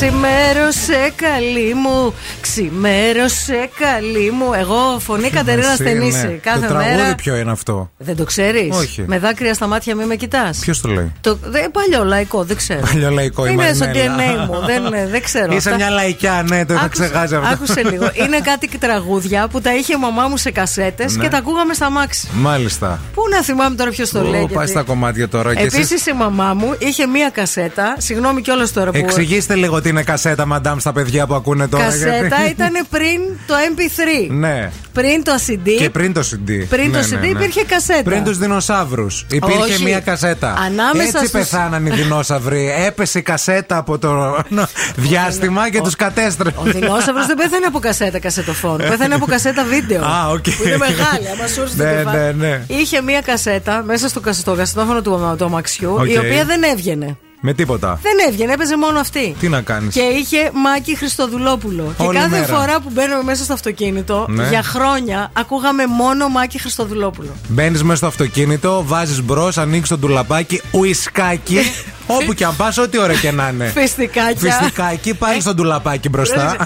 [0.00, 4.52] Ξημέρωσε καλή μου, ξημέρωσε καλή μου.
[4.52, 6.26] Εγώ φωνή Κατερίνα Στενίση.
[6.26, 6.32] Ναι.
[6.32, 6.94] Κάθε το μέρα.
[6.94, 9.04] τραγούδι ποιο είναι αυτό; Δεν το ξέρεις; Όχι.
[9.06, 12.56] Με δάκρυα στα μάτια μη με κοιτάς; Ποιος το λέει; Το δε, παλιό λαϊκό, δεν
[12.56, 12.80] ξέρω.
[12.80, 14.16] Παλιό λαϊκό, η Είναι στο Μαρινέλα.
[14.44, 14.66] DNA μου.
[14.66, 14.82] Δεν,
[15.12, 15.54] δεν ξέρω.
[15.54, 17.48] Είσαι Αυτά- μια λαϊκιά, ναι, το είχα Άκουσε- ξεχάσει αυτό.
[17.48, 18.10] Άκουσε λίγο.
[18.24, 21.22] Είναι κάτι τραγούδια που τα είχε η μαμά μου σε κασέτες Ναι.
[21.22, 22.28] και τα ακούγαμε στα μάξι.
[22.32, 23.00] Μάλιστα.
[23.14, 24.30] Πού να θυμάμαι τώρα ποιος το λέει.
[24.30, 27.94] Ω, γιατί- Πάει στα κομμάτια τώρα και εσείς- Επίση η μαμά μου είχε μία κασέτα.
[27.98, 28.96] Συγγνώμη κιόλας τώρα που.
[28.98, 31.84] Εξηγήστε λίγο τι είναι κασέτα, μαντάμ, στα παιδιά που ακούνε τώρα.
[31.84, 34.30] Κασέτα γιατί- ήταν πριν το MP3.
[34.30, 34.70] Ναι.
[34.92, 35.68] Πριν το CD.
[35.78, 36.50] Και πριν το CD.
[36.68, 37.26] Πριν το Ναι, CD ναι, ναι.
[37.26, 38.02] υπήρχε κασέτα.
[38.02, 39.26] Πριν τους δεινοσαύρους.
[39.30, 39.82] Υπήρχε Όχι.
[39.82, 40.48] μία κασέτα.
[40.66, 42.74] Ανάμεσα Έτσι στους- πεθάναν οι δεινόσαυροι.
[42.86, 44.36] Έπεσε η κασέτα από το
[45.08, 46.60] διάστημα και τους κατέστρεψε.
[46.60, 48.76] Ο δεινόσαυρος δεν πέθανε από κασέτα κασετοφόνο.
[48.90, 50.04] Πέθανε από κασέτα βίντεο.
[50.04, 50.42] Α, οκ.
[50.42, 51.28] Που είναι μεγάλη.
[51.38, 52.18] Άμα σου έρθει στο Ναι, κεφάλι.
[52.18, 52.62] ναι, ναι.
[52.66, 56.10] Είχε μία κασέτα μέσα στο, κασ- στο κασετόφωνο του, του αμαξιού, Οκ.
[56.10, 57.16] η οποία δεν έβγαινε.
[57.40, 57.98] Με τίποτα.
[58.02, 59.36] Δεν έβγαινε, έπαιζε μόνο αυτή.
[59.40, 59.94] Τι να κάνεις.
[59.94, 61.94] Και είχε Μάκη Χριστοδουλόπουλο.
[61.96, 62.46] Όλη και κάθε μέρα.
[62.46, 64.48] φορά που μπαίνουμε μέσα στο αυτοκίνητο, Ναι.
[64.48, 67.30] για χρόνια ακούγαμε μόνο Μάκη Χριστοδουλόπουλο.
[67.48, 71.58] Μπαίνεις μέσα στο αυτοκίνητο, βάζεις μπρος, ανοίξεις το ντουλαπάκι, ουισκάκι.
[72.06, 73.64] όπου και αν πας, ό,τι ώρα και να είναι.
[73.74, 74.52] Φιστικάκια.
[74.52, 76.56] Φιστικάκι, πάλι στο ντουλαπάκι μπροστά.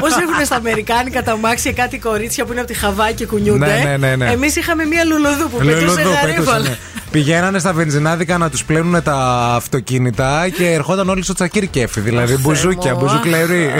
[0.00, 3.66] Πώ έχουν στα Αμερικάνικα τα μάξια κάτι κορίτσια που είναι από τη Χαβάη και κουνιούνται.
[3.66, 4.30] Ναι, ναι, ναι, ναι.
[4.30, 6.76] Εμείς είχαμε μία λουλουδού που πετούσε Λουλουδού, γαρίβαλα.
[7.10, 7.24] Πετούσανε.
[7.24, 9.16] Πηγαίνανε στα βενζινάδικα να τους πλένουν τα
[9.54, 12.00] αυτοκίνητα και ερχόταν όλοι στο τσακίρ κέφι.
[12.00, 13.70] Δηλαδή Αχ, μπουζούκια, Θεέ μου, μπουζουκλερί.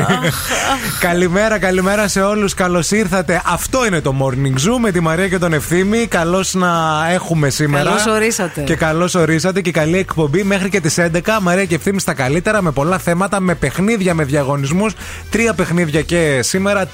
[1.01, 2.55] καλημέρα, καλημέρα σε όλους.
[2.55, 3.43] Καλώς ήρθατε.
[3.45, 6.07] Αυτό είναι το Morning Zoo με τη Μαρία και τον Ευθύμη.
[6.07, 6.71] Καλώς να
[7.13, 7.85] έχουμε σήμερα.
[7.85, 8.61] Καλώς ορίσατε.
[8.61, 11.41] Και καλώς ορίσατε και καλή εκπομπή μέχρι και τις 11.
[11.41, 14.93] Μαρία και Ευθύμη στα καλύτερα με πολλά θέματα, με παιχνίδια, με διαγωνισμούς.
[15.31, 16.87] Τρία παιχνίδια και σήμερα,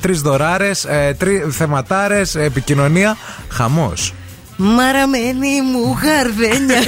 [0.00, 0.86] τρεις δωράρες,
[1.18, 3.16] τρει θεματάρες, επικοινωνία.
[3.48, 4.14] Χαμός.
[4.56, 6.80] Μαραμένη μου γαρδένια.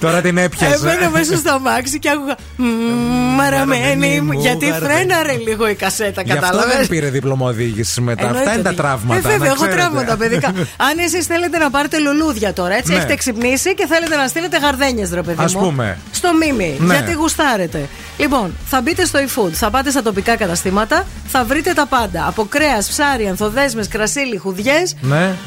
[0.00, 0.74] Τώρα την έπιασε.
[0.74, 2.34] Έμπαινα μέσα στο αμάξι και άκουγα.
[2.56, 4.32] «Μμμ, Μαραμένη μου.
[4.32, 4.94] μου Γιατί γαρδένια».
[4.96, 8.30] φρέναρε λίγο η κασέτα, Γι' αυτό κατάλαβες; δεν πήρε δίπλωμα οδήγησης μετά.
[8.30, 9.14] Αυτά είναι τα τραύματα.
[9.18, 9.76] Ε, βέβαια, να έχω ξέρετε.
[9.76, 10.48] τραύματα παιδικά.
[10.90, 12.98] Αν εσείς θέλετε να πάρετε λουλούδια τώρα, έτσι Ναι.
[12.98, 15.60] έχετε ξυπνήσει και θέλετε να στείλετε γαρδένιες, ρε παιδί Ας μου.
[15.60, 15.98] πούμε.
[16.10, 16.76] Στο μίμη.
[16.78, 16.94] Ναι.
[16.94, 17.88] Γιατί γουστάρετε.
[18.16, 22.24] Λοιπόν, θα μπείτε στο eFood, θα πάτε στα τοπικά καταστήματα, θα βρείτε τα πάντα.
[22.26, 24.94] Από κρέας, ψάρι, ανθοδέσμες, κρασί, λιχουδιές.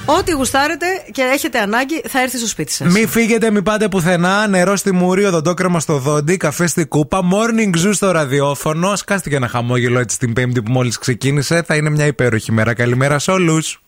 [0.06, 0.14] Ναι.
[0.14, 2.92] Ό,τι γουστάρετε και έχετε ανάγκη θα έρθει στο σπίτι σας.
[2.94, 4.48] Μην φύγετε, μην πάτε πουθενά.
[4.48, 8.96] Νερό στη μουρή, οδοντόκρεμα στο δόντι, καφέ στη κούπα, morning zoo στο ραδιόφωνο.
[8.96, 11.64] Σκάστηκε ένα χαμόγελο έτσι την Πέμπτη που μόλις ξεκίνησε.
[11.68, 12.74] Θα είναι μια υπέροχη μέρα.
[12.74, 13.82] Καλημέρα σε όλους.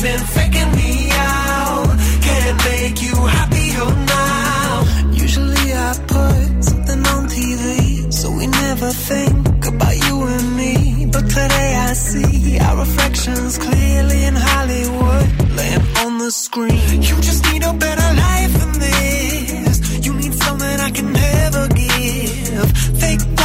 [0.00, 1.88] Been faking me out.
[2.22, 5.10] Can't make you happier oh, now.
[5.10, 11.06] Usually I put something on TV, so we never think about you and me.
[11.10, 15.26] But today I see our reflections clearly in Hollywood,
[15.56, 17.02] laying on the screen.
[17.02, 20.06] You just need a better life than this.
[20.06, 22.70] You need something I can never give.
[23.00, 23.37] Fake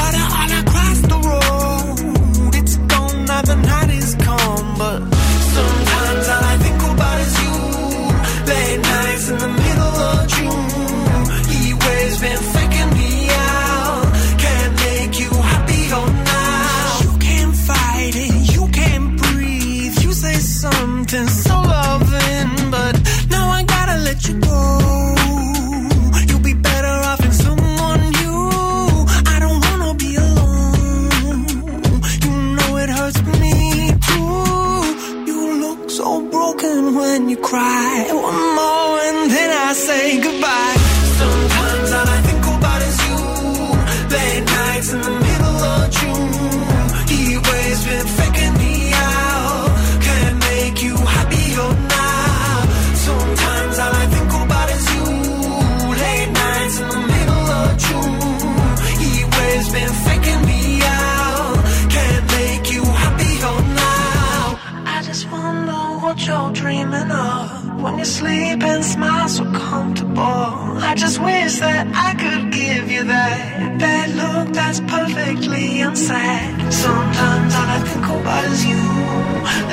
[66.93, 70.45] coming up when you sleep and smile so comfortable.
[70.89, 76.73] I just wish that I could give you that that look that's perfectly unsaid.
[76.73, 78.83] Sometimes all I think about is you.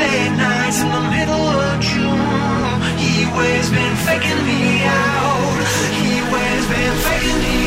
[0.00, 2.80] Late nights in the middle of June.
[3.02, 5.58] He always been faking me out.
[5.98, 7.59] He always been faking me.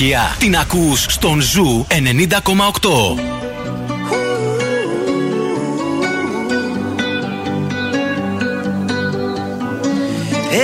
[0.00, 1.96] επιτυχία την ακούς στον Ζου 90,8.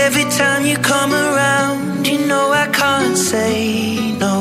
[0.06, 3.55] Every time you come around, you know I can't say
[4.25, 4.35] no.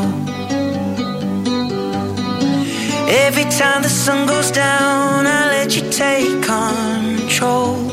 [3.25, 7.84] Every time the sun goes down, I let you take control.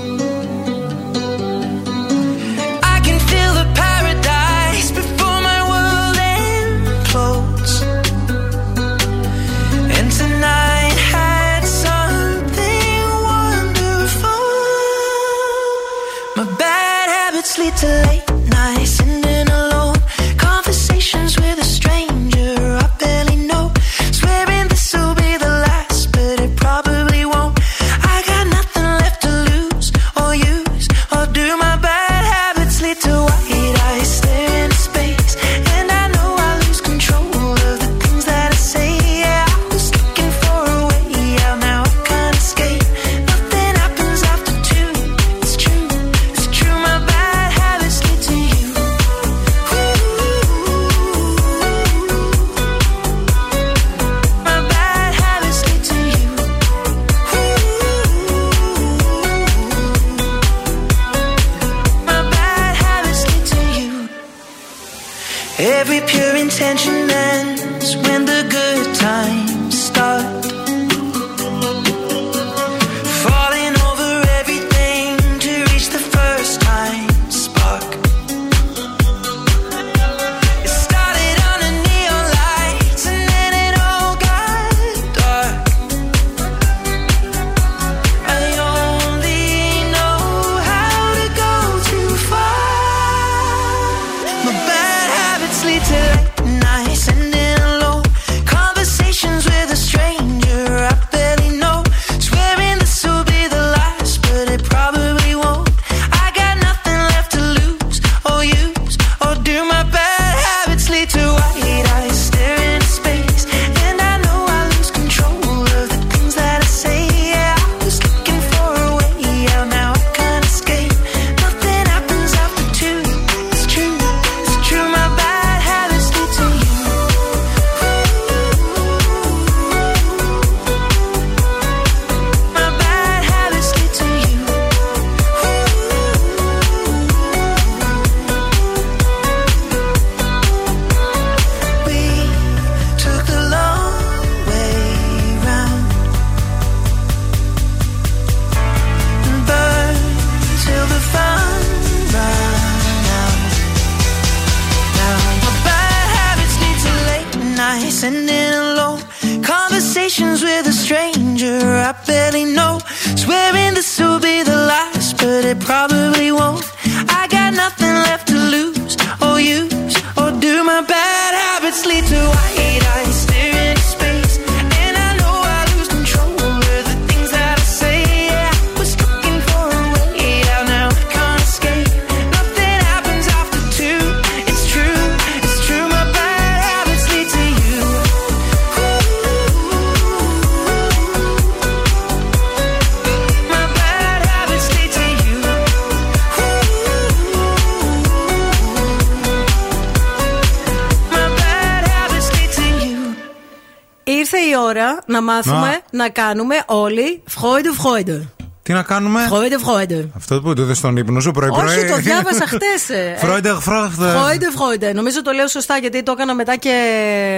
[204.72, 205.82] Ώρα να μάθουμε Να.
[205.91, 208.20] να κάνουμε όλοι Freude, Freude.
[208.65, 210.07] Τι να κάνουμε; Freude, Freude.
[210.17, 211.65] Αυτό που το είδες στον ύπνο σου πρωί-πρωί.
[211.77, 212.85] Όχι, το διάβασα χτες.
[213.19, 214.15] Φρόιντερ, Φρόιντερ.
[214.15, 214.95] Freude, Freude.
[214.95, 216.71] Νομίζω το λέω σωστά γιατί το έκανα μετά και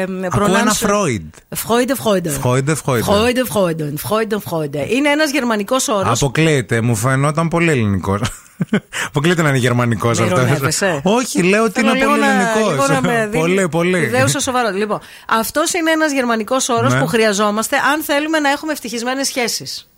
[0.06, 0.86] Ακούω ένα προλάμψω.
[0.86, 1.34] Φρόιντ.
[1.66, 2.30] Freude, Freude.
[2.42, 3.02] Freude, Freude.
[3.04, 3.92] Freude, Freude.
[4.08, 4.88] Freude, Freude.
[4.90, 6.22] Είναι ένας γερμανικός όρος.
[6.22, 8.18] Αποκλείεται, μου φαινόταν πολύ ελληνικό.
[9.08, 10.40] Αποκλείεται να είναι γερμανικός Με αυτός.
[10.40, 11.00] ηρωνεύεσαι.
[11.04, 12.88] Όχι, λέω ότι είναι Θέλω πολύ λίγο να- ελληνικός.
[12.88, 14.06] λίγο να με δίνει Πολύ, πολύ.
[14.06, 14.72] Δέουσα σοβαρός.
[14.74, 17.00] Λοιπόν, αυτός είναι ένας γερμανικός όρος Ναι.
[17.00, 19.88] που χρειαζόμαστε αν θέλουμε να έχουμε ευτυχισμένες σχέσεις.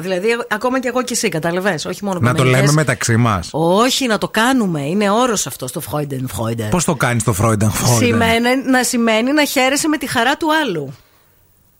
[0.00, 2.60] Δηλαδή, εγώ- ακόμα και εγώ και εσύ, καταλαβες, όχι μόνο Να το πανελληνίες.
[2.60, 3.48] λέμε μεταξύ μας.
[3.52, 4.80] Όχι, να το κάνουμε.
[4.80, 6.68] Είναι όρος αυτό το Freuden, Freude.
[6.70, 8.06] Πώς το κάνεις το Freude, Freude.
[8.06, 10.94] Σημαίνει, να σημαίνει να χαίρεσαι με τη χαρά του άλλου.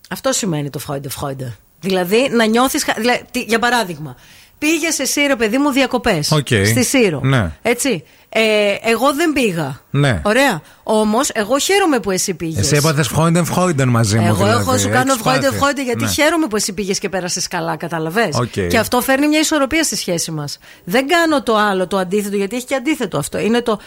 [0.09, 1.51] Αυτό σημαίνει το Freude, Freude.
[1.79, 2.85] Δηλαδή, να νιώθεις.
[2.97, 4.15] Δηλαδή, τι- για παράδειγμα,
[4.59, 6.31] πήγες εσύ, ρε παιδί μου, διακοπές.
[6.31, 6.47] Οκ.
[6.47, 7.19] Στη Σύρο.
[7.23, 7.51] Ναι.
[7.61, 8.03] Έτσι.
[8.29, 8.41] Ε,
[8.83, 9.81] εγώ δεν πήγα.
[9.89, 10.21] Ναι.
[10.25, 10.61] Ωραία.
[10.83, 12.57] Όμως, εγώ χαίρομαι που εσύ πήγες.
[12.65, 14.25] Εσύ έπαθες Φρόιντερ, Φρόιντερ μαζί μου.
[14.25, 14.61] Εγώ δηλαδή.
[14.61, 15.57] έχω σου κάνω Έχεις Freude, πάθει.
[15.81, 16.09] Freude γιατί Ναι.
[16.09, 18.35] χαίρομαι που εσύ πήγες και πέρασες καλά, κατάλαβες.
[18.35, 18.67] Οκ.
[18.69, 20.57] Και αυτό φέρνει μια ισορροπία στη σχέση μας.
[20.83, 23.39] Δεν κάνω το άλλο, το αντίθετο, γιατί έχει και αντίθετο αυτό.
[23.39, 23.79] Είναι το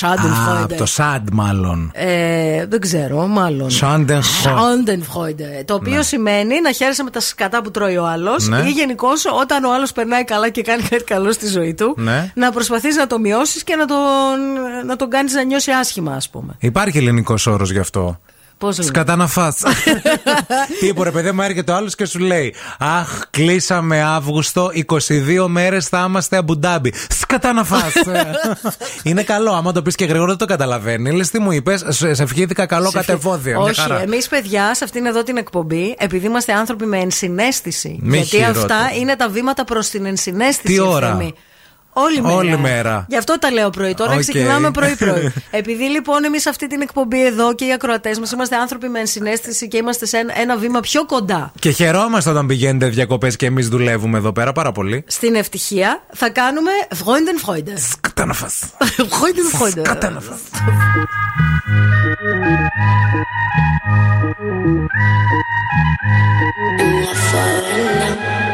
[0.00, 0.06] Schadenfreude.
[0.50, 0.62] Α, Schadenfreude.
[0.62, 1.90] από το sad, μάλλον.
[1.94, 3.68] Ε, δεν ξέρω, μάλλον.
[3.80, 4.20] Schadenfreude.
[4.44, 5.64] Schadenfreude.
[5.64, 8.58] Το οποίο σημαίνει να χαίρεσαι με τα σκατά που τρώει ο άλλος Ναι.
[8.66, 12.32] ή γενικώς όταν ο άλλος περνάει καλά και κάνει κάτι καλό στη ζωή του, Ναι.
[12.34, 13.96] να προσπαθείς να το μειώσεις και να τον,
[14.86, 16.54] να τον κάνεις να νιώσει άσχημα, ας πούμε.
[16.58, 18.18] Υπάρχει ελληνικός όρος γι' αυτό.
[18.64, 18.90] Πώς λέμε.
[18.90, 19.56] Σκατά να φας.
[20.80, 24.70] Τι είπε ρε παιδί μου, έρχεται ο άλλος και σου λέει Αχ, κλείσαμε Αύγουστο,
[25.08, 26.92] 22 μέρες θα είμαστε Αμπουντάμπι.
[27.08, 27.92] Σκατά να φας.
[29.02, 29.52] Είναι καλό.
[29.52, 31.10] Άμα το πεις και γρήγορα δεν το καταλαβαίνει.
[31.12, 33.60] Λες τι μου είπες, σε σε ευχήθηκα καλό κατεβόδιο.
[33.60, 34.00] μια Όχι, χαρά.
[34.02, 37.98] εμείς παιδιά σε αυτήν εδώ την εκπομπή, επειδή είμαστε άνθρωποι με ενσυναίσθηση.
[38.02, 38.60] Μη γιατί χειρότερο.
[38.60, 40.74] αυτά είναι τα βήματα προς την ενσυναίσθηση.
[40.74, 41.34] Τι ώρα; Ευθύμη.
[41.96, 42.34] Όλη μέρα.
[42.34, 43.06] Όλη μέρα.
[43.08, 43.94] Γι' αυτό τα λέω πρωί.
[43.94, 44.20] Τώρα Οκ.
[44.20, 45.32] ξεκινάμε πρωί-πρωί.
[45.50, 49.68] Επειδή λοιπόν εμείς αυτή την εκπομπή εδώ και οι ακροατές μας είμαστε άνθρωποι με ενσυναίσθηση
[49.68, 53.68] και είμαστε σε ένα, ένα βήμα πιο κοντά Και χαιρόμαστε όταν πηγαίνετε διακοπές και εμείς
[53.68, 55.04] δουλεύουμε εδώ πέρα πάρα πολύ.
[55.06, 57.72] στην ευτυχία, θα κάνουμε Freudenfreude.
[57.90, 58.60] Σκατά να φας.
[58.96, 59.82] Freudenfreude.
[59.84, 60.40] Σκατά να φας.
[67.34, 68.53] They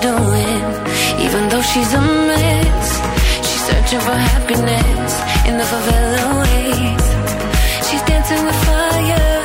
[0.00, 0.64] doing,
[1.24, 2.86] even though she's a mess.
[3.46, 5.12] She's searching for happiness
[5.48, 7.04] in the favela ways.
[7.86, 9.44] She's dancing with fire.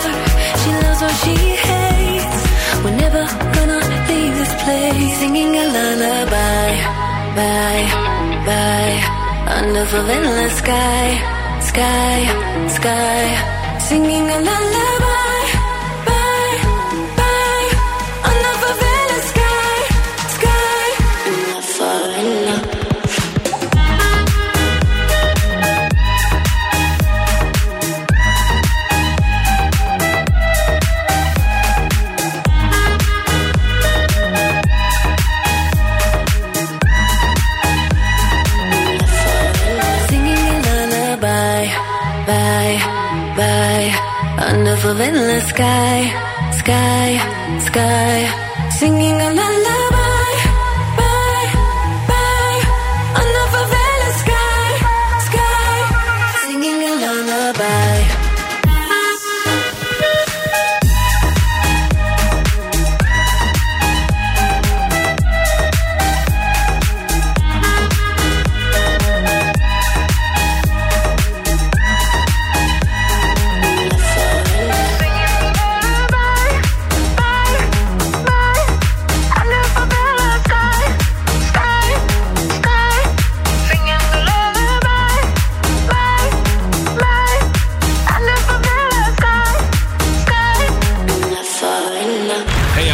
[0.62, 1.36] She loves what she
[1.68, 2.40] hates.
[2.84, 3.24] We're never
[3.56, 3.80] gonna
[4.10, 5.18] leave this place.
[5.22, 6.70] Singing a lullaby,
[7.38, 7.86] bye,
[8.48, 8.98] bye,
[9.58, 11.06] under favela sky,
[11.72, 12.18] sky,
[12.78, 13.22] sky.
[13.90, 15.13] Singing a lullaby,
[44.94, 46.00] of endless sky,
[46.60, 47.10] sky,
[47.68, 49.73] sky, singing a la la.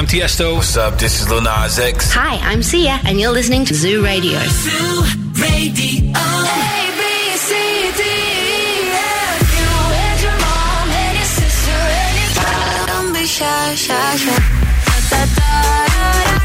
[0.09, 0.55] Tiesto.
[0.55, 0.99] What's up?
[0.99, 2.13] This is Lil Nas X.
[2.13, 4.39] Hi, I'm Sia, and you're listening to Zoo Radio.
[4.65, 5.03] Zoo
[5.35, 6.13] Radio.
[6.15, 6.29] A,
[6.99, 7.03] B,
[7.37, 7.51] C,
[7.99, 9.43] D, E, F.
[9.59, 9.69] You
[10.05, 12.31] and your mom and your sister and your
[12.87, 14.39] Don't be shy, shy, shy.
[14.89, 15.51] Da, da, da,
[15.95, 16.39] da, da.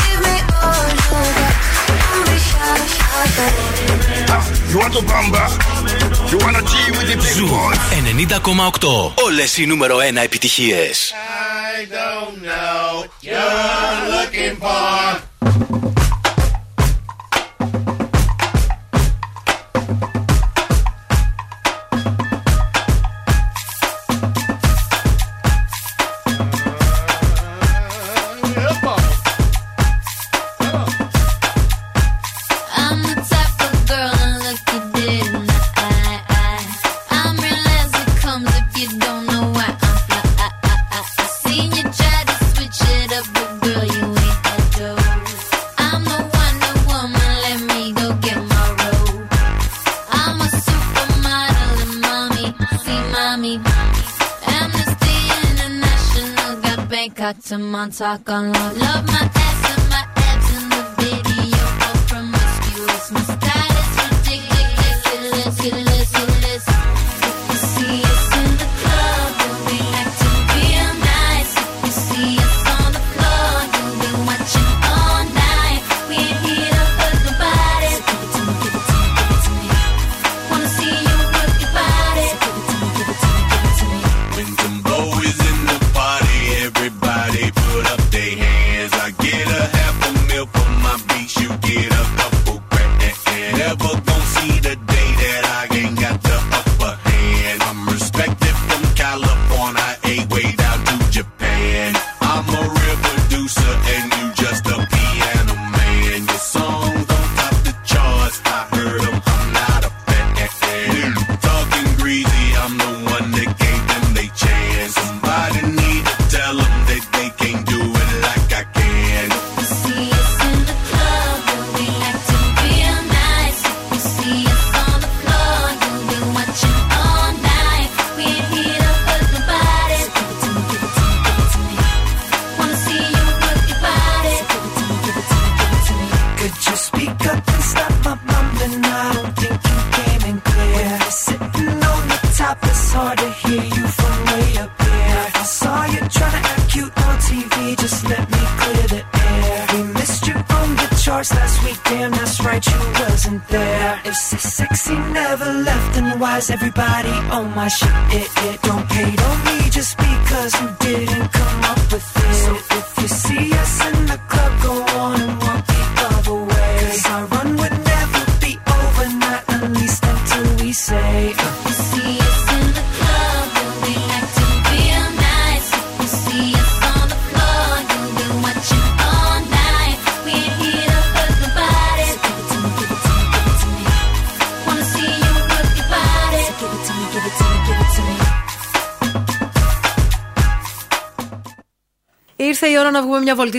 [0.00, 1.52] Give me all you got.
[1.90, 3.50] Don't be shy, shy, shy.
[4.70, 5.44] You want to bamba?
[6.30, 7.76] You want to G with the big Ζου boys?
[7.92, 9.12] 90,8.
[9.24, 11.12] Όλες οι νούμερο 1 επιτυχίες.
[11.78, 12.49] I don't know.
[13.51, 15.30] Looking for.
[57.51, 58.77] to I on love.
[58.77, 59.40] Love my.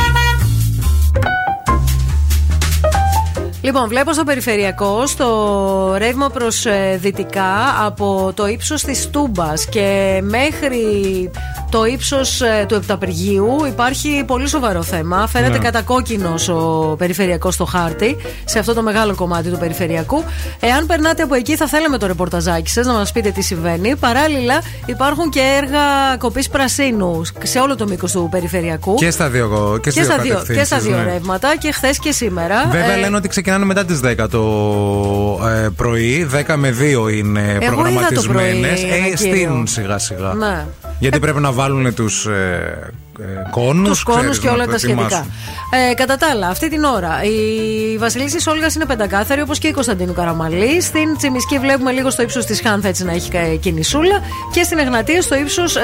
[3.62, 6.66] Λοιπόν, βλέπω στο περιφερειακό, στο ρεύμα προς
[6.98, 10.82] δυτικά, από το ύψος της Τούμπας και μέχρι
[11.72, 15.28] το ύψος του Επταπεργείου υπάρχει πολύ σοβαρό θέμα.
[15.28, 15.64] Φαίνεται Ναι.
[15.64, 20.24] κατακόκκινος ο περιφερειακός στο χάρτη, σε αυτό το μεγάλο κομμάτι του περιφερειακού.
[20.68, 23.96] Εάν περνάτε από εκεί, θα θέλαμε το ρεπορταζάκι σας να μας πείτε τι συμβαίνει.
[23.96, 28.96] Παράλληλα, υπάρχουν και έργα κοπής πρασίνου σε όλο το μήκος του περιφερειακού.
[28.96, 31.04] Και στα δύο, και Και στα δύο, και στα δύο ναι.
[31.04, 32.68] ρεύματα και χθες και σήμερα.
[32.72, 34.42] Βέβαια Ε, λένε ότι ξεκινάνε μετά τις 10 το
[35.48, 36.28] ε, πρωί.
[36.48, 38.82] 10 με 2 είναι είδα το προγραμματισμένες.
[38.82, 39.36] πρωί ένα Ε, κύριο.
[39.36, 40.34] στείνουν σιγά σιγά.
[40.34, 40.66] Ναι.
[41.00, 42.92] Γιατί πρέπει να βάλουν τους ε, ε,
[43.52, 43.90] κόνους.
[43.90, 45.26] Τους κόνους και όλα τα σχετικά.
[45.90, 49.72] Ε, κατά τα άλλα, αυτή την ώρα η Βασιλίση Όλγας είναι πεντακάθαρη όπως και η
[49.72, 50.82] Κωνσταντίνου Καραμαλή.
[50.82, 54.20] Στην Τσιμισκή βλέπουμε λίγο στο ύψος της Χάνθα έτσι να έχει κα- κινησούλα.
[54.54, 55.78] Και στην Εγνατία στο ύψος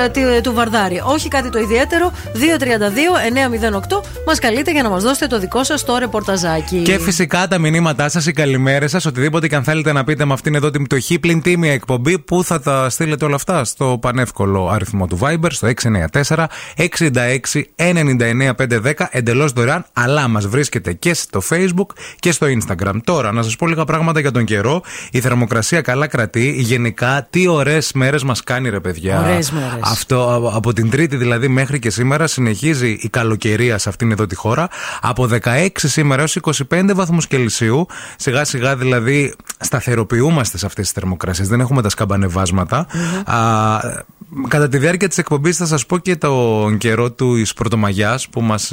[0.43, 1.01] του Βαρδάρη.
[1.05, 2.11] Όχι κάτι το ιδιαίτερο.
[2.33, 6.77] 232-908 μας καλείτε για να μας δώσετε το δικό σας το ρεπορταζάκι.
[6.81, 10.33] Και φυσικά τα μηνύματά σας, οι καλημέρες σας, οτιδήποτε και αν θέλετε να πείτε με
[10.33, 14.69] αυτήν εδώ την πτωχή πλην τίμια εκπομπή, που θα τα στείλετε όλα αυτά στο πανεύκολο
[14.69, 16.45] αριθμό του Viber, στο 694
[16.77, 17.22] 66
[17.75, 21.87] 266-99-510 εντελώς δωρεάν, αλλά μας βρίσκεται και στο Facebook
[22.19, 22.95] και στο Instagram.
[23.03, 24.81] Τώρα, να σας πω λίγα πράγματα για τον καιρό.
[25.11, 26.51] Η θερμοκρασία καλά κρατεί.
[26.57, 29.19] Γενικά, τι ωραίες μέρες μας κάνει, ρε παιδιά.
[29.19, 29.79] Ωραίες μέρες.
[29.81, 34.25] Αυτό α- από την Τρίτη δηλαδή μέχρι και σήμερα συνεχίζει η καλοκαιρία σε αυτήν εδώ
[34.25, 34.67] τη χώρα.
[35.01, 37.85] Από 16 σήμερα έως 25 βαθμούς Κελσίου.
[38.17, 41.47] Σιγά σιγά δηλαδή σταθεροποιούμαστε σε αυτές τις θερμοκρασίες.
[41.47, 42.87] Δεν έχουμε τα σκαμπανεβάσματα.
[43.25, 43.37] Α,
[44.47, 48.71] κατά τη διάρκεια της εκπομπής θα σας πω και τον καιρό του πρωτομαγιάς που μας.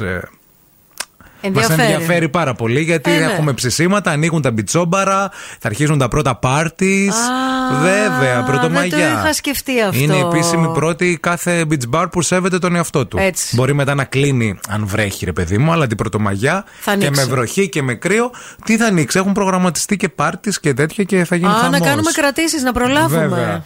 [1.43, 1.81] Μας Ενδιαφέρει.
[1.91, 3.25] ενδιαφέρει πάρα πολύ γιατί Ε, ναι.
[3.25, 7.15] έχουμε ψησίματα, ανοίγουν τα μπιτσόμπαρα, θα αρχίζουν τα πρώτα πάρτις.
[7.15, 8.97] Α, Βέβαια, πρωτομαγιά.
[8.97, 9.99] δεν το είχα σκεφτεί αυτό.
[9.99, 13.17] Είναι η επίσημη πρώτη κάθε beach bar που σέβεται τον εαυτό του.
[13.17, 13.55] Έτσι.
[13.55, 17.21] Μπορεί μετά να κλείνει, αν βρέχει, ρε παιδί μου, αλλά την πρωτομαγιά Θα και ανοίξει.
[17.25, 18.31] με βροχή και με κρύο,
[18.65, 19.17] τι θα ανοίξει.
[19.19, 21.79] Έχουν προγραμματιστεί και πάρτις και τέτοια και θα γίνει Α, να χαμός.
[21.79, 23.27] κάνουμε κρατήσεις, να προλάβουμε.
[23.27, 23.63] Βέβαια.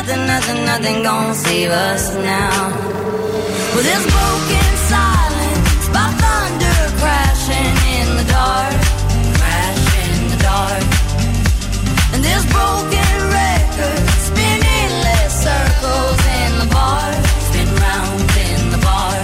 [0.00, 2.68] Nothing, nothing, nothing gonna save us now.
[3.74, 8.80] With this broken silence, by thunder crashing in the dark,
[9.36, 10.84] crash in the dark.
[12.14, 17.08] And this broken record spinning endless circles in the bar,
[17.48, 19.16] spin round in the bar.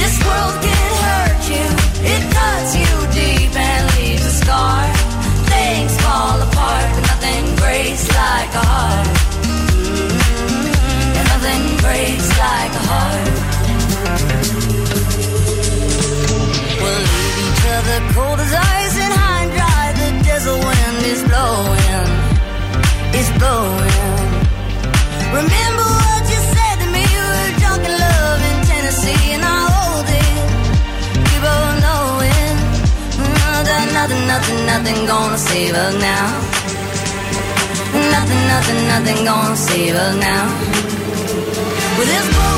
[0.00, 1.66] This world can hurt you,
[2.14, 4.84] it cuts you deep and leaves a scar.
[5.52, 9.07] Things fall apart, but nothing breaks like a heart.
[12.38, 13.28] Like a heart.
[16.82, 19.84] We'll leave each other cold as ice and high and dry.
[20.00, 22.08] The desert wind is blowing,
[23.18, 24.28] it's blowing.
[25.38, 27.04] Remember what you said to me?
[27.84, 30.36] We love in Tennessee, and I hold it.
[31.26, 32.04] We both know
[32.36, 32.56] it.
[33.18, 36.26] Mm, that nothing, nothing, nothing gonna save us now.
[38.14, 40.77] Nothing, nothing, nothing gonna save us now
[41.98, 42.28] with this.
[42.28, 42.57] bones.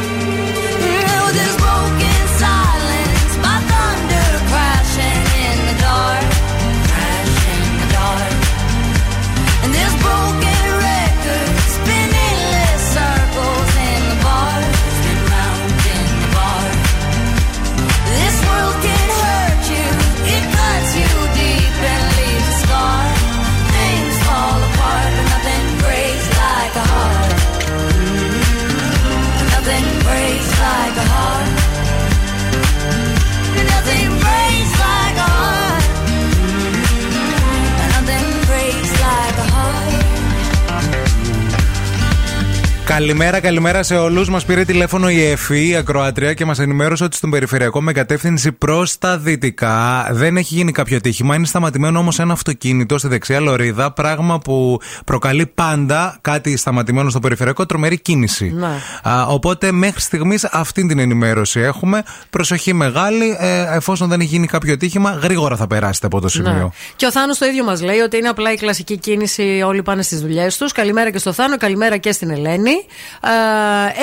[42.91, 44.29] Καλημέρα, καλημέρα σε όλους.
[44.29, 48.51] Μας πήρε τηλέφωνο η ΕΦΗ, η Ακροατρία, και μας ενημέρωσε ότι στον περιφερειακό με κατεύθυνση
[48.51, 51.35] προς τα δυτικά δεν έχει γίνει κάποιο ατύχημα.
[51.35, 53.91] Είναι σταματημένο όμως ένα αυτοκίνητο στη δεξιά λωρίδα.
[53.91, 58.53] Πράγμα που προκαλεί πάντα κάτι σταματημένο στο περιφερειακό, τρομερή κίνηση.
[58.55, 58.67] Ναι.
[59.09, 62.03] Α, οπότε μέχρι στιγμής αυτή την ενημέρωση έχουμε.
[62.29, 63.37] Προσοχή μεγάλη.
[63.39, 66.51] Ε, εφόσον δεν έχει γίνει κάποιο ατύχημα, γρήγορα θα περάσετε από το σημείο.
[66.51, 66.69] Ναι.
[66.95, 69.63] Και ο Θάνος το ίδιο μας λέει ότι είναι απλά η κλασική κίνηση.
[69.65, 70.71] Όλοι πάνε στις δουλειές τους.
[70.71, 72.80] Καλημέρα και στο Θάνο, καλημέρα και στην Ελένη.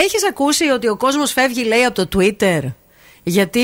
[0.05, 2.61] Έχεις ακούσει ότι ο κόσμος φεύγει, λέει, από το Twitter;
[3.23, 3.62] Γιατί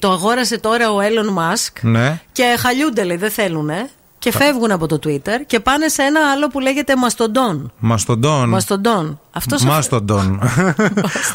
[0.00, 2.20] το αγόρασε τώρα ο Elon Musk Ναι.
[2.32, 3.70] και χαλιούνται, λέει, δεν θέλουν.
[4.18, 7.72] Και φεύγουν από το Twitter και πάνε σε ένα άλλο που λέγεται Μαστοντόν.
[7.78, 8.48] Μαστοντών.
[8.48, 9.20] Μαστοντόν.
[9.36, 10.40] Αυτός ο- Μάστοντον.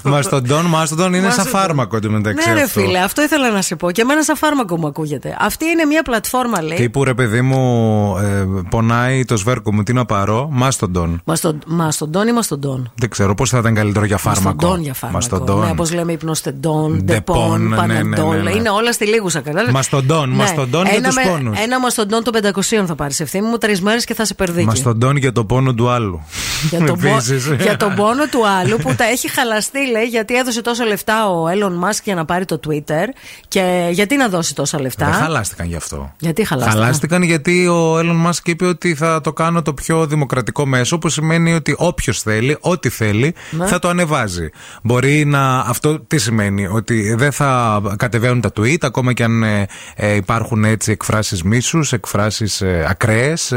[0.04, 1.52] Μαστοντον, μάστοντον είναι σαν Μάστοντον.
[1.62, 2.48] φάρμακο εντωμεταξύ.
[2.50, 2.80] Ναι, ρε αυτό.
[2.80, 3.92] φίλε, αυτό ήθελα να σε πω.
[3.92, 5.38] Και εμένα σαν φάρμακο μου ακούγεται.
[5.40, 6.78] Αυτή είναι μια πλατφόρμα, λέει.
[6.78, 11.22] Τύπου ρε παιδί μου, ε, πονάει το σβέρκο μου, τι να πάρω; Μάστοντον.
[11.26, 15.26] Μαστον- Μαστοντόν ή μαστοντόν; Δεν ξέρω πώς θα ήταν καλύτερο για φάρμακο; Μαστοντόν για φάρμακο.
[15.32, 15.60] Μαστοντόν.
[15.66, 18.44] Ναι, όπως λέμε υπνοστεντόν, Ντεπών, ντεπών, ναι, ναι, ναι, Panadol.
[18.44, 18.52] ναι.
[18.52, 21.60] Είναι όλα στη λήγουσα, κατάλαβες; Μαστοντόν, μαστοντόν για ένα τους με- πόνους.
[21.60, 24.66] Ένα μαστοντόν των 500 θα πάρεις ευθύνη μου τρεις μέρες και θα 'σαι περδίκι.
[24.68, 26.22] Μαστοντόν για το πόνο του άλλου.
[26.70, 27.46] Για τον, πο- Επίσης.
[27.60, 31.46] για τον πόνο του άλλου που τα έχει χαλαστεί, λέει, γιατί έδωσε τόσο λεφτά ο
[31.48, 33.06] Elon Musk για να πάρει το Twitter.
[33.48, 36.12] Και γιατί να δώσει τόσα λεφτά; Δεν χαλάστηκαν γι' αυτό.
[36.20, 40.66] Γιατί χαλάστηκαν; Χαλάστηκαν γιατί ο Elon Musk είπε ότι θα το κάνω το πιο δημοκρατικό
[40.66, 43.66] μέσο, που σημαίνει ότι όποιος θέλει, ό,τι θέλει, Ναι.
[43.66, 44.50] θα το ανεβάζει.
[44.84, 45.60] Μπορεί να.
[45.60, 50.64] Αυτό τι σημαίνει, ότι δεν θα κατεβαίνουν τα tweet, ακόμα και αν ε, ε, υπάρχουν
[50.64, 53.54] έτσι εκφράσεις μίσους, εκφράσεις ε, ακραίες.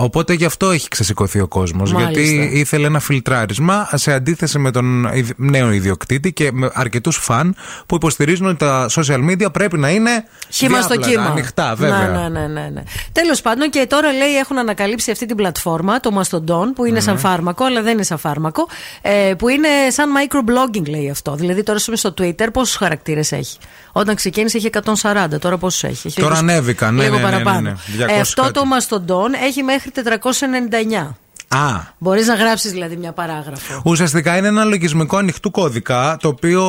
[0.00, 1.92] οπότε γι' αυτό έχει ξεσηκωθεί ο κόσμος.
[1.92, 2.20] Μάλιστα.
[2.20, 7.56] Γιατί ήθελε ένα φιλτράρισμα σε αντίθεση με τον ιδ- νέο ιδιοκτήτη και με αρκετούς φαν
[7.86, 11.24] που υποστηρίζουν ότι τα social media πρέπει να είναι Χήμα στο διάπλατα, κύμα.
[11.30, 12.08] Ανοιχτά, βέβαια.
[12.08, 12.82] Ναι, ναι, ναι, ναι, ναι.
[13.12, 17.18] Τέλος πάντων, και τώρα λέει έχουν ανακαλύψει αυτή την πλατφόρμα, το Mastodon, που είναι σαν
[17.18, 18.68] φάρμακο, αλλά δεν είναι σαν φάρμακο.
[19.02, 21.34] Ε, που είναι σαν microblogging, λέει αυτό.
[21.34, 23.58] Δηλαδή, τώρα σου στο Twitter πόσους χαρακτήρες έχει.
[23.92, 24.70] Όταν ξεκίνησε είχε
[25.02, 26.06] 140, τώρα πόσους έχει.
[26.06, 27.60] έχει Τώρα λίγο- ανέβηκαν, ναι, λίγο ναι, ναι, ναι, παραπάνω.
[27.60, 28.52] ναι, 200 Ε, αυτό κάτι.
[28.54, 31.16] το Mastodon έχει μέχρι 499.
[31.48, 33.80] Α, Μπορείς να γράψεις δηλαδή μια παράγραφο.
[33.84, 36.62] Ουσιαστικά είναι ένα λογισμικό ανοιχτού κώδικα το οποίο,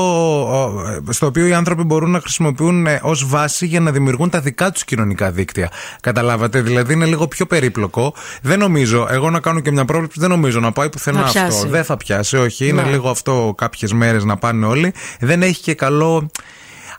[0.63, 4.71] ο, στο οποίο οι άνθρωποι μπορούν να χρησιμοποιούν ως βάση για να δημιουργούν τα δικά
[4.71, 5.69] τους κοινωνικά δίκτυα.
[6.01, 8.13] Καταλάβατε, δηλαδή είναι λίγο πιο περίπλοκο.
[8.41, 11.39] Δεν νομίζω, εγώ να κάνω και μια πρόβλεψη, δεν νομίζω να πάει πουθενά Να αυτό.
[11.39, 11.67] πιάσει.
[11.67, 12.67] Δεν θα πιάσει, όχι.
[12.67, 12.89] Είναι Ναι.
[12.89, 14.93] λίγο αυτό κάποιες μέρες να πάνε όλοι.
[15.19, 16.29] Δεν έχει και καλό.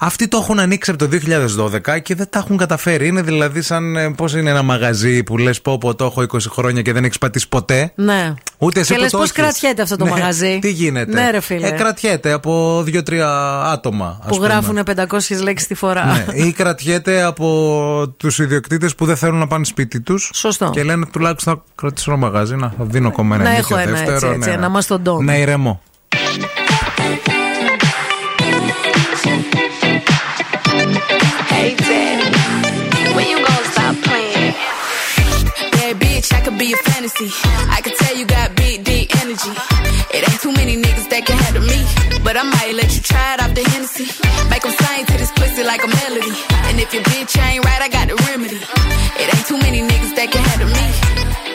[0.01, 1.19] Αυτοί το έχουν ανοίξει από το
[1.95, 3.07] 2012 και δεν τα έχουν καταφέρει.
[3.07, 6.83] Είναι δηλαδή σαν πώς είναι ένα μαγαζί που λες πω, πω το έχω 20 χρόνια
[6.83, 7.93] και δεν έχεις πατήσει ποτέ.
[7.95, 8.35] Ναι.
[8.59, 9.43] Ούτε εσύ και που λες το πώς έχεις.
[9.43, 11.13] κρατιέται αυτό το Ναι, μαγαζί; Τι γίνεται.
[11.13, 11.67] Ναι, ρε φίλε.
[11.69, 13.29] Ε, κρατιέται από δύο-τρία
[13.63, 14.19] άτομα.
[14.21, 14.47] ας που πούμε.
[14.47, 16.05] γράφουν 500 λέξεις τη φορά.
[16.05, 20.31] Ναι, ή κρατιέται από τους ιδιοκτήτες που δεν θέλουν να πάνε σπίτι τους.
[20.35, 20.71] Σωστό.
[20.73, 23.89] Και λένε τουλάχιστον θα κρατήσω ένα μαγαζί, να θα δίνω ακόμα ένα Να ενίκιο έχω
[23.89, 24.15] ένα δεύτερο.
[24.15, 25.25] έτσι, έτσι, ναι, ένα μαστοντόν.
[25.25, 25.81] Να ηρεμώ.
[33.29, 34.55] You gonna stop playing?
[35.77, 37.31] Bad bitch, I could be a fantasy.
[37.77, 39.53] I could tell you got big, deep energy.
[40.17, 41.81] It ain't too many niggas that can handle me.
[42.25, 44.07] But I might let you try it off the Hennessy.
[44.51, 46.35] Make 'em sing to this pussy like a melody.
[46.69, 48.61] And if your bitch ain't right, I got the remedy.
[49.21, 50.87] It ain't too many niggas that can handle me.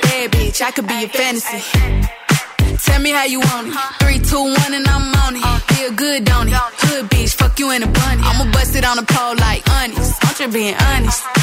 [0.06, 1.62] Bad bitch, I could be a fantasy.
[2.86, 3.74] Tell me how you want it.
[4.02, 5.44] Three, two, one, and I'm on it.
[5.74, 6.54] Feel good, don't it?
[6.84, 8.22] Hood bitch, fuck you in a bunny.
[8.30, 10.14] I'ma bust it on the pole like honest.
[10.26, 11.43] I'm just being honest.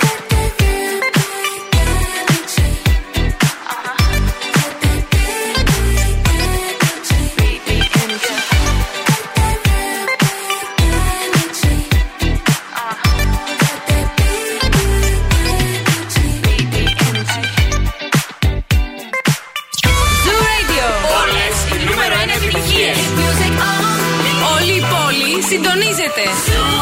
[25.55, 26.23] Πόλη συντονίζεται.
[26.47, 26.79] Zoo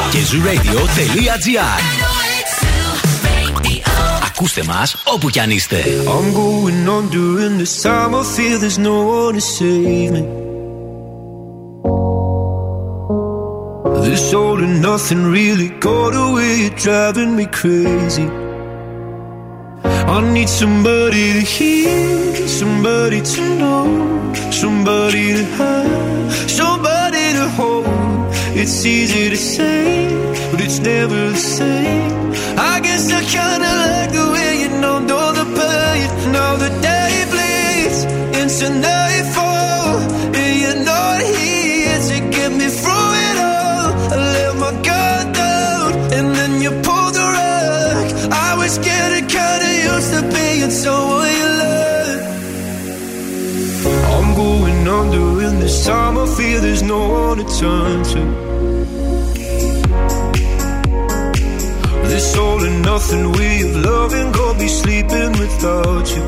[0.00, 0.10] 90,8.
[0.10, 1.80] Και zooradio.gr
[4.26, 5.84] Ακούστε μας όπου κι αν είστε.
[6.06, 8.14] I'm going on during this time.
[8.14, 10.22] I feel there's no one to save me.
[14.04, 18.41] This all and nothing really got away, you're driving me crazy.
[20.12, 27.86] I need somebody to hear, somebody to know, somebody to have, somebody to hold.
[28.54, 30.10] It's easy to say,
[30.50, 32.32] but it's never the same.
[32.58, 36.08] I guess I kinda like the way you know, know the pain.
[36.30, 38.00] Now the day bleeds
[38.38, 39.01] into nightfall,
[55.72, 58.22] this time I fear there's no one to turn to.
[62.12, 66.24] This all and nothing way of loving, go be sleeping without you.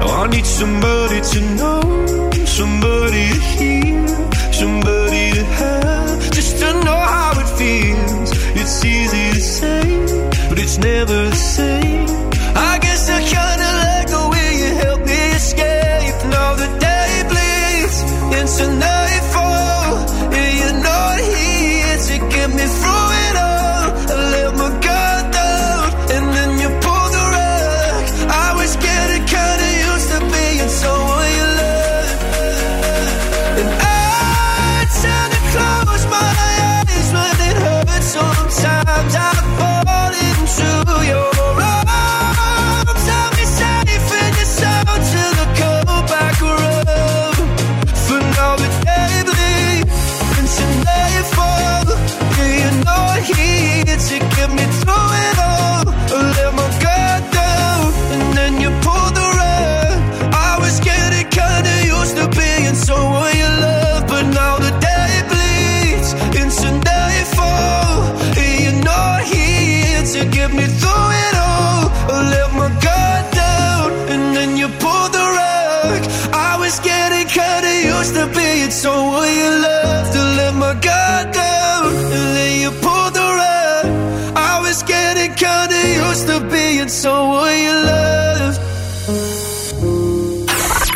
[0.00, 1.82] Now I need somebody to know,
[2.58, 4.06] somebody to hear,
[4.60, 8.30] somebody to have, just to know how it feels.
[8.60, 9.84] It's easy to say,
[10.48, 12.19] but it's never the same.
[22.60, 22.84] this.
[22.84, 23.09] room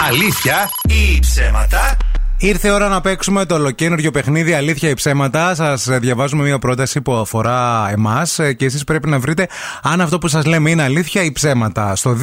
[0.07, 1.97] Αλήθεια ή ψέματα;
[2.39, 5.55] Ήρθε η ώρα να παίξουμε το ολοκένουργιο παιχνίδι Αλήθεια ή ψέματα.
[5.55, 9.49] Σας διαβάζουμε μια πρόταση που αφορά εμάς και εσείς πρέπει να βρείτε
[9.83, 11.97] αν αυτό που σας λέμε είναι αλήθεια ή ψέματα.
[11.97, 12.17] Στο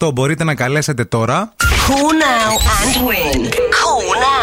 [0.00, 1.52] 232-908 μπορείτε να καλέσετε τώρα.
[1.58, 3.63] Call now and win;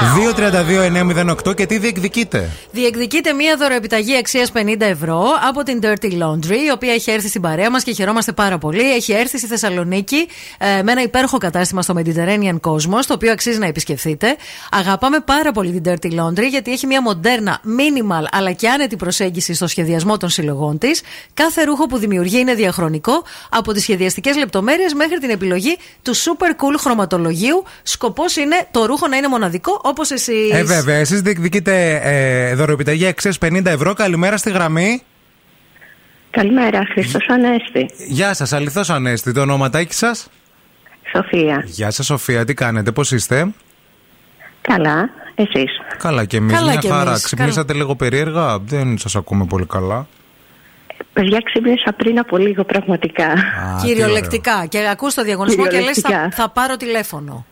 [0.01, 0.21] Call now.
[0.21, 6.71] 232-908 και τι διεκδικείτε; Διεκδικείται μία δωροεπιταγή αξίας 50 ευρώ από την Dirty Laundry, η
[6.73, 8.93] οποία έχει έρθει στην παρέα μας και χαιρόμαστε πάρα πολύ.
[8.93, 10.27] Έχει έρθει στη Θεσσαλονίκη
[10.57, 14.35] ε, με ένα υπέροχο κατάστημα στο Mediterranean Cosmos, το οποίο αξίζει να επισκεφθείτε.
[14.71, 19.53] Αγαπάμε πάρα πολύ την Dirty Laundry, γιατί έχει μία μοντέρνα, minimal αλλά και άνετη προσέγγιση
[19.53, 21.01] στο σχεδιασμό των συλλογών της.
[21.33, 26.49] Κάθε ρούχο που δημιουργεί είναι διαχρονικό, από τις σχεδιαστικές λεπτομέρειες μέχρι την επιλογή του super
[26.49, 27.63] cool χρωματολογίου.
[27.83, 30.51] Σκοπός είναι το ρούχο να είναι μοναδικό, όπως εσείς.
[30.53, 33.93] Ε, βέβαια, εσείς διεκδικείτε ε, δωροεπιταγή αξία 50 ευρώ.
[33.93, 35.01] Καλημέρα στη γραμμή.
[36.31, 37.89] Καλημέρα, Χριστό Ανέστη.
[38.07, 39.31] Γεια σας, αληθώς Ανέστη.
[39.31, 40.27] Το ονοματάκι σας;
[41.15, 41.63] Σοφία.
[41.65, 43.47] Γεια σας, Σοφία, τι κάνετε, πώς είστε;
[44.61, 46.53] Καλά, εσείς; Καλά και εμείς.
[46.53, 47.09] Καλά Μια κι χαρά.
[47.09, 47.23] εμείς.
[47.23, 50.07] Ξυπνήσατε λίγο περίεργα; Δεν σας ακούμε πολύ καλά.
[51.13, 53.33] Παιδιά, ξύπνησα πριν από λίγο πραγματικά.
[53.83, 54.65] Κυριολεκτικά.
[54.69, 56.43] Και ακούς το διαγωνισμό και λες θα, Κυριολεκτικά.
[56.43, 57.45] θα πάρω τηλέφωνο.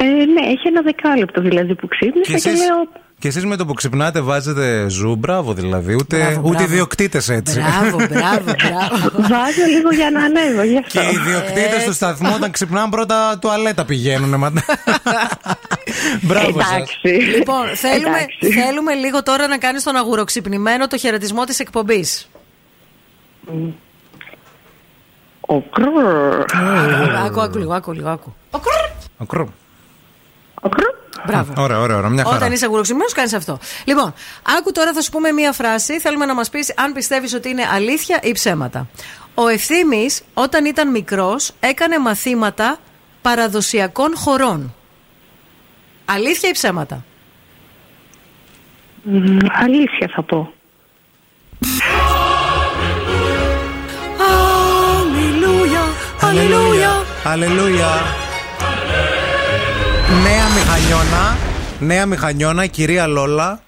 [0.00, 2.88] Ε, ναι, έχει ένα δεκάλεπτο δηλαδή που ξύπνησα Και και, εσείς- λέω.
[3.18, 5.94] Και εσείς με το που ξυπνάτε βάζετε ζου, μπράβο δηλαδή.
[5.94, 6.72] Ούτε, Μπράβο, ούτε μπράβο.
[6.72, 7.60] ιδιοκτήτες έτσι.
[7.60, 9.10] Μπράβο, μπράβο, μπράβο.
[9.34, 11.00] Βάζω λίγο για να ανέβω, γι' αυτό.
[11.00, 14.34] Και οι ιδιοκτήτες του σταθμού όταν ξυπνάνε πρώτα τουαλέτα πηγαίνουν.
[14.38, 14.52] μα-
[16.22, 16.98] Μπράβο σας.
[17.36, 18.18] Λοιπόν, θέλουμε,
[18.64, 22.28] θέλουμε λίγο τώρα να κάνεις τον αγουροξυπνημένο το χαιρετισμό της εκπομπής.
[25.40, 26.44] Ο κρρρρ.
[27.26, 29.48] Άκου, άκου λίγο, άκου λίγο, άκου.
[31.26, 31.52] Μπράβο.
[31.56, 32.10] Ωραία, ωραία, ωραία.
[32.10, 32.36] Μια χαρά.
[32.36, 33.58] Όταν είσαι αγουροξυπνημένο, κάνεις αυτό.
[33.84, 34.14] Λοιπόν,
[34.58, 36.00] άκου τώρα θα σου πούμε μία φράση.
[36.00, 38.88] Θέλουμε να μας πεις αν πιστεύεις ότι είναι αλήθεια ή ψέματα.
[39.34, 42.76] Ο ευθύνη, όταν ήταν μικρός, έκανε μαθήματα
[43.22, 44.74] παραδοσιακών χωρών.
[46.04, 47.04] Αλήθεια ή ψέματα;
[49.02, 50.52] Μ, Αλήθεια θα πω.
[55.10, 55.82] Αλληλούια,
[56.20, 57.04] αλληλούια.
[57.24, 57.88] Αλληλούια.
[60.08, 61.36] Νέα μηχανιώνα.
[61.80, 63.60] Νέα μηχανιώνα, κυρία Λόλα.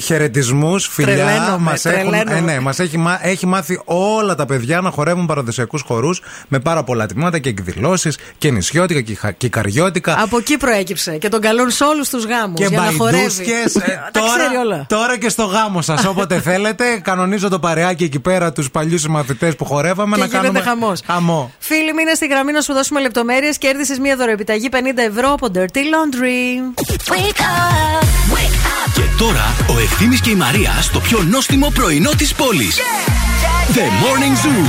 [0.00, 1.14] Χαιρετισμούς, φιλιά.
[1.14, 2.36] Τρελαίνομαι, Μας έχουν, τρελαίνομαι.
[2.38, 6.58] ε, ναι, μας έχει, μά- έχει μάθει όλα τα παιδιά να χορεύουν παραδοσιακούς χορούς με
[6.60, 10.16] πάρα πολλά τμήματα και εκδηλώσεις και νησιώτικα και, χα- και καριώτικα.
[10.22, 12.58] Από εκεί προέκυψε και τον καλούν σε όλους τους γάμους.
[12.60, 13.16] Και για να χορεύει.
[13.16, 14.86] μπαϊντούσκες, ε, Τα ξέρει όλα.
[14.88, 16.04] τώρα, τώρα και στο γάμο σας.
[16.04, 20.46] Όποτε θέλετε, κανονίζω το παρεάκι εκεί πέρα τους παλιούς συμμαθητές που χορεύαμε Και να γίνεται
[20.46, 20.60] κάνουμε.
[20.64, 21.00] χαμός.
[21.06, 21.52] Χαμό.
[21.58, 23.58] Φίλοι, μείνε στη γραμμή να σου δώσουμε λεπτομέρειες.
[23.58, 24.76] Κέρδισες μία δωροεπιταγή 50
[25.08, 25.58] ευρώ από Dirty
[25.92, 26.82] Laundry.
[28.94, 32.78] Και τώρα ο Ευθύμης και η Μαρία στο πιο νόστιμο πρωινό της πόλης.
[33.74, 34.64] The Morning Zoo.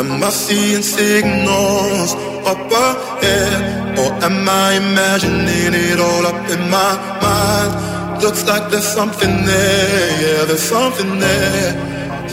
[0.00, 2.10] Am I seeing signals
[2.50, 3.60] up ahead?
[4.00, 6.92] Or am I imagining it all up in my
[7.24, 7.72] mind?
[8.22, 11.72] Looks like there's something there, yeah, there's something there.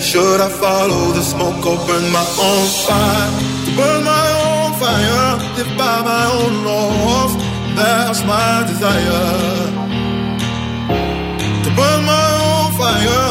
[0.07, 3.29] Should I follow the smoke or burn my own fire?
[3.65, 7.34] To burn my own fire, live by my own laws.
[7.76, 9.28] That's my desire.
[11.63, 13.28] To burn my own fire,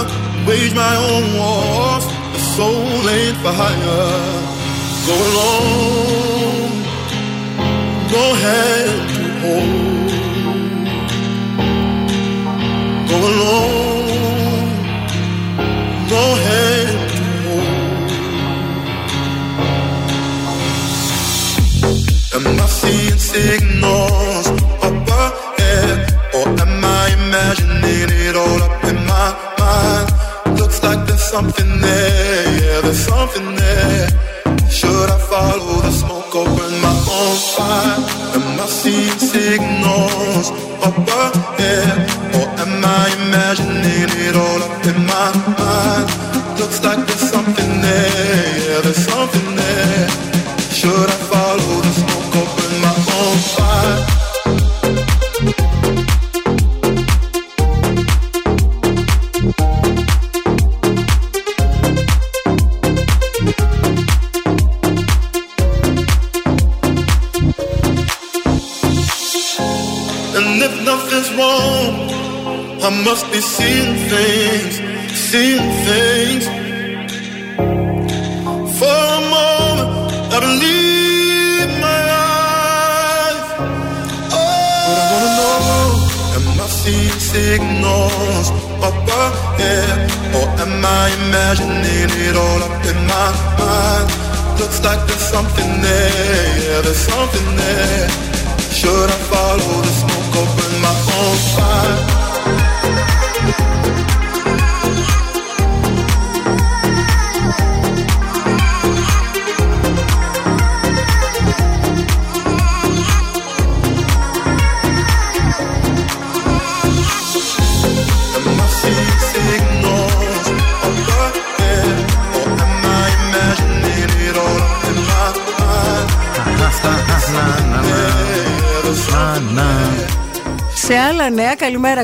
[0.47, 2.05] wage my own wars.
[2.33, 4.09] The soul ain't for hire.
[5.07, 6.73] Go alone,
[8.15, 10.11] go hand to hold.
[13.11, 14.71] Go alone,
[16.13, 17.83] go hand to hold.
[22.35, 23.82] Am I seeing signals
[27.33, 29.29] imagining it all up in my
[29.59, 30.59] mind?
[30.61, 33.92] Looks like there's something there, yeah, there's something there.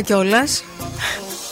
[0.09, 0.65] Κιόλας.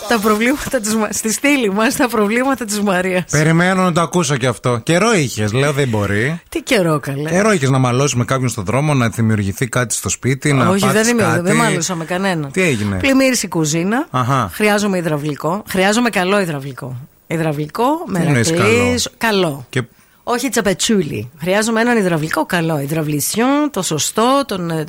[0.08, 3.24] Τα προβλήματα της, Μα- στη στήλη μας, τα προβλήματα της Μαρίας.
[3.30, 4.78] Περιμένω να το ακούσω κι αυτό.
[4.82, 6.40] Καιρό είχες, λέω δεν μπορεί.
[6.48, 7.30] Τι καιρό καλέ.
[7.30, 10.80] Καιρό είχες να μαλώσεις με κάποιον στον δρόμο, να δημιουργηθεί κάτι στο σπίτι, να Όχι,
[10.80, 11.22] πάθεις δεν είμαι.
[11.22, 12.48] κάτι; Δεν μάλωσα με κανένα.
[12.50, 14.06] Τι έγινε; Πλημμύρισε η κουζίνα.
[14.10, 14.50] Αχα.
[14.52, 15.62] Χρειάζομαι υδραυλικό.
[15.68, 16.96] Χρειάζομαι καλό υδραυλικό.
[17.26, 17.84] Υδραυλικό,
[18.14, 19.02] Τι εννοείς μερακλή.
[19.18, 19.82] Καλό; Και
[20.22, 21.30] Όχι τσαπετσούλι.
[21.40, 22.80] Χρειάζομαι έναν υδραυλικό καλό.
[22.80, 24.84] Υδραυλισιόν, το σωστό, τον, ε,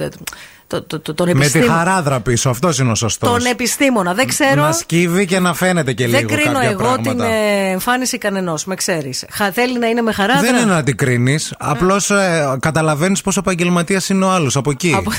[0.68, 1.74] το, το, το, τον με τη επιστήμονα.
[1.74, 3.30] χαράδρα πίσω, αυτός είναι ο σωστός.
[3.30, 4.14] Τον επιστήμονα.
[4.14, 4.62] Δεν ξέρω.
[4.62, 7.10] Να σκύβει και να φαίνεται και δεν λίγο κρίνω κάποια εγώ πράγματα.
[7.10, 8.66] την ε, εμφάνιση κανενός.
[8.66, 9.26] Με ξέρεις.
[9.54, 10.42] Θέλει να είναι με χαράδρα.
[10.42, 11.54] Δεν είναι να την κρίνεις.
[11.58, 14.94] Απλώς ε, καταλαβαίνεις πόσο επαγγελματίας είναι ο άλλος από εκεί.
[14.98, 15.12] Από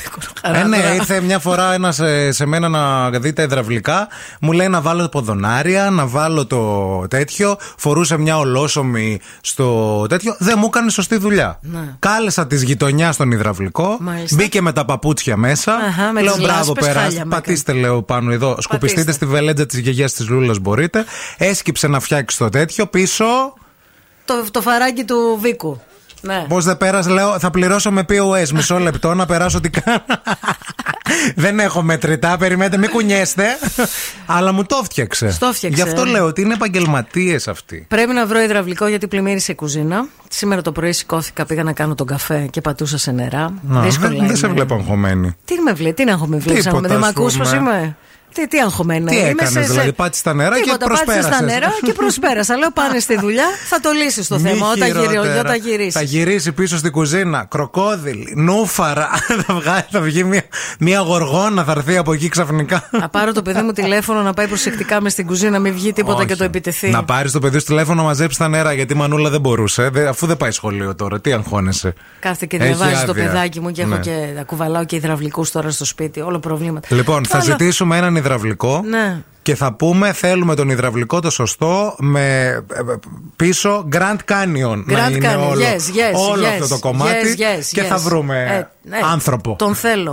[0.42, 4.08] ε, ναι, ήρθε μια φορά ένας σε, σε μένα να δει τα υδραυλικά.
[4.40, 7.56] Μου λέει να βάλω ποδονάρια, να βάλω το τέτοιο.
[7.76, 10.36] Φορούσε μια ολόσωμη στο τέτοιο.
[10.38, 11.58] Δεν μου έκανε σωστή δουλειά.
[11.62, 11.94] Ναι.
[11.98, 13.96] Κάλεσα της γειτονιάς στον υδραυλικό.
[14.00, 14.36] Μάλιστα.
[14.36, 15.74] Μπήκε με τα παπούτσια μέσα.
[15.74, 17.02] Αχα, με λέω τις μπράβο, λάσπες, περάστε.
[17.02, 18.56] χάλια με Πατήστε, λέω πάνω εδώ.
[18.60, 19.24] Σκουπιστείτε Πατήστε.
[19.24, 21.04] στη βελέτζα της γιαγιάς της Λούλας μπορείτε.
[21.38, 22.86] Έσκυψε να φτιάξει το τέτοιο.
[22.86, 23.24] Πίσω
[24.24, 25.80] Το, το φαράκι του Βίκου.
[26.20, 26.44] Ναι.
[26.48, 28.48] Πώς δεν πέρασε, λέω, θα πληρώσω με POS.
[28.54, 30.02] Μισό λεπτό να περάσω τι κάνω.
[31.36, 33.44] δεν έχω μετρητά, περιμένετε, μην κουνιέστε.
[34.26, 35.30] Αλλά μου το φτιάξε.
[35.30, 36.04] Στο φτιάξε, Γι' αυτό ε.
[36.04, 37.84] λέω ότι είναι επαγγελματίες αυτοί.
[37.88, 40.06] Πρέπει να βρω υδραυλικό γιατί πλημμύρισε η κουζίνα.
[40.28, 43.52] Σήμερα το πρωί σηκώθηκα, πήγα να κάνω τον καφέ και πατούσα σε νερά.
[43.68, 44.54] Να, Δύσκολα δεν, δεν σε είναι.
[44.54, 45.36] βλέπω αγχωμένη.
[45.44, 47.58] Τι με βλέπει, τι να έχω με βλέπει, Τίποτα, δεν με ας ακούς πως πούμε.
[47.60, 47.96] είμαι.
[48.40, 49.10] Τι, τι αγχωμένα.
[49.10, 51.34] Τι είμαι έκανες, δηλαδή, πάτησες στα νερά και Τίποτα, πάτησες προσπέρασες.
[51.36, 52.56] στα νερά και προσπέρασα.
[52.56, 55.40] Λέω πάνε στη δουλειά, θα το λύσεις το Μη θέμα όταν, γυρι, χειρότερα.
[55.40, 55.92] όταν γυρίσεις.
[55.92, 57.44] Θα γυρίσει πίσω στην κουζίνα.
[57.50, 59.08] Κροκόδιλη, νούφαρα.
[59.46, 60.42] θα, βγάλει, θα βγει μια,
[60.78, 62.88] μια γοργόνα, θα έρθει από εκεί ξαφνικά.
[62.90, 66.16] Να πάρω το παιδί μου τηλέφωνο να πάει προσεκτικά μες στην κουζίνα, μην βγει τίποτα
[66.18, 66.26] Όχι.
[66.26, 66.90] και το επιτεθεί.
[66.90, 69.88] Να πάρεις το παιδί σου τηλέφωνο να μαζέψεις τα νερά γιατί η Μανούλα δεν μπορούσε.
[69.88, 73.24] Δε- αφού δεν πάει σχολείο τώρα, τι αγχώνεσαι; Κάθεται και Έχει διαβάζει το άδεια.
[73.24, 73.98] παιδάκι μου και έχω Ναι.
[74.00, 76.20] και κουβαλάω και υδραυλικούς τώρα στο σπίτι.
[76.20, 76.88] Όλο προβλήματα.
[76.94, 78.82] Λοιπόν, θα Αλλά- ζητήσουμε έναν υδραυλικό.
[78.84, 79.22] Ναι.
[79.42, 82.80] Και θα πούμε, θέλουμε τον υδραυλικό το σωστό με ε,
[83.36, 84.82] πίσω Grand Canyon.
[84.84, 87.36] να Grand είναι Canyon, όλο, yes, yes, όλο yes, αυτό το κομμάτι.
[87.38, 88.00] yes, yes, και θα yes.
[88.00, 89.56] βρούμε Ε, ναι, άνθρωπο.
[89.58, 90.12] Τον θέλω.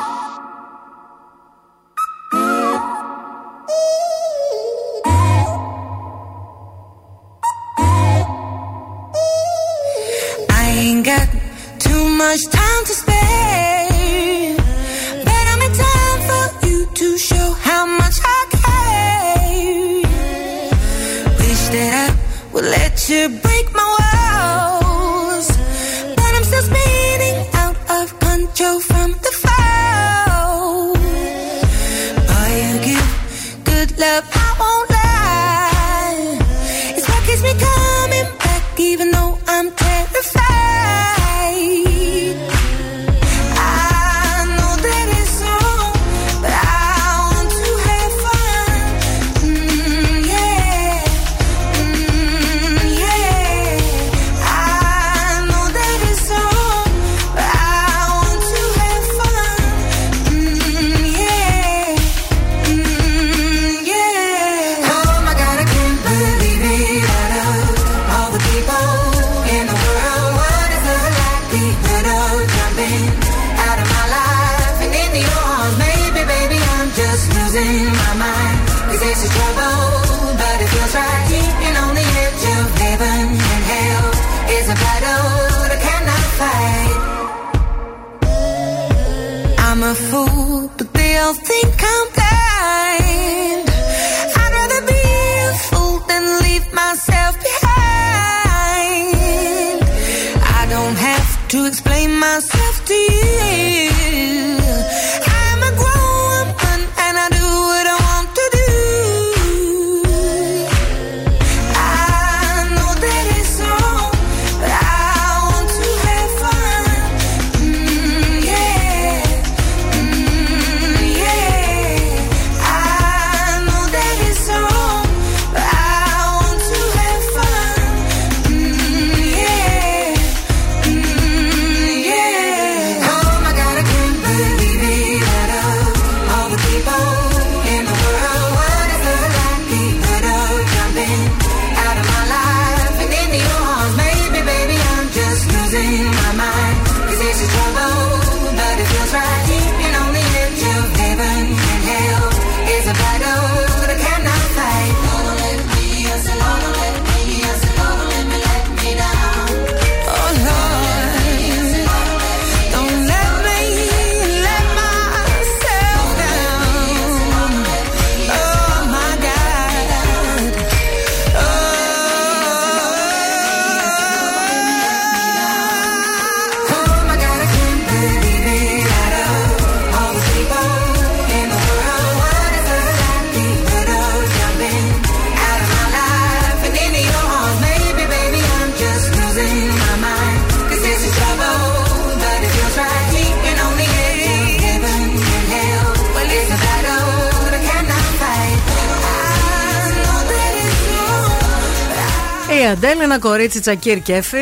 [203.21, 204.37] Κορίτσι τσακίρ κέφι.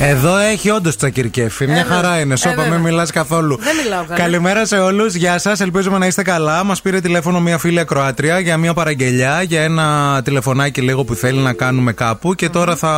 [0.00, 1.66] Εδώ έχει όντως τσακυρκέφι.
[1.66, 2.32] Μια Ε, χαρά είναι.
[2.32, 2.72] ε, Σώπα, βέβαια.
[2.72, 3.58] μην μιλάς καθόλου.
[3.60, 4.16] Δεν μιλάω καλά.
[4.20, 5.14] Καλημέρα σε όλους.
[5.14, 5.60] Γεια σας.
[5.60, 6.64] Ελπίζουμε να είστε καλά.
[6.64, 11.38] Μας πήρε τηλέφωνο μια φίλη ακροάτρια για μια παραγγελιά, για ένα τηλεφωνάκι λίγο που θέλει
[11.38, 12.34] να κάνουμε κάπου.
[12.34, 12.88] Και τώρα θα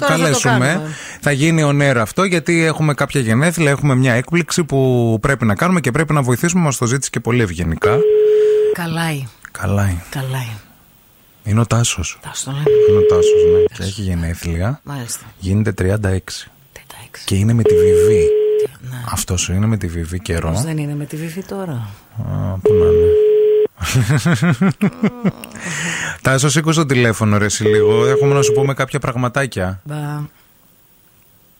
[0.00, 0.52] Τώρα θα το καλέσουμε.
[0.66, 0.94] κάνουμε.
[1.20, 5.54] Θα γίνει ο νέο αυτό, γιατί έχουμε κάποια γενέθλια, έχουμε μια έκπληξη που πρέπει να
[5.54, 6.62] κάνουμε και πρέπει να βοηθήσουμε.
[6.62, 7.96] Μας το ζήτησε και πολύ ευγενικά.
[8.74, 9.24] Καλάει.
[9.50, 9.92] Καλά.
[10.10, 10.63] Καλάει.
[11.44, 12.18] Είναι ο Τάσος.
[12.22, 12.64] Τάσος το λέμε.
[12.88, 13.76] Είναι ο Τάσος, ναι.
[13.76, 14.80] Και έχει γενέθλια.
[14.84, 15.24] Μάλιστα.
[15.38, 16.18] Γίνεται 36.
[17.24, 18.28] Και είναι με τη Βιβί.
[19.12, 20.50] Αυτός σου είναι με τη Βιβί καιρό.
[20.50, 21.88] Πώς δεν είναι με τη Βιβί τώρα.
[22.18, 23.08] Α, πού να είναι.
[26.22, 28.06] Τάσο, σήκω το τηλέφωνο, ρε, εσύ λίγο.
[28.06, 29.80] Έχουμε να σου πούμε κάποια πραγματάκια.
[29.84, 30.20] Μπα.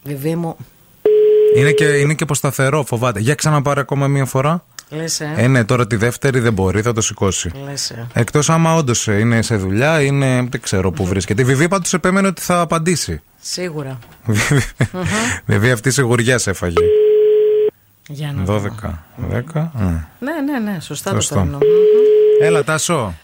[0.05, 0.57] Βιβί μου.
[1.57, 3.20] Είναι και, είναι και αποσταθερό, φοβάται.
[3.20, 4.64] Για ξαναπάρε ακόμα μία φορά.
[4.91, 5.32] Λες, ε.
[5.37, 7.51] Ε, ναι, τώρα τη δεύτερη δεν μπορεί, θα το σηκώσει.
[7.64, 8.07] Λες, ε.
[8.12, 10.47] Εκτός άμα όντως είναι σε δουλειά, είναι.
[10.51, 11.43] Δεν ξέρω πού βρίσκεται.
[11.43, 13.22] Η Βιβί πάντως επέμενε ότι θα απαντήσει.
[13.41, 13.99] Σίγουρα.
[15.47, 16.78] Βιβί αυτή σιγουριά σε έφαγε.
[18.09, 18.47] Για να 12.
[18.47, 18.70] δω.
[19.30, 19.37] 10.
[19.37, 20.05] Mm.
[20.18, 21.35] Ναι, ναι, ναι, σωστά Σωστό.
[21.35, 21.59] το παίρνω.
[22.41, 23.14] Έλα, Τάσο.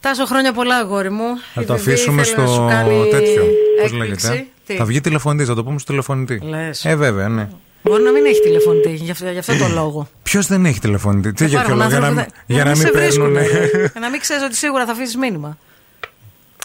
[0.00, 1.24] Τάσο χρόνια πολλά, αγόρι μου.
[1.54, 3.44] Θα Η το Βιβί αφήσουμε ήθελε να στο σου κάνει τέτοιο.
[3.82, 4.26] Πώς έκπληξη.
[4.28, 4.46] λέγεται.
[4.66, 6.40] Τι; Θα βγει τηλεφωνητής, θα το πούμε στο τηλεφωνητή.
[6.48, 6.84] Λες.
[6.84, 7.48] Ε, βέβαια, ναι.
[7.82, 10.08] Μπορεί να μην έχει τηλεφωνητή γι' αυτό, γι' αυτό το λόγο.
[10.22, 12.64] Ποιος δεν έχει τηλεφωνητή, τι για ποιο Υπάρχουν λόγο, για να, άνθρωποι που δεν- για
[12.64, 13.32] να μην σε βρίσκουν.
[13.32, 13.50] παίρνουν.
[13.92, 15.58] Για να μην ξέρεις ότι σίγουρα θα αφήσεις μήνυμα.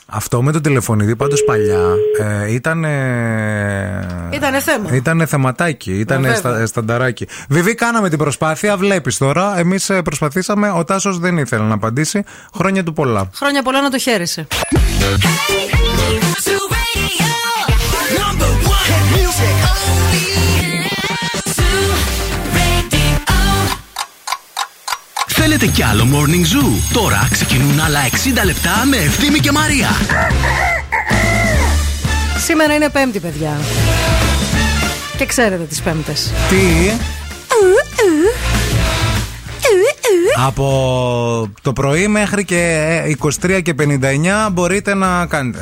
[0.08, 1.82] Αυτό με το τηλεφωνητή πάντως παλιά
[2.20, 2.84] ε, ήταν.
[4.34, 4.90] Ήτανε θέμα.
[4.96, 6.36] Ήταν θεματάκι, ήταν βέβαια.
[6.38, 7.28] στα, στανταράκι.
[7.50, 9.58] Βιβί, κάναμε την προσπάθεια, βλέπεις τώρα.
[9.60, 12.24] Εμείς προσπαθήσαμε, ο Τάσος δεν ήθελε να απαντήσει.
[12.56, 13.30] Χρόνια του πολλά.
[13.36, 14.48] Χρόνια πολλά να το χαίρεσαι.
[25.58, 26.94] Θέλετε κι άλλο Morning Zoo.
[26.94, 28.00] Τώρα ξεκινούν άλλα
[28.42, 29.90] 60 λεπτά με Ευθύμη και Μαρία.
[32.46, 33.58] Σήμερα είναι Πέμπτη, παιδιά.
[35.18, 36.32] Και ξέρετε τις Πέμπτες.
[36.50, 36.92] Τι;
[40.48, 42.88] Από το πρωί μέχρι και
[43.42, 45.60] 23 και 59 μπορείτε να κάνετε.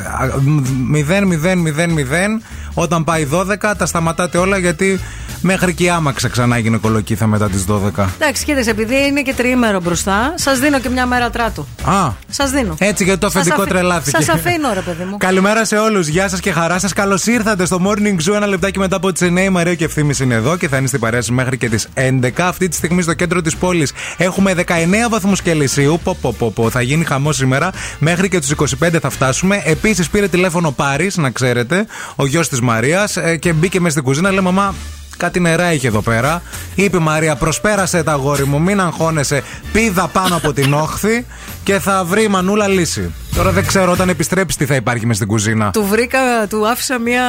[0.93, 2.41] 0-0-0-0.
[2.73, 4.99] Όταν πάει 12 τα σταματάτε όλα γιατί
[5.41, 8.05] μέχρι και η άμαξα ξανά γυναικολοκύθα μετά τις 12.
[8.19, 11.67] Εντάξει, κοίταξε, επειδή είναι και τριήμερο μπροστά, σας δίνω και μια μέρα τράτου.
[11.85, 12.75] Α, Σας δίνω.
[12.79, 14.17] έτσι γιατί το Σας αφεντικό αφή- τρελάθηκε.
[14.23, 15.17] Σας αφήνω, ρε παιδί μου.
[15.17, 16.07] Καλημέρα σε όλους.
[16.07, 16.93] Γεια σας και χαρά σας.
[16.93, 18.35] Καλώς ήρθατε στο Morning Zoo.
[18.35, 20.87] Ένα λεπτάκι μετά από τις 9 η Μαρία και ευθύνη είναι εδώ και θα είναι
[20.87, 22.47] στην παρέα σας μέχρι και τις 11.
[22.47, 24.63] Αυτή τη στιγμή στο κέντρο της πόλης έχουμε 19
[25.09, 25.99] βαθμούς Κελσίου.
[26.03, 26.69] Πω, πω, πω, πω.
[26.69, 27.71] Θα γίνει χαμός σήμερα.
[27.99, 28.51] Μέχρι και τους
[28.81, 29.61] 25 θα φτάσουμε.
[29.65, 31.85] Επίσης πήρε τηλέφωνο Πάρης, να ξέρετε,
[32.15, 34.31] ο γιος της Μαρίας και μπήκε μέσα στην κουζίνα.
[34.31, 34.75] Λέει μαμά,
[35.17, 36.41] Κάτι νερά είχε εδώ πέρα.
[36.75, 39.43] Είπε η Μαρία, προσπέρασε τα γόρι μου, μην αγχώνεσαι.
[39.71, 41.25] Πήδα πάνω από την όχθη
[41.63, 43.13] και θα βρει η μανούλα λύση.
[43.35, 45.71] Τώρα δεν ξέρω όταν επιστρέψει τι θα υπάρχει μες στην κουζίνα.
[45.71, 47.23] Του βρήκα, του άφησα μια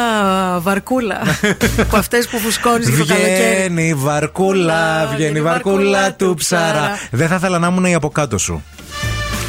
[0.59, 1.21] βαρκούλα.
[1.83, 3.35] από αυτές που φουσκώνεις το καλοκαίρι.
[3.35, 6.99] Βγαίνει η βαρκούλα, βγαίνει η βαρκούλα του ψαρά.
[7.11, 8.63] Δεν θα ήθελα να ήμουν η από κάτω σου.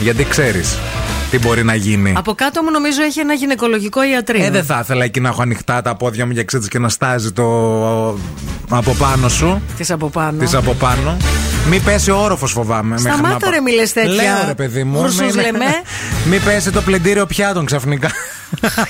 [0.01, 0.77] Γιατί ξέρεις
[1.38, 2.13] τι μπορεί να γίνει.
[2.17, 4.45] Από κάτω μου νομίζω έχει ένα γυναικολογικό ιατρείο.
[4.45, 6.89] Ε, δεν θα ήθελα εκεί να έχω ανοιχτά τα πόδια μου για ξέρεις και να
[6.89, 7.43] στάζει το
[8.69, 9.61] από πάνω σου.
[9.77, 10.45] Τη από πάνω.
[10.45, 11.17] Τη από πάνω.
[11.69, 12.89] Μην πέσει ο όροφος, φοβάμαι.
[12.89, 14.11] μέχρι Σταμάτα, να πα- ρε, μη λες τέτοια.
[14.13, 14.99] Λέω, ρε, παιδί μου.
[14.99, 15.65] Γουρσούς μην- λέμε.
[16.29, 18.09] Μην πέσει το πλυντήριο πιάτων ξαφνικά.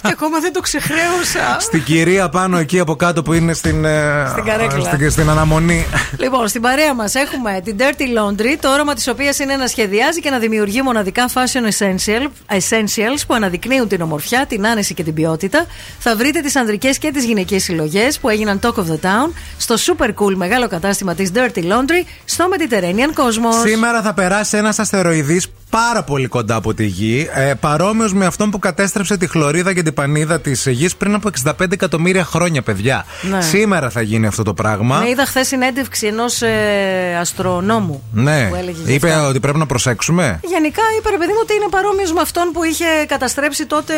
[0.01, 1.57] Και ακόμα δεν το ξεχρέωσα.
[1.59, 4.85] στην κυρία πάνω εκεί από κάτω που είναι στην, ε, Στην καρέκλα.
[4.93, 5.85] στην, στην αναμονή.
[6.17, 10.19] Λοιπόν, στην παρέα μας έχουμε την Dirty Laundry, το όραμα της οποίας είναι να σχεδιάζει
[10.19, 15.13] και να δημιουργεί μοναδικά fashion essential, essentials που αναδεικνύουν την ομορφιά, την άνεση και την
[15.13, 15.65] ποιότητα.
[15.99, 19.75] Θα βρείτε τις ανδρικές και τις γυναικείε συλλογές που έγιναν Talk of the Town στο
[19.75, 23.67] super cool μεγάλο κατάστημα της Dirty Laundry στο Mediterranean Cosmos.
[23.67, 28.49] Σήμερα θα περάσει ένας αστεροειδής πάρα πολύ κοντά από τη γη, ε, παρόμοιος με αυτόν
[28.49, 33.05] που κατέστρεψε τη χλωρίδα και την πανίδα της γης πριν από 65 εκατομμύρια χρόνια, παιδιά.
[33.21, 33.41] Ναι.
[33.41, 34.99] Σήμερα θα γίνει αυτό το πράγμα.
[34.99, 39.27] Ναι, είδα χθες συνέντευξη ενός ε, αστρονόμου Ναι, που έλεγε γι' είπε αυτά.
[39.27, 40.39] ότι πρέπει να προσέξουμε.
[40.43, 43.93] Γενικά είπε ρε παιδί μου ότι είναι παρόμοιος με αυτόν που είχε καταστρέψει τότε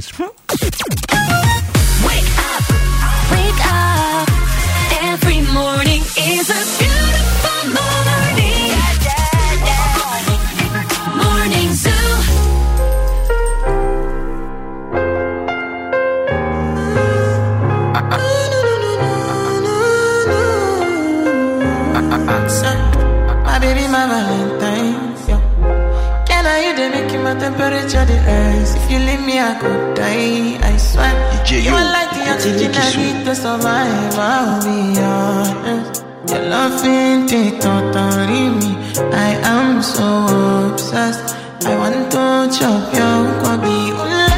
[27.90, 28.74] Temperature the rise?
[28.74, 30.58] If you leave me, I could die.
[30.62, 31.12] I swear.
[31.50, 34.14] you are like the oxygen I need to survive.
[34.18, 36.04] I'll be honest.
[36.28, 38.76] Your love ain't it totally me.
[39.12, 41.36] I am so obsessed.
[41.64, 43.78] I want to chop your kwabi.
[44.02, 44.28] Ule,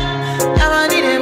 [0.58, 1.21] yabani de makamishi.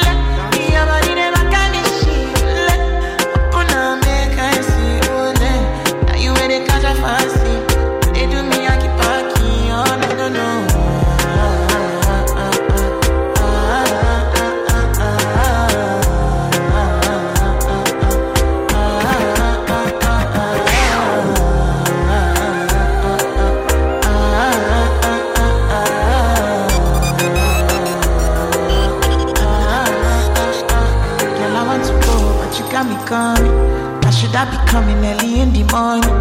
[34.41, 36.17] I be coming early in the morning?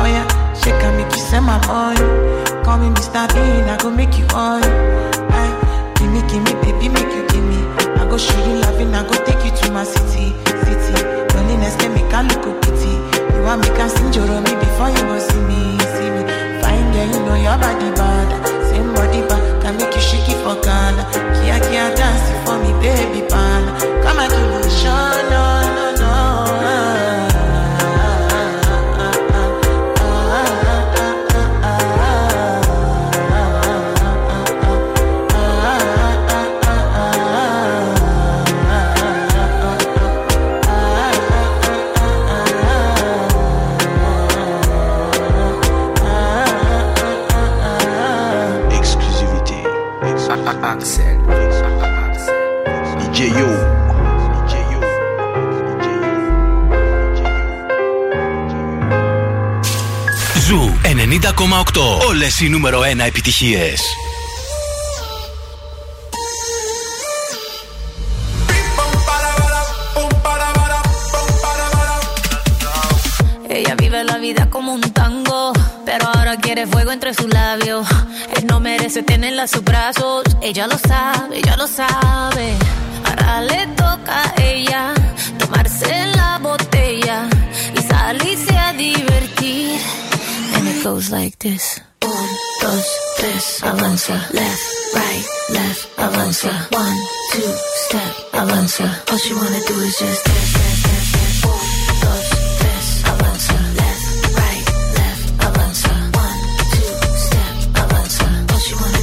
[0.00, 0.24] Oh yeah,
[0.56, 2.00] she can make you send my money.
[2.64, 3.28] Call me Mr.
[3.28, 4.64] Bean, I go make you on.
[4.64, 5.52] Aye,
[6.00, 7.60] give me, give me, baby, make you give me.
[8.00, 10.32] I go show you loving, I go take you to my city,
[10.64, 10.96] city.
[11.36, 12.96] Loneliness can make a look pity.
[13.36, 16.24] You want me can sing your me before you go see me, see me.
[16.64, 18.28] Fine girl, you know your body bad.
[18.72, 21.04] Same body bad, can make you shake it for Ghana.
[21.36, 23.60] Kia kia dance for me, baby pan.
[24.00, 25.67] Come and give me a show,
[62.07, 63.81] Όλες οι νούμερο 1 επιτυχίες.
[73.49, 75.41] Ella vive la vida como un tango,
[75.87, 77.85] pero ahora quiere fuego entre sus labios.
[78.35, 80.19] Él no merece tenerla a sus brazos,
[80.49, 82.47] ella lo sabe, ella lo sabe.
[83.07, 84.81] Ahora le toca a ella
[90.88, 91.82] Goes like this.
[92.02, 92.28] Un,
[92.62, 92.86] dos,
[93.18, 94.64] tres, avanza, left,
[94.94, 96.52] right, left, avanza.
[96.72, 96.98] One,
[97.32, 97.52] two,
[97.84, 98.86] step, avanza.
[99.10, 100.22] All she wanna do is just
[105.46, 105.92] avanza.
[106.24, 106.40] One,
[106.74, 106.92] two,
[107.26, 107.54] step.
[107.80, 108.60] All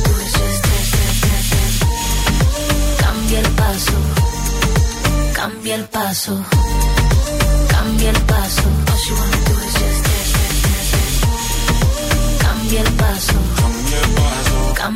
[0.07, 1.89] do is just step, step, step, step.
[3.01, 3.97] Cambia el paso,
[5.35, 6.33] cambia el paso,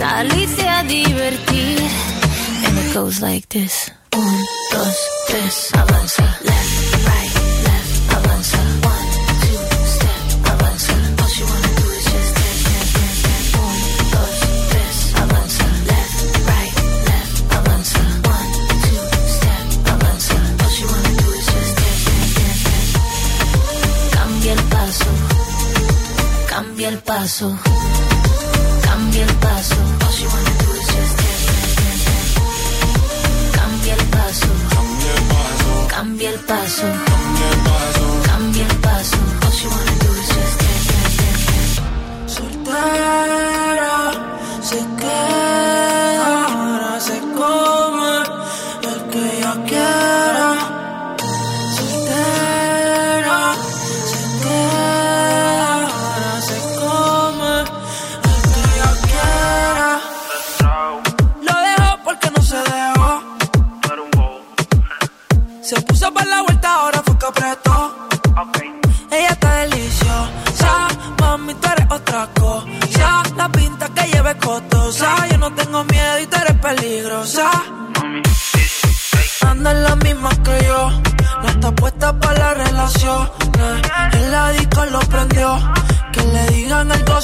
[0.00, 1.78] salirse a divertir.
[2.66, 3.92] And it goes like this.
[4.16, 4.38] Un,
[4.72, 4.96] dos,
[5.28, 6.74] tres, avanza, left,
[7.08, 7.34] right,
[7.68, 8.58] left, avanza.
[8.92, 9.08] One,
[9.42, 9.60] two,
[9.94, 10.22] step,
[10.52, 10.94] avanza.
[11.20, 13.44] All she wanna do is just step, step, step.
[13.60, 13.76] Un,
[14.14, 14.36] dos,
[14.70, 16.18] tres, avanza, left,
[16.50, 16.74] right,
[17.08, 18.00] left, avanza.
[18.36, 18.50] One,
[18.84, 19.02] two,
[19.36, 20.36] step, avanza.
[20.62, 23.06] All she wanna do is just step, step, step, step.
[24.16, 25.10] Cambia el paso,
[26.48, 27.48] cambia el paso,
[28.82, 29.89] cambia el paso.
[36.00, 36.82] Cambia el paso,
[38.24, 39.18] cambia el paso.
[39.44, 40.56] All she wanna do is just
[42.34, 43.96] soltera
[44.62, 45.99] se queda,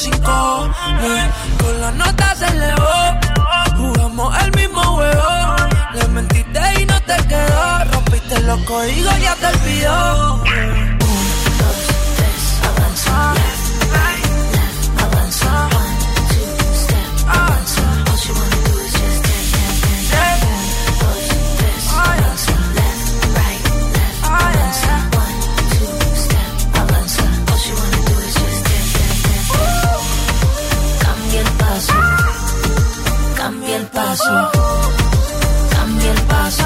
[0.04, 1.32] cojones.
[1.62, 2.96] Con la nota se elevó,
[3.76, 5.56] jugamos el mismo juego.
[5.94, 10.85] Le mentiste y no te quedó, rompiste los códigos, ya te olvidó.
[34.26, 34.50] paso,
[35.70, 36.64] cambia el paso.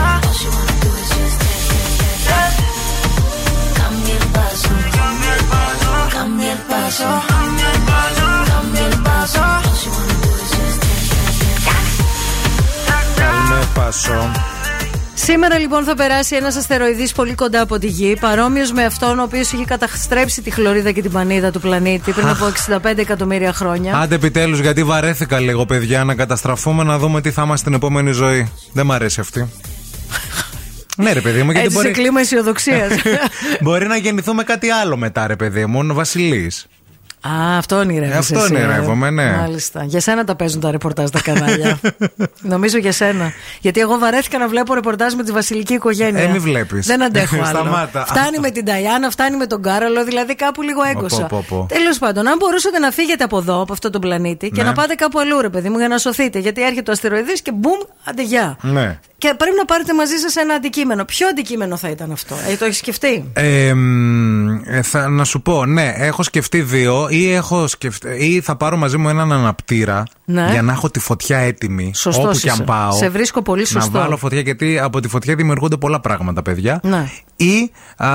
[6.17, 9.43] Cambia el paso, cambia el paso, cambia el paso.
[13.21, 14.40] Hoy me pasó
[15.23, 19.23] Σήμερα λοιπόν θα περάσει ένας αστεροειδής πολύ κοντά από τη γη, παρόμοιος με αυτόν ο
[19.23, 22.53] οποίος είχε καταστρέψει τη χλωρίδα και την πανίδα του πλανήτη πριν από
[22.85, 23.97] 65 εκατομμύρια χρόνια.
[23.97, 28.11] Άντε επιτέλους, γιατί βαρέθηκα λίγο, παιδιά, να καταστραφούμε να δούμε τι θα είμαστε στην επόμενη
[28.11, 28.53] ζωή.
[28.73, 29.49] Δεν μ' αρέσει αυτή.
[31.03, 32.93] ναι, ρε παιδί μου, γιατί Έτσι σε μπορεί, κλίμα αισιοδοξίας.
[33.63, 35.95] μπορεί να γεννηθούμε κάτι άλλο μετά, ρε παιδί μου.
[35.95, 36.53] Βασιλή.
[37.29, 38.19] Α, αυτό ονειρεύεσαι.
[38.19, 38.57] Αυτό εσύ, ε.
[38.57, 39.37] ονειρεύομαι, ναι.
[39.41, 39.85] Μάλιστα.
[39.85, 41.81] Για σένα τα παίζουν τα ρεπορτάζ τα κανάλια.
[42.55, 43.33] Νομίζω για σένα.
[43.61, 46.23] Γιατί εγώ βαρέθηκα να βλέπω ρεπορτάζ με τη βασιλική οικογένεια.
[46.23, 46.87] Ε, μη βλέπεις.
[46.87, 47.47] Δεν αντέχω άλλο.
[47.47, 48.05] Σταμάτα.
[48.07, 51.23] Φτάνει με την Ταϊάννα, φτάνει με τον Κάρολο, δηλαδή κάπου λίγο έγκωσα.
[51.27, 51.67] πω, πω, πω.
[51.75, 54.69] Τέλος πάντων, αν μπορούσατε να φύγετε από εδώ, από αυτό τον πλανήτη και Ναι.
[54.69, 56.39] να πάτε κάπου αλλού, ρε παιδί μου, για να σωθείτε.
[56.39, 58.57] Γιατί έρχεται το αστεροειδής και μπουμ, αντεγιά.
[58.61, 58.99] Ναι.
[59.19, 61.05] Και πρέπει να πάρετε μαζί σας ένα αντικείμενο.
[61.05, 65.43] Ποιο αντικείμενο θα ήταν αυτό, ε, το έχεις σκεφτεί; Ε, μ, ε, θα, να σου
[65.43, 70.03] πω, ναι, έχω σκεφτεί δύο ή, έχω σκεφτεί, ή θα πάρω μαζί μου έναν αναπτήρα
[70.25, 70.49] Ναι.
[70.51, 72.57] για να έχω τη φωτιά έτοιμη Σωστός όπου και είσαι.
[72.59, 72.93] αν πάω.
[72.93, 73.91] Σε βρίσκω πολύ σωστό.
[73.99, 76.81] Να βάλω φωτιά γιατί από τη φωτιά δημιουργούνται πολλά πράγματα, παιδιά.
[76.83, 77.09] Ναι.
[77.37, 78.09] Ή α,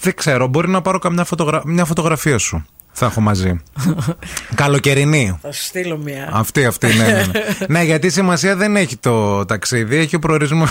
[0.00, 1.62] δεν ξέρω, μπορεί να πάρω καμιά φωτογρα...
[1.64, 2.64] μια φωτογραφία σου.
[3.00, 3.60] Θα έχω μαζί.
[4.54, 5.38] Καλοκαιρινή.
[5.42, 6.28] Θα σου στείλω μία.
[6.32, 7.42] Αυτή, αυτή, ναι, ναι, ναι.
[7.78, 10.70] ναι, γιατί σημασία δεν έχει το ταξίδι, έχει ο προορισμός.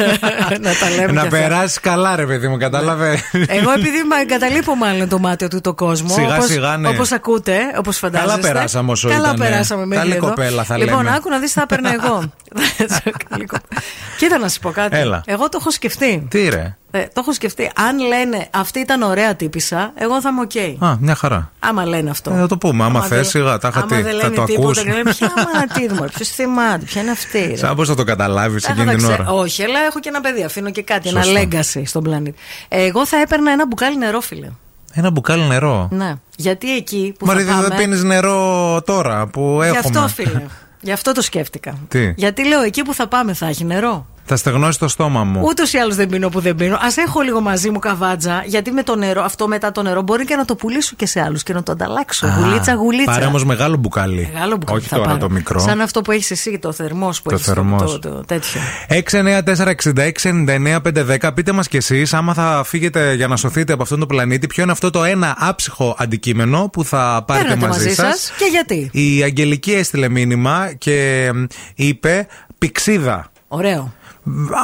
[0.60, 1.28] να τα λέμε να και αυτά.
[1.28, 6.08] περάσει καλά, ρε παιδί μου, κατάλαβε; Εγώ επειδή μα εγκαταλείπω μάλλον το μάταιο τούτο κόσμο.
[6.08, 6.88] Σιγά, όπως, σιγά, ναι.
[6.88, 8.40] Όπως ακούτε, όπως φαντάζεστε.
[8.40, 9.38] Καλά περάσαμε όσο Καλά ήτανε.
[9.48, 10.28] περάσαμε μέχρι Καλή εδώ.
[10.28, 11.16] κοπέλα, θα Λοιπόν, λέμε.
[11.16, 12.32] άκου να δεις τι θα έπαιρνα εγώ.
[13.28, 13.82] Καλή κοπέλα.
[14.18, 14.96] Κοίτα να σου πω κάτι.
[14.96, 15.22] Έλα.
[15.26, 16.26] Εγώ το έχω σκεφτεί.
[16.30, 17.70] Τι ρε; Ε, το έχω σκεφτεί.
[17.74, 20.82] Αν λένε αυτή ήταν ωραία τύπισσα, εγώ θα είμαι οκ.
[20.88, 21.50] Α, μια χαρά.
[21.58, 22.30] Άμα λένε αυτό.
[22.30, 22.84] Ε, θα το πούμε.
[22.84, 23.94] Άμα θες, δεν- σιγά, τα είχα άμα τι.
[24.02, 24.82] δεν Θα λένε το τίποτα ακούς.
[24.82, 27.38] και λένε ποια μάνα τι ποιος θυμάται, ποια είναι αυτή.
[27.46, 27.56] ρε.
[27.56, 29.30] Σαν πώς θα το καταλάβεις Τα εκείνη θα την ξέ- ώρα.
[29.30, 30.42] Όχι, αλλά έχω και ένα παιδί.
[30.44, 31.30] Αφήνω και κάτι, Σωστό.
[31.30, 32.38] ένα legacy στον πλανήτη.
[32.68, 34.48] Ε, Εγώ θα έπαιρνα ένα μπουκάλι νερό, φίλε.
[34.92, 35.88] Ένα μπουκάλι νερό.
[35.90, 36.14] Ναι.
[36.36, 37.68] Γιατί εκεί που Μα θα ρε, πάμε...
[37.68, 39.98] δεν πίνεις νερό τώρα που Γι' έχουμε.
[40.00, 40.42] αυτό, φίλε.
[40.80, 41.74] Γι' αυτό το σκέφτηκα.
[41.88, 44.06] Τι; Γιατί λέω εκεί που θα πάμε θα έχει νερό.
[44.30, 45.40] Θα στεγνώσει το στόμα μου.
[45.44, 46.74] Ούτως ή άλλως δεν πίνω που δεν πίνω.
[46.74, 50.24] Α έχω λίγο μαζί μου καβάτζα, γιατί με το νερό, αυτό μετά το νερό μπορεί
[50.24, 52.26] και να το πουλήσω και σε άλλους και να το ανταλλάξω.
[52.26, 53.12] Α, γουλίτσα, γουλίτσα.
[53.12, 54.30] Πάρε όμως μεγάλο μπουκάλι.
[54.32, 55.20] Μεγάλο μπουκάλι Όχι θα τώρα πάρω.
[55.20, 55.60] το μικρό.
[55.60, 57.92] Σαν αυτό που έχεις εσύ, το θερμός που Το έχεις, θερμός.
[57.92, 58.60] Το, το, τέτοιο.
[58.88, 61.30] 694-6699-510.
[61.34, 64.62] Πείτε μας κι εσείς, άμα θα φύγετε για να σωθείτε από αυτόν τον πλανήτη, ποιο
[64.62, 68.06] είναι αυτό το ένα άψυχο αντικείμενο που θα πάρετε Παίρνετε μαζί, μαζί σας.
[68.20, 72.26] σας και γιατί; Η Αγγελική έστειλε μήνυμα και μ, είπε
[72.58, 73.26] πηξίδα.
[73.48, 73.92] Ωραίο.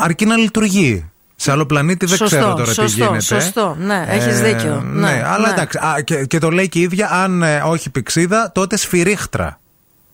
[0.03, 1.09] Αρκεί να λειτουργεί.
[1.37, 3.21] Σε άλλο πλανήτη δεν Σωστό, ξέρω τώρα σωστό, τι γίνεται.
[3.21, 3.77] σωστό.
[3.81, 4.83] Ναι, έχεις δίκιο.
[4.87, 5.53] Ναι, Ναι, αλλά ναι.
[5.53, 5.79] εντάξει.
[5.79, 9.59] Α, και, και το λέει και η ίδια, αν ε, όχι πηξίδα, τότε σφυρίχτρα.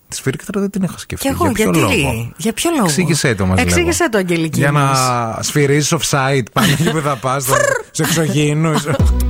[0.09, 1.26] Τη σφυρίχτρα δεν την έχω σκεφτεί.
[1.26, 4.59] Και εγώ, για ποιο γιατί, λόγο; για ποιο λόγο; Εξήγησέ το μας Εξήγησέ το, Αγγελική.
[4.59, 5.46] Για να μας.
[5.46, 7.44] σφυρίζεις offside πάνω εκεί που θα πας.
[7.90, 8.84] σε εξωγήινους.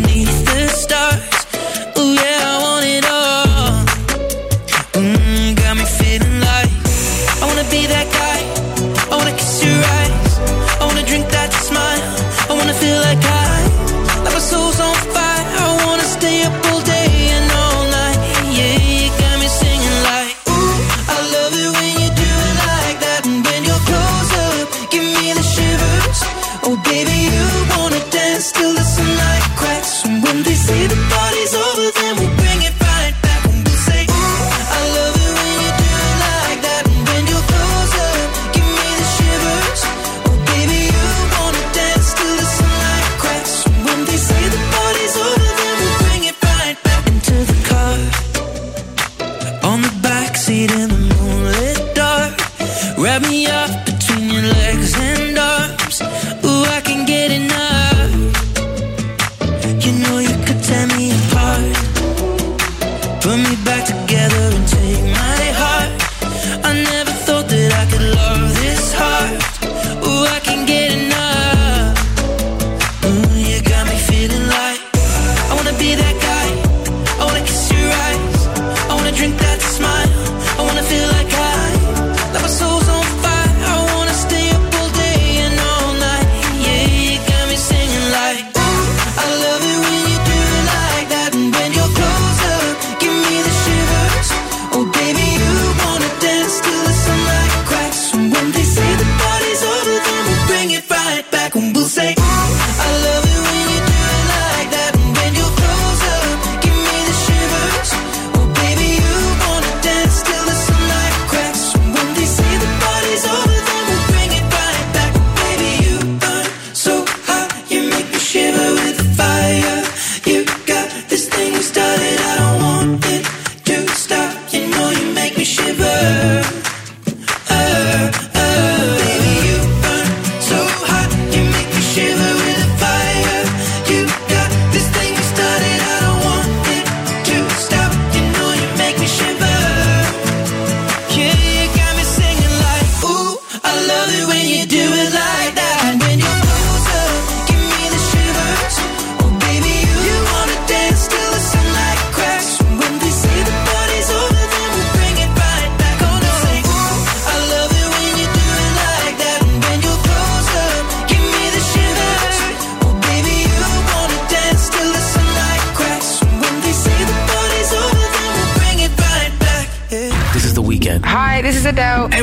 [30.71, 31.10] see the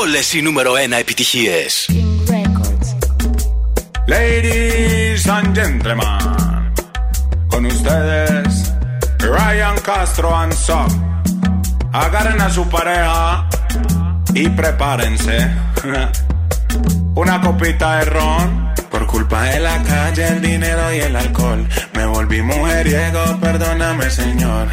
[0.00, 1.90] Όλες οι νούμερο 1 επιτυχίες.
[4.06, 6.20] Ladies and gentlemen,
[7.50, 8.52] con ustedes
[9.36, 10.90] Ryan Castro and Sock.
[12.04, 13.48] Agarren a su pareja
[14.42, 15.36] y prepárense.
[17.22, 18.48] Una copita de ron.
[18.92, 21.60] Por culpa de la calle, el dinero y el alcohol.
[21.96, 24.66] Me volví mujeriego, perdóname, señor.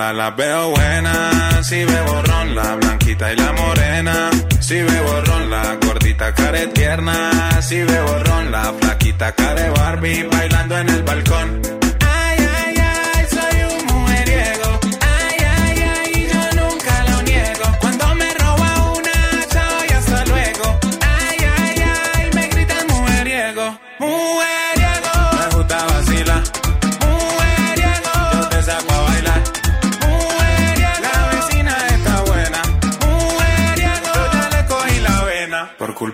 [0.00, 4.30] Todas las veo buenas, si bebo ron, la blanquita y la morena.
[4.58, 7.60] Si bebo ron, la gordita care tierna.
[7.60, 11.60] Si bebo ron, la flaquita care Barbie bailando en el balcón.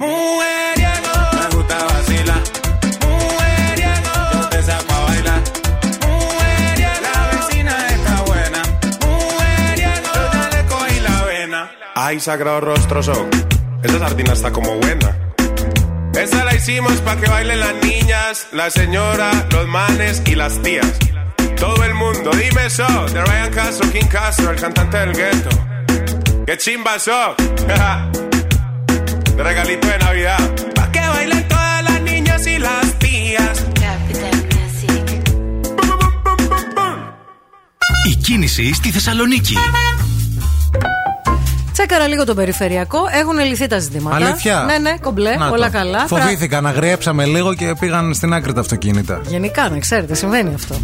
[0.00, 1.12] Mujeriego.
[1.34, 2.42] Me gusta vacilar.
[3.04, 4.12] Mujeriego.
[4.32, 5.40] Yo te saco a bailar.
[6.08, 7.00] Mujeriego.
[7.02, 8.62] La vecina está buena.
[9.04, 10.08] Mujeriego.
[10.14, 11.70] Yo ya le cogí la vena.
[11.94, 13.28] Ay, sagrado rostro son.
[13.82, 15.18] Esa sardina está como buena.
[16.14, 20.98] Esa la hicimos pa' que bailen las niñas, la señora, los manes y las tías.
[21.56, 25.50] Todo el mundo, dime eso, de Ryan Castro, King Castro, el cantante del gueto.
[26.46, 27.36] ¡Qué chimba so!
[29.40, 30.42] de regalito de Navidad.
[30.78, 33.56] Pa' que bailen todas las niñas y las tías.
[38.10, 39.56] Η κίνηση στη Θεσσαλονίκη.
[41.72, 42.98] Τσέκαρα λίγο το περιφερειακό.
[43.20, 44.16] Έχουν λυθεί τα ζητήματα.
[44.16, 45.36] Αλήθεια; Ναι, ναι, κομπλέ.
[45.36, 45.52] Να το.
[45.54, 46.06] όλα καλά.
[46.06, 49.20] Φοβήθηκαν, αγριέψαμε λίγο και πήγαν στην άκρη τα αυτοκίνητα.
[49.26, 50.74] Γενικά, να ξέρετε, συμβαίνει αυτό.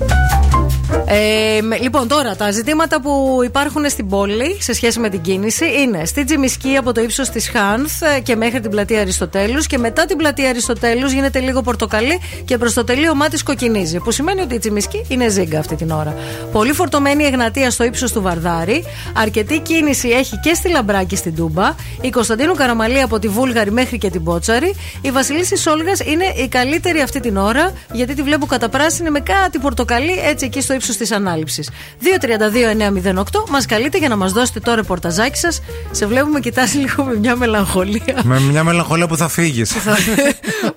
[1.09, 5.65] Ε, με- λοιπόν, τώρα τα ζητήματα που υπάρχουν στην πόλη σε σχέση με την κίνηση
[5.81, 9.79] είναι στη Τζιμισκή από το ύψος της Χάνθ ε, και μέχρι την πλατεία Αριστοτέλους και
[9.79, 13.99] μετά την πλατεία Αριστοτέλους γίνεται λίγο πορτοκαλί και προς το τελείωμά της κοκκινίζει.
[13.99, 16.17] Που σημαίνει ότι η Τζιμισκή είναι ζίγκα αυτή την ώρα.
[16.53, 18.85] Πολύ φορτωμένη η Εγνατία στο ύψος του Βαρδάρη.
[19.15, 21.75] Αρκετή κίνηση έχει και στη Λαμπράκη στην Τούμπα.
[22.01, 24.75] Η Κωνσταντίνου Καραμαλή από τη Βούλγαρη μέχρι και την Πότσαρη.
[25.01, 29.21] Η Βασιλίση Σόλγα είναι η καλύτερη αυτή την ώρα γιατί τη βλέπω κατά πράσινη με
[29.21, 31.71] κάτι πορτοκαλί έτσι εκεί στο ύψος της ανάληψης.
[32.01, 35.63] 232-908 μας καλείτε για να μας δώσετε το ρεπορταζάκι σας.
[35.91, 39.73] Σε βλέπουμε, κοιτάζει λίγο με μια μελαγχολία Με μια μελαγχολία που θα φύγεις.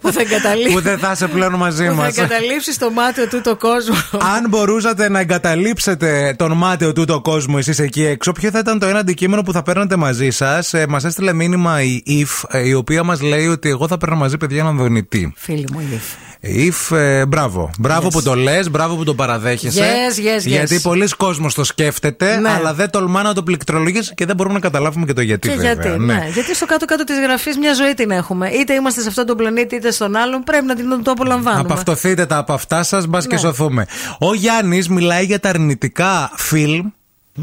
[0.01, 0.73] που θα εγκαταλείψεις.
[0.73, 2.17] που δεν θα είσαι πλέον μαζί που θα μας.
[2.17, 3.95] εγκαταλείψεις το μάτιο του το κόσμο.
[4.35, 8.79] Αν μπορούσατε να εγκαταλείψετε τον μάτιο του το κόσμο εσείς εκεί έξω, ποιο θα ήταν
[8.79, 12.67] το ένα αντικείμενο που θα παίρνατε μαζί σας; Ε, μας έστειλε μήνυμα η If, ε,
[12.67, 15.33] η οποία μας λέει ότι εγώ θα παίρνω μαζί παιδιά έναν δονητή.
[15.37, 16.03] Φίλοι μου, η Ιφ.
[16.43, 17.69] If, ε, μπράβο.
[17.79, 19.81] Μπράβο που το λες, μπράβο που το παραδέχεσαι.
[19.81, 20.45] Yes, yes, yes.
[20.45, 22.49] Γιατί πολλοί κόσμος το σκέφτεται, Ναι.
[22.49, 25.49] αλλά δεν τολμά να το πληκτρολογήσει και δεν μπορούμε να καταλάβουμε και το γιατί.
[25.49, 25.73] Και βέβαια.
[25.73, 26.29] γιατί, ναι.
[26.33, 28.49] Γιατί στο κάτω-κάτω της γραφής μια ζωή την έχουμε.
[28.49, 30.43] Είτε είμαστε σε αυτόν τον πλανήτη, είτε στον άλλον.
[30.43, 31.61] Πρέπει να την το απολαμβάνουμε.
[31.71, 33.39] Απαυτοθείτε τα από αυτά σας, μπας και Ναι.
[33.39, 33.85] σωθούμε.
[34.19, 36.85] Ο Γιάννης μιλάει για τα αρνητικά φιλμ.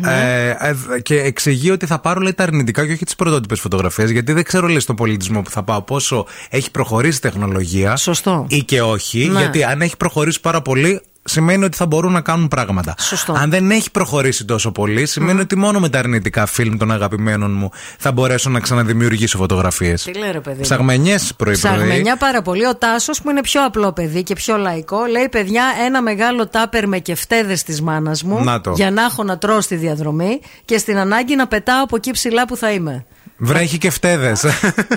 [0.01, 0.57] Ναι.
[0.61, 4.11] Ε, ε, και εξηγεί ότι θα πάρω λέει, τα αρνητικά και όχι τις πρωτότυπες φωτογραφίες.
[4.11, 7.97] Γιατί δεν ξέρω λέει, στον πολιτισμό που θα πάω πόσο έχει προχωρήσει η τεχνολογία.
[7.97, 8.47] Σωστό.
[8.49, 9.29] Ή και όχι.
[9.29, 9.41] Ναι.
[9.41, 12.95] Γιατί αν έχει προχωρήσει πάρα πολύ, σημαίνει ότι θα μπορούν να κάνουν πράγματα.
[12.99, 13.33] Σωστό.
[13.33, 17.53] Αν δεν έχει προχωρήσει τόσο πολύ, σημαίνει ότι μόνο με τα αρνητικά φιλμ των αγαπημένων
[17.53, 20.03] μου θα μπορέσω να ξαναδημιουργήσω φωτογραφίες.
[20.03, 20.63] Τι λέει ρε παιδί.
[20.63, 21.73] Ψαγμενιές πρωί-πρωί.
[21.75, 22.67] Ψαγμενιά πάρα πολύ.
[22.67, 26.89] Ο Τάσος που είναι πιο απλό παιδί και πιο λαϊκό λέει: Παιδιά, ένα μεγάλο τάπερ
[26.89, 28.73] με κεφτέδες της μάνας μου Να το.
[28.77, 32.47] για να έχω να τρώω στη διαδρομή και στην ανάγκη να πετάω από εκεί ψηλά
[32.47, 33.07] που θα είμαι.
[33.37, 34.31] Βρέχει και φταίδε.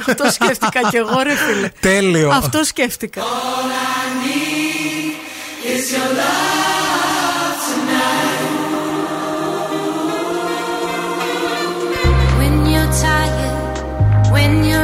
[0.10, 1.70] Αυτό σκέφτηκα κι εγώ, ρε φίλε.
[1.80, 2.30] Τέλειο.
[2.30, 3.22] Αυτό σκέφτηκα.
[12.38, 14.79] When you're tired, when you're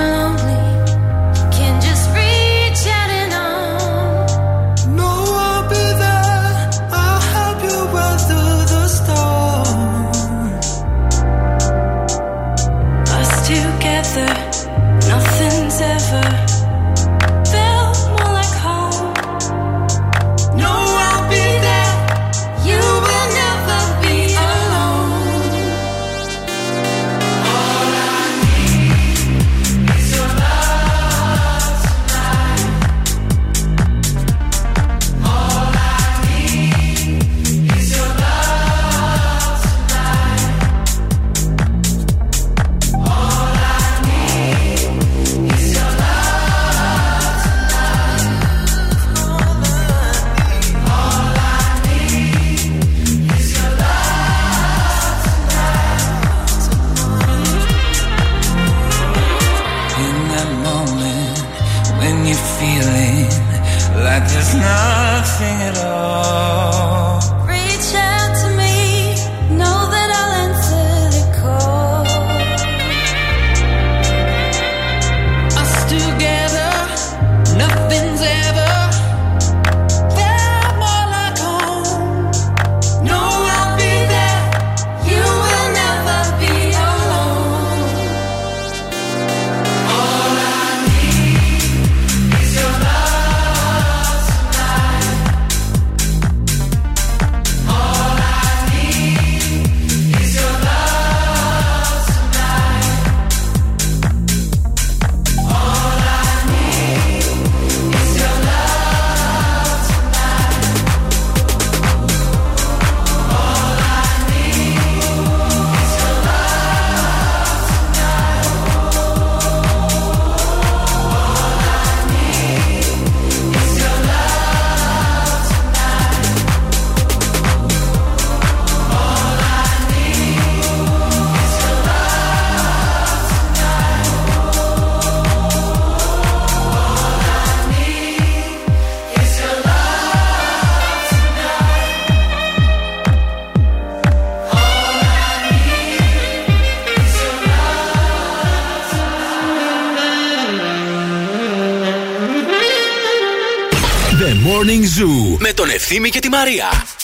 [156.45, 156.94] Ευθύμη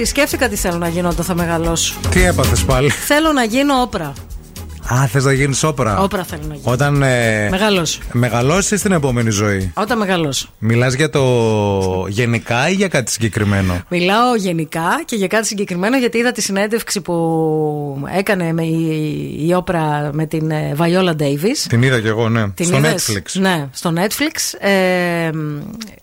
[0.00, 1.94] να σου πω κάτι, σκέφτηκα τι θέλω να γίνω όταν θα μεγαλώσω.
[2.10, 4.12] Τι έπαθες πάλι; Θέλω να γίνω όπρα.
[4.94, 6.72] Α, θες να γίνεις όπρα; Όπρα θέλω να γίνω.
[6.72, 7.98] Όταν ε, Μεγαλώσω.
[8.12, 10.48] μεγαλώσεις στην επόμενη ζωή; Όταν μεγαλώσω.
[10.58, 11.24] Μιλάς για το
[12.08, 17.00] γενικά ή για κάτι συγκεκριμένο; Μιλάω γενικά και για κάτι συγκεκριμένο γιατί είδα τη συνέντευξη
[17.00, 22.28] που έκανε με η, η όπρα με την ε, Βαϊόλα Ντέιβις Την είδα κι εγώ,
[22.28, 22.48] ναι.
[22.50, 23.40] Την στο είδες; Netflix.
[23.40, 24.66] Ναι, στο Netflix.
[24.68, 25.30] Ε,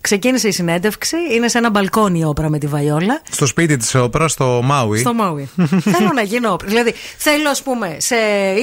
[0.01, 1.15] ξεκίνησε η συνέντευξη.
[1.35, 3.22] Είναι σε ένα μπαλκόνι η όπρα με τη Βαϊόλα.
[3.31, 4.99] Στο σπίτι της όπρας, στο Μάουι.
[4.99, 5.49] Στο Μάουι.
[5.95, 6.68] θέλω να γίνω όπρα.
[6.68, 8.15] Δηλαδή, θέλω, ας πούμε, σε,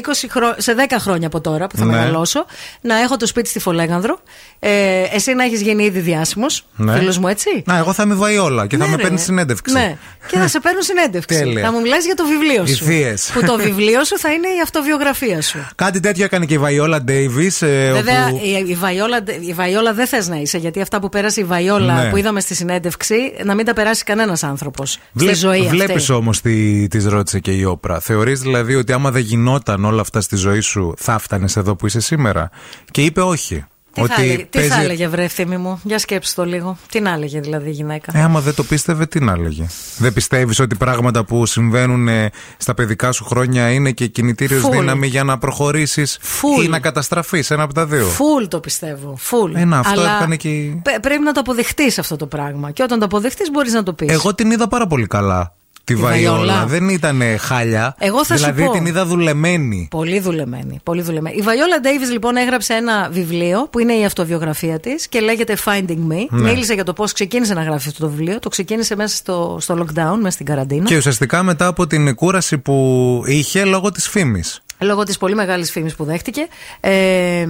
[0.04, 0.54] 20 χρο...
[0.56, 1.92] σε 10 χρόνια από τώρα που θα Ναι.
[1.92, 2.44] μεγαλώσω,
[2.80, 4.18] να έχω το σπίτι στη Φολέγανδρο.
[4.58, 6.66] Ε, εσύ να έχεις γίνει ήδη διάσημος.
[6.76, 6.96] Ναι.
[6.98, 9.02] Φίλος μου, έτσι; Να, εγώ θα είμαι Βαϊόλα και θα Ναι, με ρε.
[9.02, 9.72] παίρνει συνέντευξη.
[9.72, 9.96] Ναι.
[10.30, 11.38] Και θα σε παίρνω συνέντευξη.
[11.38, 11.64] Τέλεια.
[11.64, 12.84] Θα μου μιλάς για το βιβλίο Οι σου.
[12.84, 13.30] θείες.
[13.34, 15.58] Που το βιβλίο σου θα είναι η αυτοβιογραφία σου.
[15.74, 17.58] Κάτι τέτοιο έκανε και η Βαϊόλα Ντέιβις.
[17.92, 21.44] Βέβαια, η, η, Βαϊόλα, η Βαϊόλα δεν θες να είσαι, γιατί αυτά που πέρασε η
[21.44, 22.10] Βαϊόλα Ναι.
[22.10, 23.14] που είδαμε στη συνέντευξη,
[23.44, 25.68] να μην τα περάσει κανένας άνθρωπος στη ζωή αυτή.
[25.76, 28.00] Βλέπει όμως τι τη ρώτησε και η Όπρα.
[28.00, 31.86] Θεωρείς δηλαδή ότι άμα δεν γινόταν όλα αυτά στη ζωή σου, θα φτάνε εδώ που
[31.86, 32.50] είσαι σήμερα;
[32.90, 33.64] Και είπε όχι.
[33.92, 36.76] Τι, ότι θα, έλεγε, τι παίζει- θα έλεγε, βρε ευθύμη μου, για σκέψου το λίγο.
[36.90, 39.66] Τι να έλεγε δηλαδή η γυναίκα; Ε, άμα δεν το πίστευε, τι να έλεγε;
[39.98, 44.76] Δεν πιστεύεις ότι πράγματα που συμβαίνουν ε, στα παιδικά σου χρόνια είναι και κινητήριος Φουλ.
[44.78, 46.64] δύναμη για να προχωρήσεις Φουλ.
[46.64, 49.16] ή να καταστραφείς ένα από τα δύο; Φουλ το πιστεύω.
[49.18, 49.54] Φουλ.
[49.54, 52.70] Ε, να, αυτό Αλλά έκανε και η- πε- πρέπει να το αποδεχτείς αυτό το πράγμα.
[52.70, 54.08] Και όταν το αποδεχτείς, μπορείς να το πεις.
[54.12, 55.54] Εγώ την είδα πάρα πολύ καλά.
[55.84, 56.36] Τη, Τη Βαϊόλα.
[56.36, 56.66] Βαϊόλα.
[56.66, 57.94] Δεν ήταν χάλια.
[57.98, 58.72] Εγώ θα σου δηλαδή πω.
[58.72, 59.88] την είδα δουλεμένη.
[59.90, 61.36] Πολύ δουλεμένη, πολύ δουλεμένη.
[61.36, 66.12] Η Βαϊόλα Ντέιβις λοιπόν έγραψε ένα βιβλίο που είναι η αυτοβιογραφία της και λέγεται Finding
[66.12, 66.26] Me.
[66.30, 66.50] Ναι.
[66.50, 68.38] Μίλησε για το πώς ξεκίνησε να γράφει αυτό το βιβλίο.
[68.38, 70.84] Το ξεκίνησε μέσα στο, στο lockdown, μέσα στην καραντίνα.
[70.84, 74.58] Και ουσιαστικά μετά από την κούραση που είχε λόγω της φήμης.
[74.78, 76.46] Λόγω της πολύ μεγάλης φήμης που δέχτηκε
[76.80, 77.46] ε,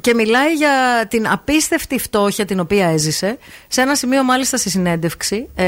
[0.00, 3.38] και μιλάει για την απίστευτη φτώχεια την οποία έζησε
[3.68, 5.66] σε ένα σημείο μάλιστα στη συνέντευξη ε,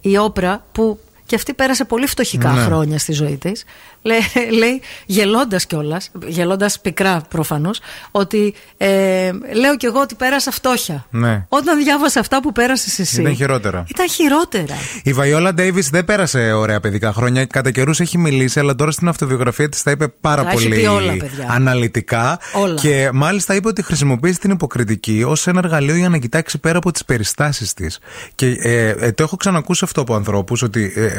[0.00, 2.60] η Όπρα που και αυτή πέρασε πολύ φτωχικά Ναι.
[2.62, 3.64] χρόνια στη ζωή της
[4.02, 4.18] λέει,
[4.58, 7.80] λέει γελώντας κιόλας, γελώντας πικρά προφανώς
[8.10, 11.46] ότι ε, λέω κι εγώ ότι πέρασα φτώχεια Ναι.
[11.48, 13.84] όταν διάβασα αυτά που πέρασες εσύ Ήταν χειρότερα.
[13.88, 17.44] ήταν χειρότερα Η Βαϊόλα Ντέιβις δεν πέρασε ωραία παιδικά χρόνια.
[17.44, 20.80] Κατά καιρούς έχει μιλήσει, αλλά τώρα στην αυτοβιογραφία της τα είπε πάρα Τα έχει πολύ
[20.80, 21.46] πει όλα, παιδιά.
[21.50, 22.38] αναλυτικά.
[22.54, 22.74] Όλα.
[22.74, 26.90] Και μάλιστα είπε ότι χρησιμοποίησε την υποκριτική ως ένα εργαλείο για να κοιτάξει πέρα από
[26.92, 27.98] τις περιστάσεις της.
[28.34, 31.13] Και ε, ε, το έχω ξανακούσει αυτό από ανθρώπους, ότι ε, μ- μας-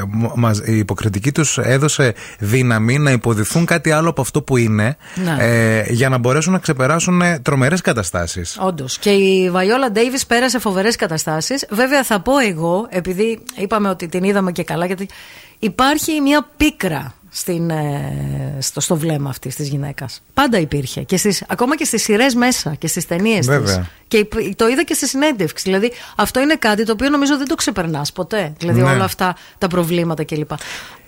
[0.65, 5.35] η υποκριτική τους έδωσε δύναμη να υποδηθούν κάτι άλλο από αυτό που είναι, Ναι.
[5.39, 8.57] ε, για να μπορέσουν να ξεπεράσουν τρομερές καταστάσεις.
[8.59, 8.97] Όντως.
[8.97, 11.65] Και η Βαϊόλα Ντέιβι πέρασε φοβερές καταστάσεις.
[11.69, 15.07] Βέβαια, θα πω εγώ, επειδή είπαμε ότι την είδαμε και καλά, γιατί
[15.59, 20.22] υπάρχει μια πίκρα στην, ε, στο, στο βλέμμα αυτής της γυναίκας.
[20.34, 21.02] Πάντα υπήρχε.
[21.03, 23.48] Και στις, ακόμα και στις σειρές μέσα και στις ταινίες της.
[23.48, 23.90] Βέβαια.
[24.07, 25.64] Και υπ- το είδα και στη συνέντευξη.
[25.64, 28.53] Δηλαδή, αυτό είναι κάτι το οποίο νομίζω δεν το ξεπερνάς ποτέ.
[28.57, 28.90] Δηλαδή, Ναι.
[28.91, 30.52] όλα αυτά τα προβλήματα κλπ.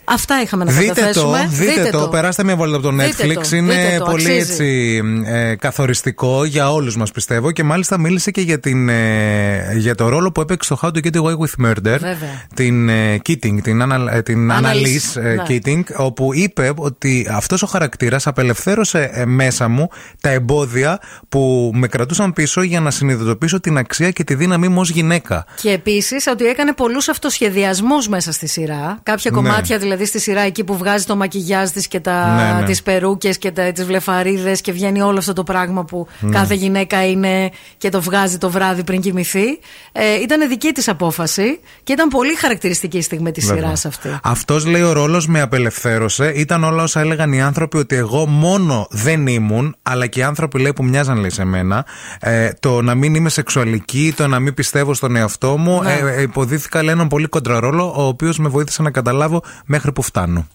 [0.10, 1.48] Αυτά είχαμε να Δείτε το, καταθέσουμε.
[1.50, 3.48] δείτε, το, περάστε μια βόλτα από το Δείτε Netflix.
[3.50, 4.52] το, είναι δείτε το, πολύ αξίζει.
[4.52, 9.96] έτσι ε, καθοριστικό για όλους μας πιστεύω και μάλιστα μίλησε και για, την, ε, για
[9.96, 11.76] το ρόλο που έπαιξε στο How to Get Away with Murder.
[12.00, 12.16] Βέβαια.
[12.54, 15.44] Την ε, Keating, την, ανα, ε, την Annalise, Annalise ε, ναι.
[15.48, 19.90] Keating, όπου είπε ότι αυτός ο χαρακτήρας απελευθέρωσε ε, μέσα μου
[20.22, 24.80] τα εμπόδια που με κρατούσαν πίσω για να συνειδητοποιήσω την αξία και τη δύναμή μου
[24.80, 25.46] ως γυναίκα.
[25.62, 29.00] Και επίσης ότι έκανε πολλούς αυτοσχεδιασμούς μέσα στη σειρά.
[29.04, 29.38] Κάποια Ναι.
[29.38, 32.66] κομμάτια δηλαδή στη σειρά εκεί που βγάζει το μακιγιάζ της και τα, Ναι, ναι.
[32.66, 36.30] τις περούκες και τα, τις βλεφαρίδες και βγαίνει όλο αυτό το πράγμα που Ναι.
[36.32, 39.46] κάθε γυναίκα είναι και το βγάζει το βράδυ πριν κοιμηθεί.
[39.92, 43.62] Ε, ήταν δική της απόφαση και ήταν πολύ χαρακτηριστική η στιγμή της Βέβαια.
[43.64, 44.20] σειράς αυτή.
[44.24, 46.32] Αυτός λέει ο ρόλος με απελευθέρωσε.
[46.36, 50.60] Ήταν όλα όσα έλεγαν οι άνθρωποι ότι εγώ μόνο δεν ήμουν, αλλά και οι άνθρωποι
[50.60, 51.86] λέει που μοιάζαν λέει σε μένα.
[52.20, 55.82] Ε, το να μην είμαι σεξουαλική, το να μην πιστεύω στον εαυτό μου.
[55.84, 55.94] Ναι.
[55.94, 60.03] Ε, ε, υποδίθηκα λέει έναν πολύ κοντραρόλο, ο οποίος με βοήθησε να καταλάβω μέχρι που
[60.03, 60.47] φτάνω.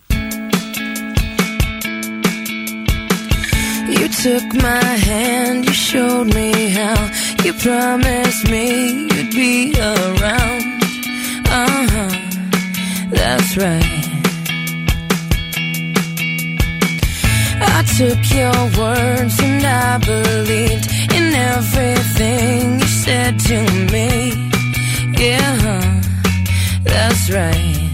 [3.90, 7.00] You took my hand, you showed me how.
[7.44, 8.66] You promised me
[9.12, 10.64] you'd be around.
[11.60, 12.14] Uh huh,
[13.18, 14.06] that's right.
[17.76, 20.86] I took your words and I believed
[21.18, 23.58] in everything you said to
[23.94, 24.10] me.
[25.24, 26.02] Yeah, huh,
[26.84, 27.91] that's right.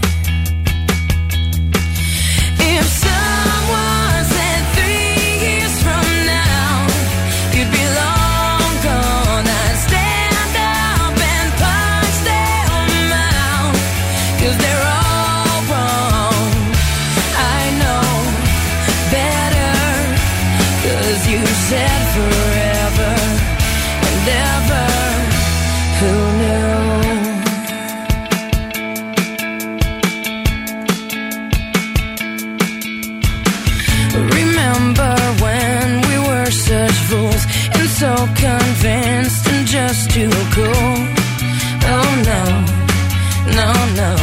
[3.69, 3.98] Someone
[37.99, 40.95] so convinced and just too cool.
[41.93, 42.43] Oh no,
[43.59, 43.69] no,
[43.99, 44.13] no.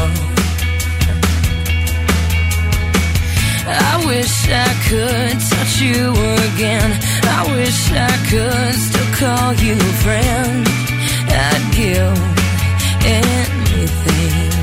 [3.68, 6.08] I wish I could touch you
[6.48, 6.90] again.
[7.38, 10.66] I wish I could still call you friend.
[11.28, 12.16] I'd give
[13.04, 14.55] anything.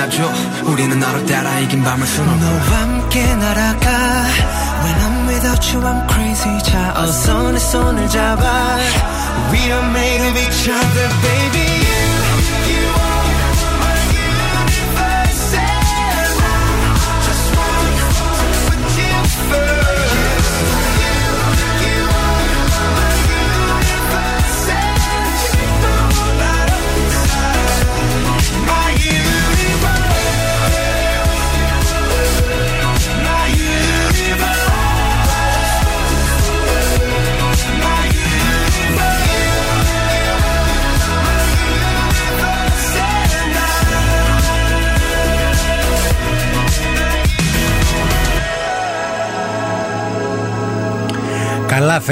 [0.00, 0.29] 만나줘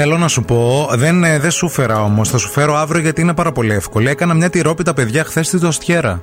[0.01, 2.29] θέλω να σου πω, δεν, ε, δεν σου φέρα όμως.
[2.29, 4.09] Θα σου φέρω αύριο γιατί είναι πάρα πολύ εύκολη.
[4.09, 6.21] Έκανα μια τυρόπιτα, παιδιά, χθες στη Τοστιέρα.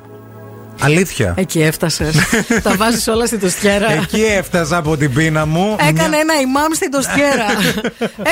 [0.81, 1.35] Αλήθεια.
[1.37, 2.17] Εκεί έφτασες.
[2.63, 3.93] Τα βάζεις όλα στην τοστιέρα.
[3.93, 5.77] Εκεί έφτασα από την πείνα μου.
[5.89, 7.45] Έκανε ένα ημάμ στην τοστιέρα.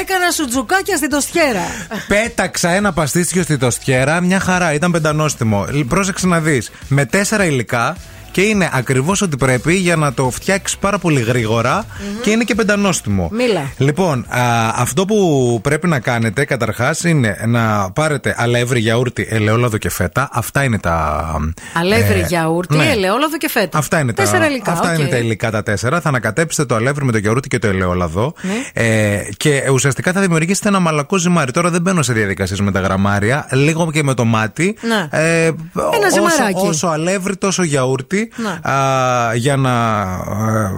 [0.01, 1.63] Έκανα σουτζουκάκια στην τοστιέρα.
[2.09, 5.67] Πέταξα ένα παστίτσιο στη τοστιέρα, μια χαρά, ήταν πεντανόστιμο.
[5.71, 6.71] Λ- Πρόσεξε να δεις.
[6.89, 7.97] Με τέσσερα υλικά
[8.35, 11.87] και είναι ακριβώς ό,τι πρέπει για να το φτιάξεις πάρα πολύ γρήγορα
[12.23, 13.29] και είναι και πεντανόστιμο.
[13.33, 13.73] Μίλα.
[13.77, 19.91] Λοιπόν, α, αυτό που πρέπει να κάνετε καταρχάς είναι να πάρετε αλεύρι, γιαούρτι, ελαιόλαδο και
[19.91, 20.29] φέτα.
[20.33, 21.27] Αυτά είναι τα.
[21.75, 22.91] Αλεύρι, ε, γιαούρτι, ναι.
[22.91, 23.79] ελαιόλαδο και φέτα.
[23.79, 24.73] Αυτά είναι, Τέσσερα τα, υλικά.
[24.73, 24.99] αυτά οκ.
[24.99, 26.01] είναι τα υλικά τα τέσσερα.
[26.01, 28.35] Θα ανακατέψετε το αλεύρι με το γιαούρτι και το ελαιόλαδο.
[28.41, 28.85] Ναι.
[28.85, 31.53] Ε, και ουσιαστικά θα δημιουργήσετε ένα μαλακό ζυμάρι.
[31.53, 33.49] Τώρα δεν μπαίνω σε διαδικασίες με τα γραμμάρια.
[33.51, 34.77] Λίγο και με το μάτι.
[34.81, 35.09] Ναι.
[35.11, 36.67] Ε, όσο, ζυμαράκι.
[36.67, 38.24] όσο αλεύρι, τόσο γιαούρτι.
[38.37, 38.71] Ναι.
[38.73, 39.71] Α, για να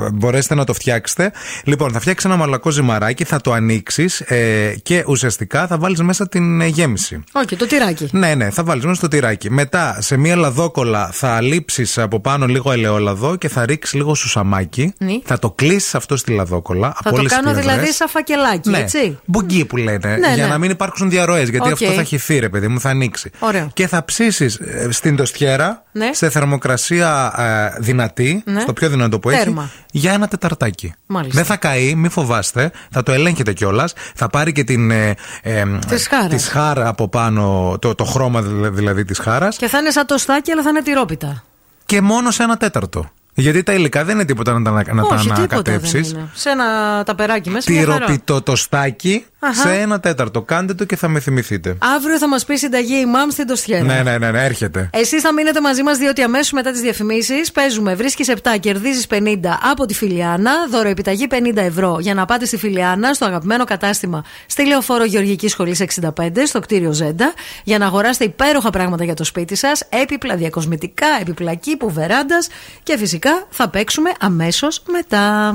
[0.06, 1.32] ε, μπορέσετε να το φτιάξετε.
[1.64, 6.28] Λοιπόν, θα φτιάξεις ένα μαλακό ζυμαράκι, θα το ανοίξεις ε, και ουσιαστικά θα βάλεις μέσα
[6.28, 7.24] την ε, γέμιση.
[7.32, 8.08] Όχι, το τυράκι.
[8.12, 9.50] Ναι, ναι, θα βάλεις μέσα στο τυράκι.
[9.50, 14.92] Μετά σε μία λαδόκολα θα αλείψεις από πάνω λίγο ελαιόλαδο και θα ρίξεις λίγο σουσαμάκι.
[14.98, 15.12] Ναι.
[15.24, 16.88] Θα το κλείσεις αυτό στη λαδόκολα.
[16.88, 17.74] Θα από το όλες τις κάνω πλευρές.
[17.74, 19.18] δηλαδή σαν φακελάκι, Ναι, έτσι.
[19.24, 20.16] πουγκί που λένε.
[20.16, 20.50] Ναι, για ναι.
[20.50, 21.48] να μην υπάρξουν διαρροές.
[21.48, 21.72] Γιατί Οκ.
[21.72, 23.30] αυτό θα χυθεί, ρε παιδί μου, θα ανοίξει.
[23.38, 23.70] Ωραίο.
[23.74, 24.60] Και θα ψήσεις
[24.90, 26.10] στην τοστιέρα Ναι.
[26.12, 28.60] σε θερμοκρασία ε, δυνατή, Ναι.
[28.60, 29.62] στο πιο δυνατό που Τέρμα.
[29.62, 30.94] έχει, για ένα τεταρτάκι.
[31.06, 31.34] Μάλιστα.
[31.36, 32.70] Δεν θα καεί, μη φοβάστε.
[32.90, 33.92] Θα το ελέγχετε κιόλας.
[34.14, 34.90] Θα πάρει και την.
[34.90, 36.28] Ε, ε, Της χάρας.
[36.28, 39.56] της σχάρα από πάνω, το, το χρώμα δηλα- δηλαδή της χάρας.
[39.56, 41.42] Και θα είναι σαν τοστάκι, αλλά θα είναι τυρόπιτα.
[41.86, 43.10] Και μόνο σε ένα τέταρτο.
[43.38, 46.10] Γιατί τα υλικά δεν είναι τίποτα να τα, να τα Όχι, τίποτα δεν ανακατέψεις.
[46.10, 46.28] είναι.
[46.34, 46.64] Σε ένα
[47.04, 47.72] ταπεράκι μέσα.
[47.72, 47.94] μια χαρά.
[47.94, 49.68] Τυροπιτό τοστάκι Αχα.
[49.68, 50.42] σε ένα τέταρτο.
[50.42, 51.76] Κάντε το και θα με θυμηθείτε.
[51.96, 53.84] Αύριο θα μας πει συνταγή η μάμ στην τοστιέρα.
[53.84, 54.90] Ναι, ναι, ναι, ναι, έρχεται.
[54.92, 57.94] Εσείς θα μείνετε μαζί μας, διότι αμέσως μετά τις διαφημίσεις παίζουμε.
[57.94, 60.52] Βρίσκεις 7, κερδίζεις 50 από τη Φιλιάνα.
[60.70, 65.50] Δώρο επιταγή 50 ευρώ για να πάτε στη Φιλιάνα, στο αγαπημένο κατάστημα στη Λεωφόρο Γεωργικής
[65.50, 67.32] Σχολής 65, στο κτίριο Ζέντα,
[67.64, 72.48] για να αγοράσετε υπέροχα πράγματα για το σπίτι σας, έπιπλα διακοσμητικά, έπιπλα κήπου, βεράντας
[72.82, 75.54] και φυσικά θα παίξουμε αμέσως μετά.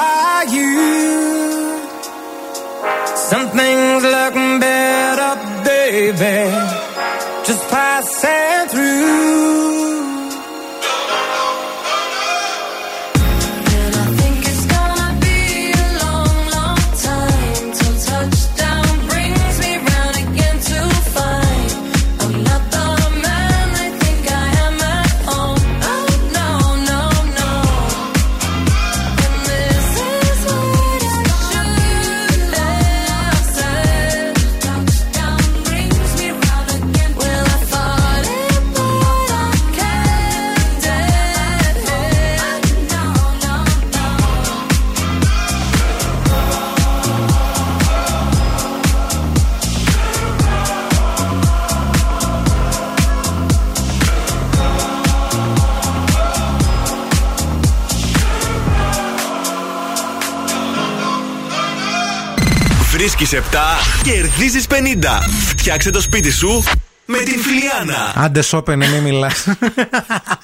[0.00, 0.72] by you.
[3.30, 5.32] Something's looking better,
[5.70, 6.38] baby.
[7.48, 9.69] Just passing through.
[63.32, 63.40] 7,
[64.02, 64.74] κερδίζεις 50.
[65.56, 66.64] Φτιάξε το σπίτι σου
[67.04, 68.12] με την Φιλιάνα.
[68.14, 69.46] Άντε σώπαινε, μην μιλάς.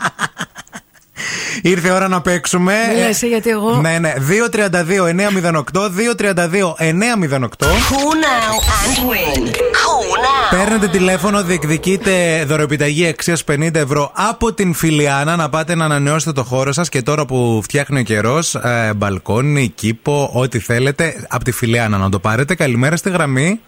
[1.69, 2.75] Ήρθε η ώρα να παίξουμε.
[2.95, 3.81] Μίλα εσύ, γιατί εγώ.
[3.81, 4.15] Ναι, ναι.
[4.19, 5.91] 232-908.
[5.91, 7.67] 232-908.
[7.67, 9.47] Call now and win.
[9.47, 10.51] Call now.
[10.51, 16.43] Παίρνετε τηλέφωνο, διεκδικείτε δωρεοπιταγή αξίας 50 ευρώ από την Φιλιάνα να πάτε να ανανεώσετε το
[16.43, 21.53] χώρο σας και τώρα που φτιάχνει ο καιρός, ε, μπαλκόνι, κήπο, ό,τι θέλετε, από τη
[21.53, 22.55] Φιλιάνα να το πάρετε.
[22.55, 23.61] Καλημέρα στη γραμμή.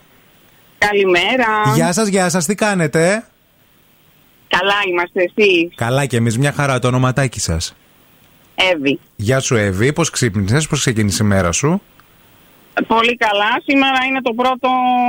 [0.78, 1.72] Καλημέρα.
[1.74, 3.24] Γεια σας, γεια σας, τι κάνετε;
[4.48, 5.72] Καλά είμαστε εσείς.
[5.74, 7.74] Καλά και εμείς, μια χαρά το ονοματάκι σας.
[8.72, 8.98] Εύη.
[9.16, 11.82] Γεια σου, Εύη, πώς ξύπνησες, πώς ξεκίνησε η μέρα σου;
[12.86, 13.50] Πολύ καλά.
[13.66, 14.68] Σήμερα είναι το πρώτο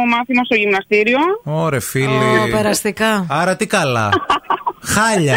[0.10, 1.20] μάθημα στο γυμναστήριο.
[1.44, 2.40] Ωρε φίλοι.
[2.46, 3.26] Ω, περαστικά.
[3.30, 4.10] Άρα τι καλά.
[4.94, 5.36] Χάλια.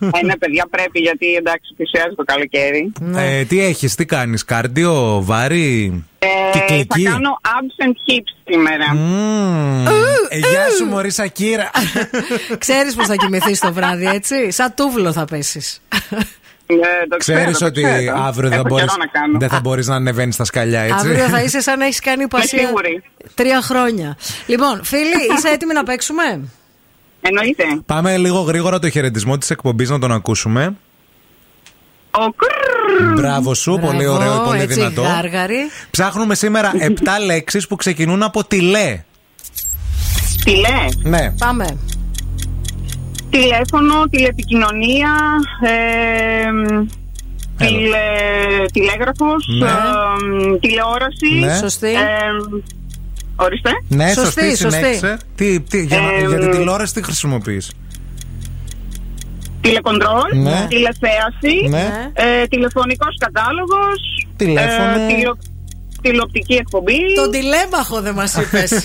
[0.00, 2.92] Ε, ναι, παιδιά, πρέπει γιατί εντάξει, πλησιάζει το καλοκαίρι.
[3.16, 8.94] Ε, τι έχεις, τι κάνεις, κάρντιο, βάρη, Ε, κυκλική; θα κάνω abs and hips σήμερα.
[8.94, 9.86] Μμμ.
[10.28, 11.70] Ε, γεια σου μωρή Σακύρα.
[12.58, 15.82] Ξέρεις πώς θα κοιμηθείς το βράδυ, έτσι; Σαν τούβλο θα πέσεις.
[16.66, 16.74] Ε,
[17.08, 18.22] το ξέρω, Ξέρεις το ότι ξέρω.
[18.26, 19.38] αύριο δεν, Έχω μπορείς, καιρό να κάνω.
[19.38, 22.22] δεν θα μπορείς να ανεβαίνεις στα σκαλιά, έτσι; Αύριο θα είσαι σαν να έχεις κάνει
[22.22, 23.02] υπασία σίγουρη.
[23.34, 24.16] τρία χρόνια.
[24.46, 26.22] Λοιπόν, φίλοι, είσαι έτοιμοι να παίξουμε;
[27.20, 27.64] Εννοείται.
[27.86, 30.76] Πάμε λίγο γρήγορα το χαιρετισμό της εκπομπής να τον ακούσουμε.
[32.10, 33.12] Ο κρρρρ.
[33.14, 35.02] Μπράβο σου, πολύ Μπράβο, ωραίο, πολύ έτσι, δυνατό.
[35.02, 35.56] Γάργαρη.
[35.90, 36.84] Ψάχνουμε σήμερα 7
[37.24, 39.02] λέξεις που ξεκινούν από τηλέ.
[40.44, 40.86] Τηλέ.
[41.02, 41.30] Ναι.
[41.38, 41.78] Πάμε.
[43.40, 45.12] Τηλέφωνο, τηλεπικοινωνία,
[45.60, 46.50] ε,
[47.56, 48.04] τηλε,
[48.72, 49.66] τηλέγραφος, Ναι.
[49.66, 51.30] ε, τηλεόραση.
[51.40, 51.56] Ναι.
[51.56, 51.88] Σωστή.
[51.92, 51.96] Ε,
[53.36, 53.70] ορίστε.
[53.88, 54.78] Ναι, Σωστή, σωστή, σωστή.
[54.78, 55.18] συνέχισε.
[55.34, 57.70] Τι, τι, για, να- Ε, για την τηλεόραση τι χρησιμοποιείς;
[59.60, 60.66] Τηλεκοντρόλ, Ναι.
[60.68, 62.10] τηλεθέαση, Ναι.
[62.12, 64.90] ε, τηλεφωνικός κατάλογος, Τηλέφωνο.
[65.00, 65.38] ε, τηλεο-
[66.02, 66.98] τηλεοπτική εκπομπή.
[67.16, 68.70] Τον τηλέμαχο δεν μας είπες.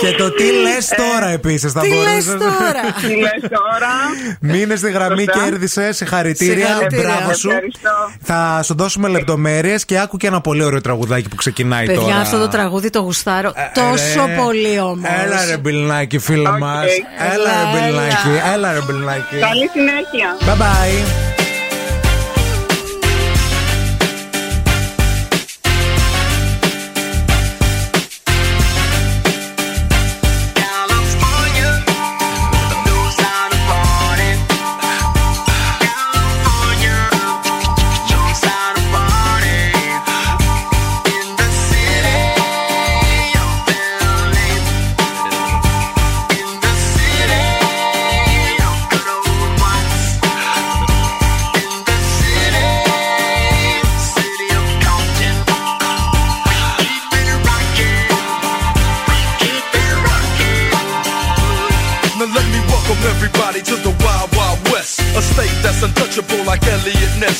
[0.00, 3.92] Και το τι λες τώρα επίσης θα Τι μπορείς λες να- τώρα; Τι λες τώρα;
[4.40, 5.44] Μείνε στη γραμμή, Σωστά.
[5.44, 5.92] κέρδισε.
[5.92, 6.66] Συγχαρητήρια.
[6.66, 7.04] Συγχαρητήρια.
[7.16, 7.48] Μπράβο σου.
[7.48, 7.90] Ευχαριστώ.
[8.22, 12.16] Θα σου δώσουμε λεπτομέρειες και άκου και ένα πολύ ωραίο τραγουδάκι που ξεκινάει Παιδιά, τώρα.
[12.16, 14.34] αυτό το τραγούδι το γουστάρω τόσο ρε.
[14.42, 15.08] πολύ όμως.
[15.24, 16.58] Έλα ρε μπιλνάκι, φίλε Οκ.
[16.58, 18.52] μας Έλα ρε Έλα, μπιλνάκι, έλα.
[18.54, 19.36] έλα ρε μπιλνάκι.
[19.40, 20.36] Καλή συνέχεια.
[20.40, 21.35] Bye bye.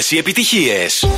[0.00, 0.04] Σταθμό.
[0.04, 1.15] Όλες οι επιτυχίες.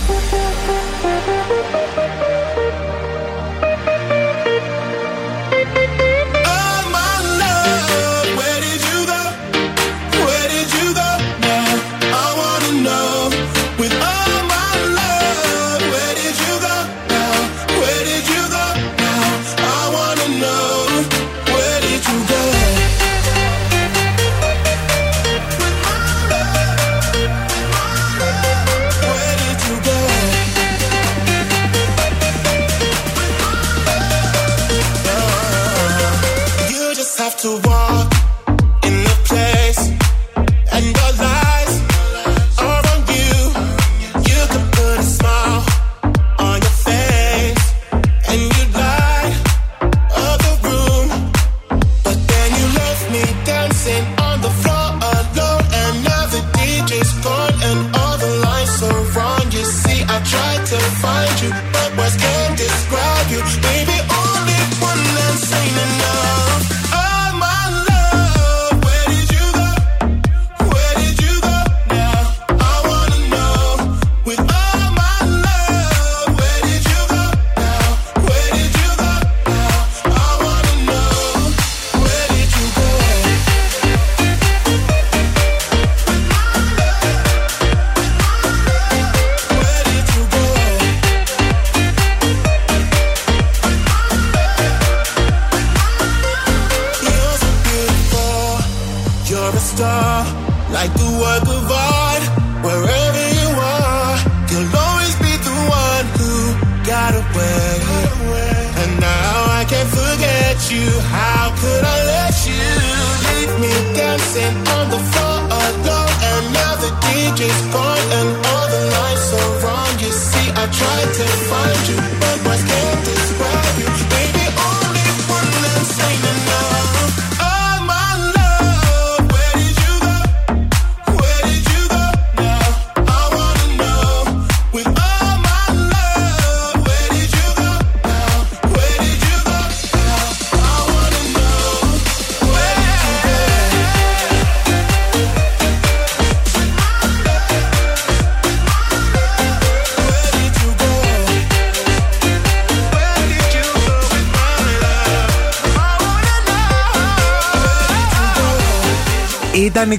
[159.68, 159.98] Ήταν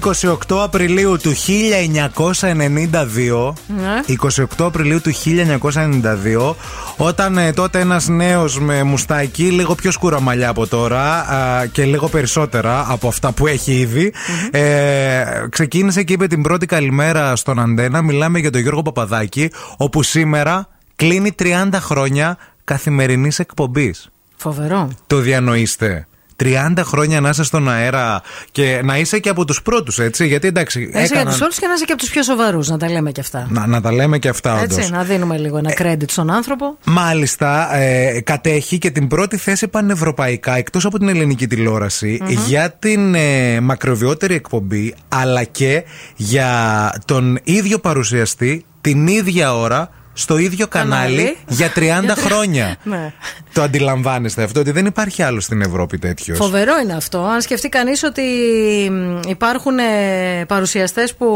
[0.50, 1.34] 28 Απριλίου του
[2.42, 3.54] 1992.
[3.68, 4.16] Ναι.
[4.58, 6.56] 28 Απριλίου του 1992,
[6.98, 11.86] όταν ε, τότε ένας νέος με μουστάκι, λίγο πιο σκούρα μαλλιά από τώρα α, και
[11.86, 14.14] λίγο περισσότερα από αυτά που έχει ήδη,
[14.52, 18.02] ε, ξεκίνησε και είπε την πρώτη καλημέρα στον Αντένα.
[18.02, 24.10] Μιλάμε για τον Γιώργο Παπαδάκη, όπου σήμερα κλείνει 30 χρόνια καθημερινής εκπομπής.
[24.36, 24.90] Φοβερό.
[25.08, 26.08] Το διανοείστε.
[26.44, 28.22] 30 χρόνια να είσαι στον αέρα
[28.52, 30.28] και να είσαι και από τους πρώτους, έτσι.
[30.28, 30.80] Γιατί εντάξει.
[30.80, 32.78] Να είσαι για έκαναν- τους όλου και να είσαι και από τους πιο σοβαρούς, να
[32.78, 33.48] τα λέμε και αυτά.
[33.50, 34.78] να, να τα λέμε και αυτά, όντως.
[34.78, 36.78] Έτσι, να δίνουμε λίγο ένα credit στον άνθρωπο.
[36.86, 42.28] Μάλιστα, ε, κατέχει και την πρώτη θέση πανευρωπαϊκά εκτός από την ελληνική τηλεόραση, Μμμ.
[42.48, 45.84] για την ε, μακροβιότερη εκπομπή αλλά και
[46.16, 49.90] για τον ίδιο παρουσιαστή την ίδια ώρα
[50.20, 51.38] στο ίδιο κανάλι, Κανάλι.
[51.48, 52.76] για 30 Για τρι- χρόνια.
[52.84, 53.14] Ναι.
[53.54, 56.38] Το αντιλαμβάνεστε αυτό ότι δεν υπάρχει άλλο στην Ευρώπη τέτοιος.
[56.38, 57.20] Φοβερό είναι αυτό.
[57.24, 58.22] Αν σκεφτεί κανείς ότι
[58.92, 59.76] μ, υπάρχουν
[60.48, 61.28] παρουσιαστές που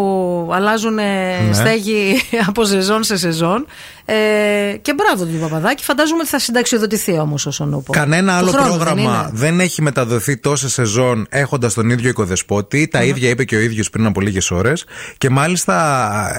[0.54, 1.04] αλλάζουν ε,
[1.48, 1.54] Ναι.
[1.54, 3.66] στέγη από σεζόν σε σεζόν.
[4.06, 5.84] Ε, και μπράβο του Παπαδάκη.
[5.84, 7.92] Φαντάζομαι ότι θα συνταξιοδοτηθεί όμως ο Νούπο.
[7.92, 12.88] Κανένα Του άλλο χρόνου πρόγραμμα δεν δεν, έχει μεταδοθεί τόσε σεζόν έχοντας τον ίδιο οικοδεσπότη.
[12.88, 14.86] Τα ίδια είπε και ο ίδιος πριν από λίγες ώρες.
[15.18, 15.76] Και μάλιστα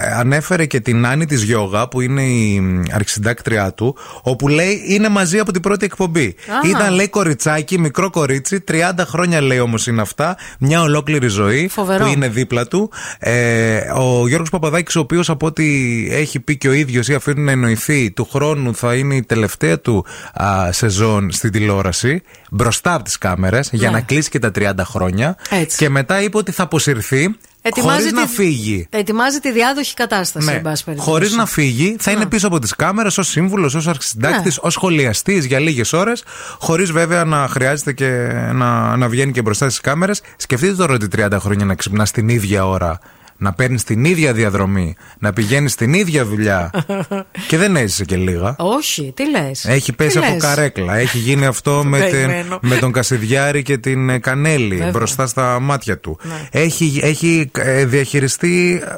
[0.01, 4.83] ε, ανέφερε και την Άννη της Γιώγα, που είναι η μ, αρχισυντάκτριά του, όπου λέει
[4.87, 6.27] είναι μαζί από την πρώτη εκπομπή.
[6.27, 6.69] Α.
[6.69, 12.05] Ήταν, λέει, κοριτσάκι, μικρό κορίτσι, 30 χρόνια λέει όμως είναι αυτά, μια ολόκληρη ζωή Φοβερό.
[12.05, 12.91] που είναι δίπλα του.
[13.19, 15.65] Ε, ο Γιώργος Παπαδάκης ο οποίος από ό,τι
[16.11, 19.81] έχει πει και ο ίδιος ή αφήνει να εννοηθεί, του χρόνου θα είναι η τελευταία
[19.81, 20.07] του
[20.43, 23.95] α, σεζόν στην τηλεόραση, μπροστά από τις κάμερες, για Ναι.
[23.95, 25.37] να κλείσει και τα 30 χρόνια.
[25.51, 25.77] Έτσι.
[25.77, 27.35] Και μετά είπε ότι θα αποσυρθεί.
[27.81, 28.87] Χωρίς να φύγει.
[28.91, 30.53] Ετοιμάζει τη διάδοχη κατάσταση, Ναι.
[30.53, 31.11] εν πάση περιπτώσει.
[31.11, 34.61] Χωρίς να φύγει, θα είναι πίσω από τις κάμερες ως σύμβουλος, ως αρχισυντάκτης, Ναι.
[34.63, 36.25] ως σχολιαστής για λίγες ώρες,
[36.59, 38.11] χωρίς βέβαια να χρειάζεται και
[38.53, 40.23] να, να βγαίνει και μπροστά στις κάμερες.
[40.37, 42.99] Σκεφτείτε τώρα ότι 30 χρόνια να ξυπνάς την ίδια ώρα
[43.37, 46.71] να παίρνεις την ίδια διαδρομή, να πηγαίνεις στην ίδια δουλειά
[47.49, 48.55] και δεν έζησε και λίγα.
[48.59, 50.97] Όχι, τι λες; Έχει πέσει από καρέκλα.
[50.97, 52.59] Έχει γίνει αυτό με, την, Περιμένω.
[52.63, 54.91] με τον Κασιδιάρη και την ε, Κανέλη Βέβαια.
[54.91, 56.19] μπροστά στα μάτια του.
[56.23, 56.49] Ναι.
[56.51, 58.95] Έχει, έχει ε, διαχειριστεί ε,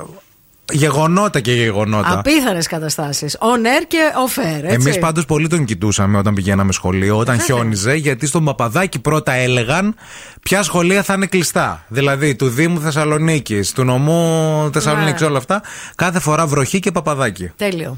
[0.73, 2.19] γεγονότα και γεγονότα.
[2.19, 3.37] Απίθανες καταστάσεις.
[3.41, 4.63] On air και off air.
[4.65, 4.75] Έτσι.
[4.75, 7.57] Εμείς πάντως πολύ τον κοιτούσαμε όταν πηγαίναμε σχολείο, όταν Βέβαια.
[7.57, 9.95] χιόνιζε, γιατί στον Παπαδάκι πρώτα έλεγαν
[10.43, 11.85] ποια σχολεία θα είναι κλειστά.
[11.89, 15.27] Δηλαδή του Δήμου Θεσσαλονίκης, του νομού Θεσσαλονίκης, Ναι.
[15.27, 15.63] όλα αυτά.
[15.95, 17.51] Κάθε φορά βροχή και Παπαδάκι.
[17.57, 17.95] Τέλειο.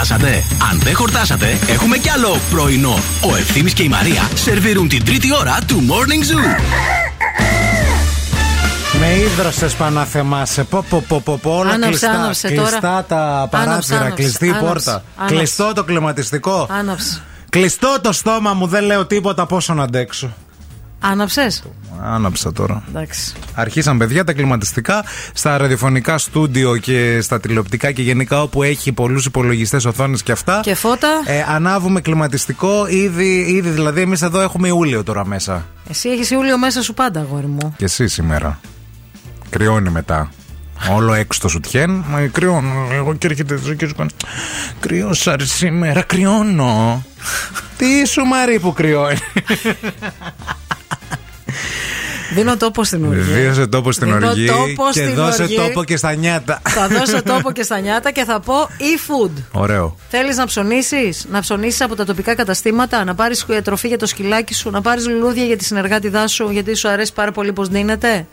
[0.00, 0.44] Χορτάσατε.
[0.70, 2.98] Αν δεν χορτάσατε, έχουμε κι άλλο πρωινό.
[3.32, 6.60] Ο Ευθύμης και η Μαρία σερβίρουν την τρίτη ώρα του Morning Zoo.
[9.00, 10.64] Με ίδρωσε Παναθεμάσαι.
[10.64, 12.10] Πω, πω, πω, πω, πω, όλα Άναψε, κλειστά.
[12.10, 12.68] άναψε τώρα.
[12.68, 15.02] κλειστά τα παράθυρα, άναψε, κλειστή η άναψε, πόρτα.
[15.16, 15.34] άναψε.
[15.36, 16.66] Κλειστό το κλιματιστικό.
[16.70, 17.22] Άναψε.
[17.50, 20.32] Κλειστό το στόμα μου, δεν λέω τίποτα πόσο να αντέξω.
[21.00, 21.62] Άναψες;
[22.02, 22.82] Άναψα τώρα.
[22.88, 23.32] Εντάξει.
[23.54, 29.24] Αρχίσαν παιδιά τα κλιματιστικά στα ραδιοφωνικά στούντιο και στα τηλεοπτικά και γενικά όπου έχει πολλούς
[29.26, 30.60] υπολογιστές οθόνες και αυτά.
[30.62, 31.08] Και φώτα.
[31.24, 35.66] Ε, ανάβουμε κλιματιστικό ήδη, ήδη δηλαδή εμείς εδώ έχουμε Ιούλιο τώρα μέσα.
[35.88, 37.74] Εσύ έχεις Ιούλιο μέσα σου πάντα, αγόρι μου.
[37.76, 38.60] Και εσύ σήμερα.
[39.50, 40.30] Κρυώνει μετά.
[40.88, 42.04] Όλο έξω το σουτιέν.
[42.08, 42.88] Μα κρυώνω.
[42.92, 44.10] Εγώ και έρχεται εδώ και σου κάνει.
[44.80, 47.04] Κρυώσα ρε σήμερα, κρυώνω.
[47.76, 49.18] Τι σου Μαρή που κρυώνει;
[52.34, 53.46] Δίνω τόπο στην οργή.
[53.46, 55.56] Δώσε τόπο στην Δίνω οργή τόπο και στην δώσε οργή.
[55.56, 56.60] τόπο και στα νιάτα.
[56.68, 59.30] Θα δώσω τόπο και στα νιάτα και θα πω e-food.
[59.52, 59.96] Ωραίο.
[60.08, 64.54] Θέλεις να ψωνίσεις, να ψωνίσεις από τα τοπικά καταστήματα, να πάρεις τροφή για το σκυλάκι
[64.54, 68.26] σου, να πάρεις λουλούδια για τη συνεργάτηδά σου, γιατί σου αρέσει πάρα πολύ πώ δίνεται;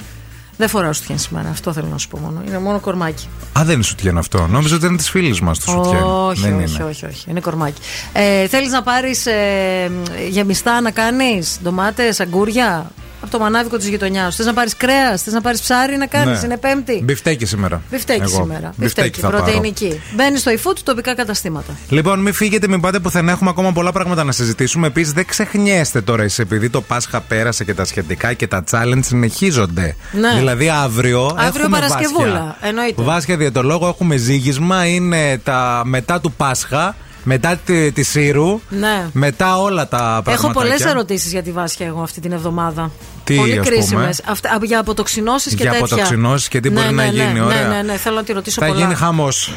[0.58, 2.42] Δεν φοράω σουτιέν σήμερα, αυτό θέλω να σου πω μόνο.
[2.48, 3.28] Είναι μόνο κορμάκι.
[3.60, 4.48] Α, δεν είναι σουτιέν αυτό.
[4.48, 6.04] Νόμιζα ότι είναι της φίλης μας το σουτιέν.
[6.04, 6.84] Όχι, δεν όχι, είναι.
[6.84, 7.30] όχι, όχι.
[7.30, 7.82] Είναι κορμάκι.
[8.14, 9.92] Ε, Θέλεις να πάρεις ε,
[10.30, 12.92] γεμιστά να κάνεις, ντομάτες, αγκούρια;
[13.22, 14.36] Από το μανάβικο της γειτονιάς.
[14.36, 16.40] Θες να πάρεις κρέας, θες να πάρεις ψάρι να κάνεις.
[16.40, 16.46] Ναι.
[16.46, 17.02] Είναι Πέμπτη.
[17.04, 17.82] Μπιφτέκι σήμερα.
[17.92, 18.42] Μπιφτέκι Εγώ.
[18.42, 18.74] σήμερα.
[18.78, 19.44] Μπιφτέκι θα πάρω.
[19.44, 20.02] πρωτεϊνική.
[20.16, 21.78] Μπαίνεις στο eFood τοπικά καταστήματα.
[21.90, 23.32] Λοιπόν, μην φύγετε, μην πάτε πουθενά.
[23.32, 24.88] Έχουμε ακόμα πολλά πράγματα να συζητήσουμε.
[24.88, 29.00] Επίσης, δεν ξεχνιέστε τώρα, εσείς, επειδή το Πάσχα πέρασε και τα σχετικά και τα challenge
[29.04, 29.96] συνεχίζονται.
[30.12, 30.34] Ναι.
[30.38, 31.26] Δηλαδή, αύριο.
[31.26, 32.58] Αύριο έχουμε Παρασκευούλα, Βάσια.
[32.62, 33.02] εννοείται.
[33.02, 34.86] Βάσια διαιτολόγο, έχουμε ζήγισμα.
[34.86, 36.96] Είναι τα μετά του Πάσχα,
[37.30, 39.06] μετά τη, τη Σύρου, Ναι.
[39.12, 40.32] μετά όλα τα πράγματα.
[40.32, 42.92] Έχω πολλές ερωτήσεις για τη Βάσια εγώ αυτή την εβδομάδα.
[43.24, 44.22] Τι, Πολύ ας πούμε; κρίσιμες.
[44.64, 45.86] Για αποτοξινώσεις και Για τέτοια.
[45.86, 47.68] αποτοξινώσεις και τι μπορεί ναι, να ναι, γίνει, Ναι, ωραία.
[47.68, 48.80] ναι, ναι, ναι, θέλω να τη ρωτήσω Θα πολλά.
[48.80, 49.54] γίνει χαμός.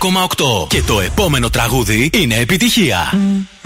[0.00, 0.68] 90,8.
[0.68, 3.12] Και το επόμενο τραγούδι είναι επιτυχία.
[3.12, 3.57] That's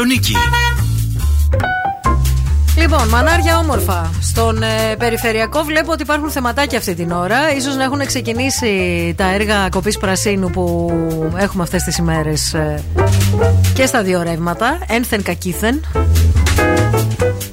[0.00, 0.34] Θεσσαλονίκη.
[2.76, 4.10] Λοιπόν, μανάρια όμορφα.
[4.20, 7.54] Στον ε, περιφερειακό βλέπω ότι υπάρχουν θεματάκια αυτή την ώρα.
[7.54, 10.90] Ίσως να έχουν ξεκινήσει τα έργα κοπής πρασίνου που
[11.36, 12.82] έχουμε αυτές τις ημέρες ε,
[13.74, 14.78] και στα δύο ρεύματα.
[14.88, 15.80] Ένθεν κακήθεν.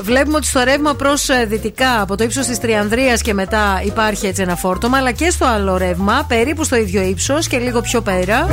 [0.08, 4.42] Βλέπουμε ότι στο ρεύμα προς δυτικά, από το ύψος της Τριανδρίας και μετά, υπάρχει έτσι
[4.42, 8.48] ένα φόρτωμα, αλλά και στο άλλο ρεύμα, περίπου στο ίδιο ύψος και λίγο πιο πέρα,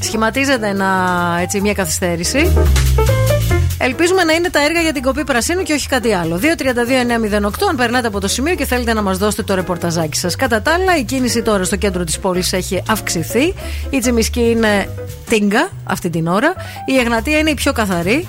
[0.00, 0.88] σχηματίζεται ένα,
[1.40, 2.52] έτσι, μια καθυστέρηση.
[3.78, 6.40] Ελπίζουμε να είναι τα έργα για την κοπή πρασίνου και όχι κάτι άλλο.
[6.42, 10.36] 232-908, αν περνάτε από το σημείο και θέλετε να μας δώσετε το ρεπορταζάκι σας.
[10.36, 13.54] Κατά τα άλλα, η κίνηση τώρα στο κέντρο της πόλης έχει αυξηθεί.
[13.90, 14.88] Η Τσιμισκή είναι
[15.28, 16.54] τίγκα αυτή την ώρα.
[16.86, 18.28] Η Εγνατία είναι η πιο καθαρή.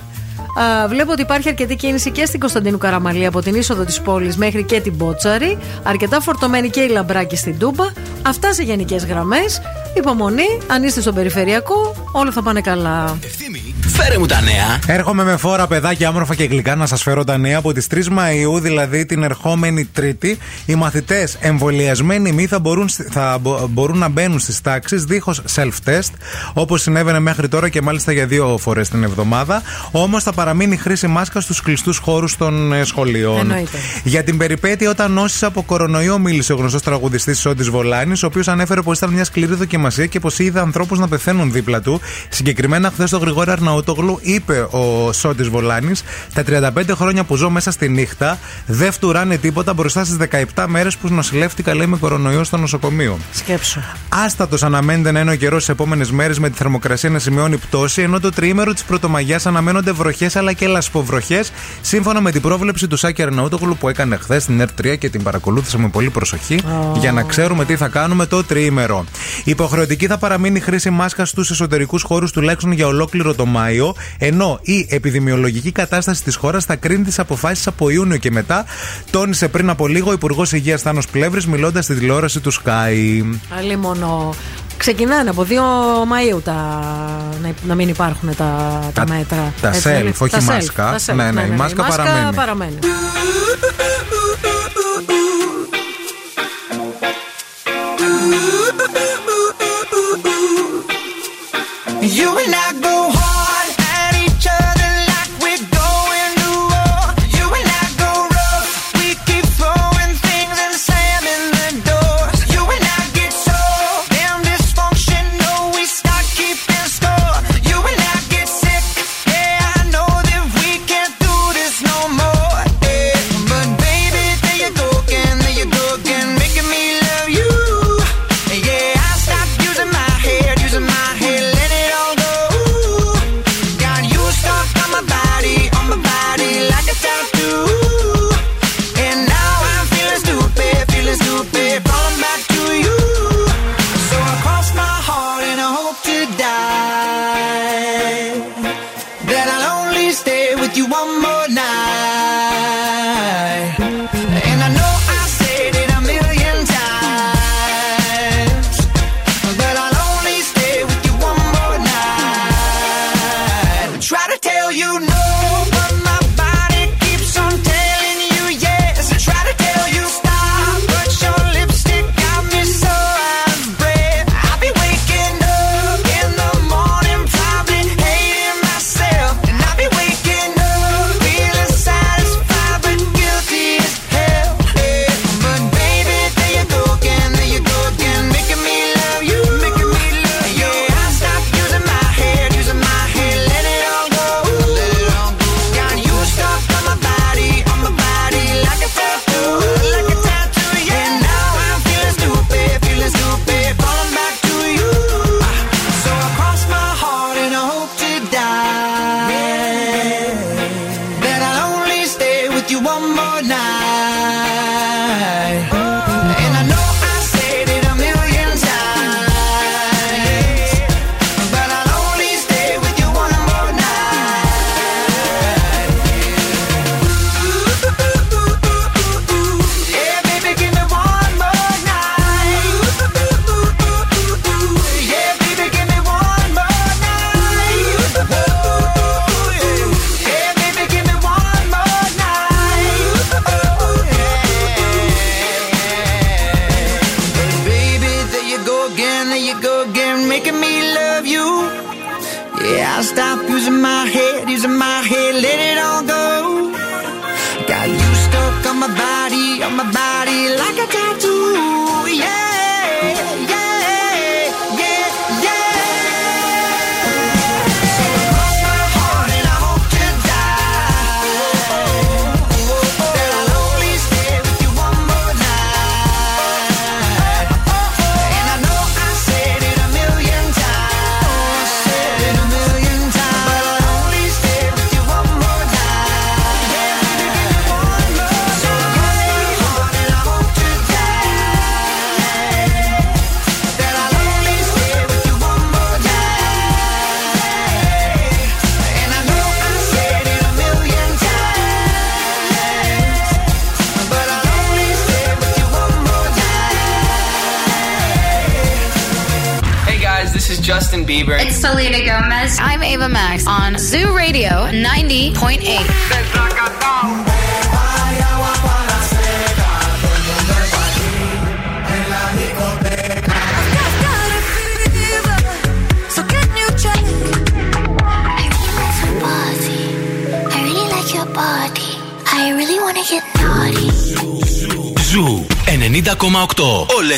[0.54, 4.36] Α, βλέπω ότι υπάρχει αρκετή κίνηση και στην Κωνσταντίνου Καραμαλή από την είσοδο της πόλης
[4.36, 5.58] μέχρι και την Μπότσαρη.
[5.82, 7.84] Αρκετά φορτωμένη και η Λαμπράκη στην Τούμπα.
[8.22, 9.60] Αυτά σε γενικές γραμμές.
[9.96, 13.18] Υπομονή, αν είστε στον περιφερειακό, όλα θα πάνε καλά.
[13.96, 14.78] Φέρε μου τα νέα.
[14.96, 17.58] Έρχομαι με φόρα, παιδάκια, όμορφα και γλυκά να σας φέρω τα νέα.
[17.58, 23.38] Από τις 3 Μαου, δηλαδή την ερχόμενη Τρίτη, οι μαθητές εμβολιασμένοι μη θα μπορούν, θα
[23.40, 26.10] μπο- μπορούν να μπαίνουν στις τάξεις δίχως self-test,
[26.52, 29.62] όπως συνέβαινε μέχρι τώρα και μάλιστα για δύο φορές την εβδομάδα.
[29.90, 33.38] Όμως θα παραμείνει χρήση μάσκα στους κλειστούς χώρους των ε, σχολείων.
[33.38, 33.78] Εννοείται.
[34.04, 38.48] Για την περιπέτεια όταν νόσησε από κορονοϊό, μίλησε ο γνωστός τραγουδιστής Σόντι Βολάνης, ο οποίος
[38.48, 42.00] ανέφερε πως ήταν μια σκληρή δοκιμασία και πως είδε ανθρώπους να πεθαίνουν δίπλα του.
[42.28, 43.50] Συγκεκριμένα, χθες το Γρηγόρη
[43.84, 46.02] Αρναούτογλου είπε ο Σόντι Βολάνης:
[46.34, 50.16] Τα 35 χρόνια που ζω μέσα στη νύχτα δεν φτουράνε τίποτα μπροστά στις
[50.54, 53.18] 17 μέρες που νοσηλεύτηκα, λέει, με κορονοϊό στο νοσοκομείο.
[53.32, 53.80] Σκέψου.
[54.08, 58.02] Άστατος αναμένεται να είναι ο καιρός στις επόμενες μέρες με τη θερμοκρασία να σημειώνει πτώση,
[58.02, 62.96] ενώ το τριήμερο της Πρωτομαγιάς αναμένονται βροχές αλλά και λασποβροχές, σύμφωνα με την πρόβλεψη του
[62.96, 66.58] Σάκη Αρναούτογλου που έκανε χθες στην ΕΡΤ3 και την παρακολούθησα με πολύ προσοχή
[66.98, 69.04] για να ξέρουμε τι θα κάνουμε το τριήμερο.
[69.44, 73.46] Υποχρεωτική θα παραμείνει η χρήση μάσκας στους εσωτερικούς χώρους τουλάχιστον για ολόκληρο το
[74.18, 78.64] ενώ η επιδημιολογική κατάσταση της χώρας θα κρίνει τις αποφάσεις από Ιούνιο και μετά,
[79.10, 83.22] τόνισε πριν από λίγο ο Υπουργός Υγείας Θάνος Πλεύρης, μιλώντας στη τηλεόραση του Sky.
[83.58, 84.34] Αλλή μόνο.
[84.76, 86.80] Ξεκινάνε από 2 Μαΐου τα,
[87.66, 89.52] να, μην υπάρχουν τα, τα, τα μέτρα.
[89.60, 90.96] Τα έτσι, self, δηλαδή, όχι τα μάσκα.
[91.06, 92.34] Ναι, ναι, ναι, η ναι, μάσκα, μάσκα παραμένει.
[92.34, 92.78] παραμένει.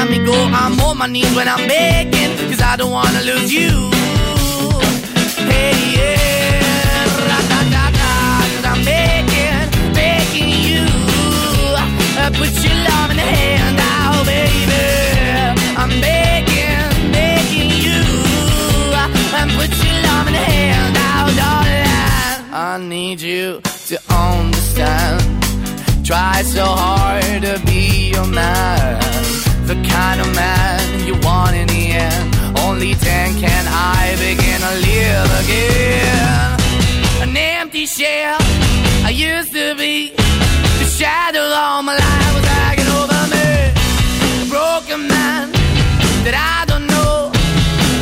[0.00, 0.32] Let me go.
[0.32, 3.99] I'm on my knees when I'm begging, cause I don't wanna lose you.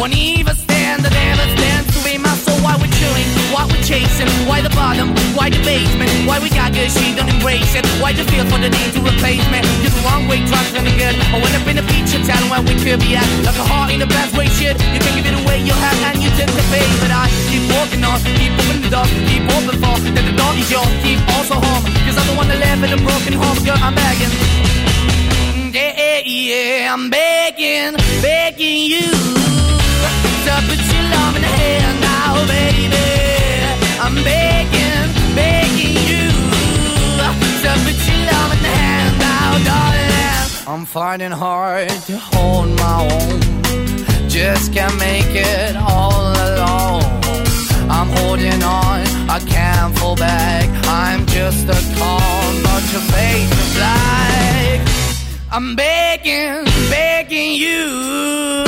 [0.09, 2.57] Won't even stand, I never stand to be my soul.
[2.65, 6.73] Why we're chilling, why we're chasing, why the bottom, why the basement, why we got
[6.73, 7.85] good, she don't embrace it.
[8.01, 9.61] Why the feel for the need to replace me?
[9.85, 11.13] You're the wrong way, trying to be good.
[11.13, 13.29] I went up in a feature town where we could be at.
[13.45, 14.81] Like a heart in a best way, shit.
[14.81, 16.89] You can give it away, you have, and you tend to pay.
[17.05, 20.57] But I keep walking on, keep moving the door, keep open for that the door
[20.57, 21.85] is yours, keep also home.
[22.09, 24.33] Cause the one that live in a broken home, girl, I'm begging.
[24.33, 27.93] Mm, yeah, yeah, yeah, I'm begging,
[28.25, 29.48] begging you
[30.49, 33.09] your now, baby.
[34.01, 36.27] I'm begging, begging you
[37.41, 37.77] put your
[39.25, 40.66] now, darling.
[40.66, 43.41] I'm finding hard to hold my own.
[44.29, 47.05] Just can't make it all alone.
[47.91, 50.69] I'm holding on, I can't fall back.
[50.87, 54.81] I'm just a call, but your face is.
[55.51, 58.68] I'm begging, begging you.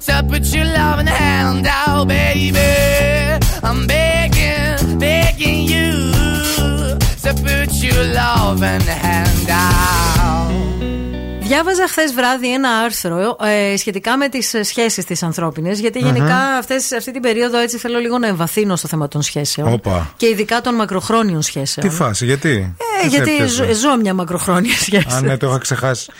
[0.00, 2.58] to put your loving hand out, baby.
[3.62, 6.12] I'm begging, begging you
[7.22, 10.95] to put your loving hand out.
[11.46, 13.36] Διάβαζα χθες βράδυ ένα άρθρο
[13.72, 15.80] ε, σχετικά με τις σχέσεις τις ανθρώπινες.
[15.80, 19.72] Γιατί γενικά αυτές, αυτή την περίοδο έτσι θέλω λίγο να εμβαθύνω στο θέμα των σχέσεων.
[19.72, 20.12] Όπα.
[20.16, 21.88] Και ειδικά των μακροχρόνιων σχέσεων.
[21.88, 25.06] Τι φάση, γιατί; Ε, Τι σε γιατί έπιασε; ζω, ζω μια μακροχρόνια σχέση.
[25.14, 26.10] Α, ναι, το είχα ξεχάσει.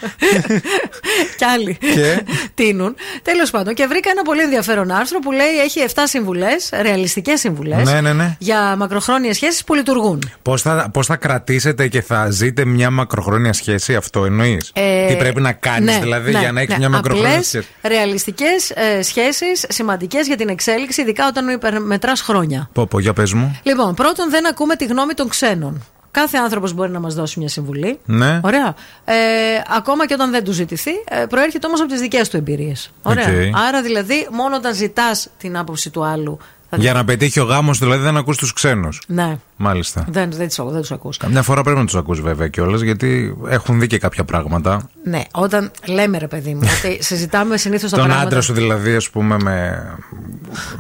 [1.39, 2.23] Κι άλλοι Και;
[2.55, 2.95] τίνουν.
[3.23, 7.93] Τέλος πάντων, και βρήκα ένα πολύ ενδιαφέρον άρθρο που λέει έχει 7 συμβουλές, ρεαλιστικές συμβουλές,
[7.93, 8.37] Ναι, ναι, ναι.
[8.39, 10.31] για μακροχρόνιες σχέσεις που λειτουργούν.
[10.43, 15.23] Πώς θα, πώς θα κρατήσετε και θα ζείτε μια μακροχρόνια σχέση, αυτό εννοείς; Ε, Τι
[15.23, 16.79] πρέπει να κάνεις, ναι, δηλαδή, ναι, για να έχει ναι.
[16.79, 17.67] μια μακροχρόνια Απλές, σχέση.
[17.83, 22.69] ρεαλιστικές ε, σχέσεις σημαντικές για την εξέλιξη, ειδικά όταν μετράς χρόνια.
[22.73, 23.61] Πω, πω, για πες μου.
[23.63, 25.85] Λοιπόν, πρώτον, δεν ακούμε τη γνώμη των ξένων.
[26.11, 27.99] Κάθε άνθρωπος μπορεί να μας δώσει μια συμβουλή.
[28.05, 28.41] Ναι.
[28.43, 28.75] Ωραία.
[29.05, 29.15] Ε,
[29.77, 32.91] ακόμα και όταν δεν του ζητηθεί, ε, προέρχεται όμως από τις δικές του εμπειρίες.
[33.03, 33.25] Ωραία.
[33.25, 33.57] Οκ.
[33.69, 36.39] Άρα δηλαδή, μόνο όταν ζητάς την άποψη του άλλου.
[36.71, 40.05] θα Για να πετύχει ο γάμος, δηλαδή δεν ακούς τους ξένους Ναι, Μάλιστα.
[40.09, 41.17] δεν, δεν, τους, δεν τους ακούς.
[41.17, 44.89] Καμιά φορά πρέπει να τους ακούς βέβαια κιόλας, γιατί έχουν δει και κάποια πράγματα.
[45.05, 48.27] Ναι, όταν λέμε ρε παιδί μου, ότι συζητάμε συνήθως τα Τον πράγματα.
[48.29, 49.87] άντρα σου δηλαδή, ας πούμε, με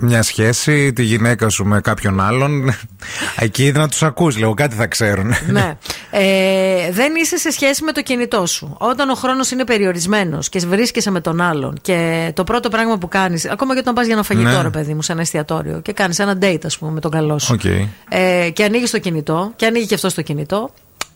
[0.00, 2.70] μια σχέση, τη γυναίκα σου με κάποιον άλλον.
[3.36, 5.32] Εκεί να τους ακούς, λίγο κάτι θα ξέρουν.
[5.50, 5.74] Ναι.
[6.10, 8.76] Ε, δεν είσαι σε σχέση με το κινητό σου.
[8.78, 13.08] Όταν ο χρόνος είναι περιορισμένος και βρίσκεσαι με τον άλλον και το πρώτο πράγμα που
[13.08, 14.62] κάνεις, ακόμα και όταν πας για ένα φαγητό, Ναι.
[14.62, 17.38] ρε παιδί μου, σε ένα εστιατόριο και κάνεις ένα date, ας πούμε, με τον καλό
[17.38, 17.54] σου.
[17.54, 17.64] Οκ.
[18.08, 20.70] Ε, και ανοίγεις το κινητό και ανοίγει και αυτός το κινητό.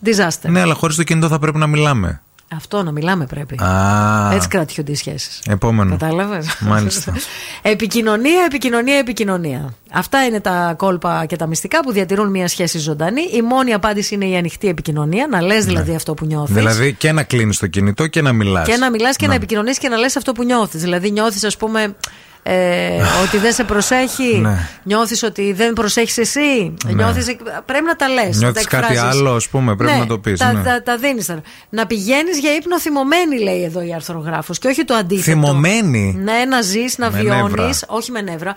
[0.04, 0.48] Disaster.
[0.48, 2.20] Ναι, αλλά χωρίς το κινητό θα πρέπει να μιλάμε.
[2.56, 3.62] Αυτό να μιλάμε πρέπει.
[3.64, 5.40] Α, Έτσι κρατιούνται οι σχέσεις.
[5.48, 5.90] επόμενο.
[5.96, 7.12] Κατάλαβες; Μάλιστα.
[7.62, 9.74] επικοινωνία, επικοινωνία, επικοινωνία.
[9.92, 13.22] Αυτά είναι τα κόλπα και τα μυστικά που διατηρούν μια σχέση ζωντανή.
[13.32, 15.26] Η μόνη απάντηση είναι η ανοιχτή επικοινωνία.
[15.30, 16.54] Να λες δηλαδή αυτό που νιώθεις.
[16.54, 16.60] Ναι.
[16.60, 18.68] Δηλαδή και να κλείνεις το κινητό και να μιλάς.
[18.68, 20.80] Και να μιλάς και να επικοινωνείς και να λες αυτό που νιώθεις.
[20.80, 21.94] Δηλαδή, νιώθεις, ας πούμε,
[22.42, 22.90] ε,
[23.22, 24.38] ότι δεν σε προσέχει.
[24.50, 24.68] Ναι.
[24.82, 26.74] Νιώθεις ότι δεν προσέχεις εσύ.
[26.86, 26.92] Ναι.
[26.92, 27.36] Νιώθεις,
[27.66, 28.36] πρέπει να τα λες.
[28.38, 30.62] Νιώθεις κάτι άλλο, ας πούμε, πρέπει να το πεις, Τα, ναι.
[30.62, 31.30] τα, τα δίνεις.
[31.68, 34.58] Να πηγαίνεις για ύπνο θυμωμένη, λέει εδώ η αρθρογράφος.
[34.58, 35.30] Και όχι το αντίθετο.
[35.40, 37.42] Θυμωμένη; Ναι, να ζεις, να Με βιώνεις.
[37.56, 37.70] νεύρα.
[37.86, 38.54] Όχι με νεύρα.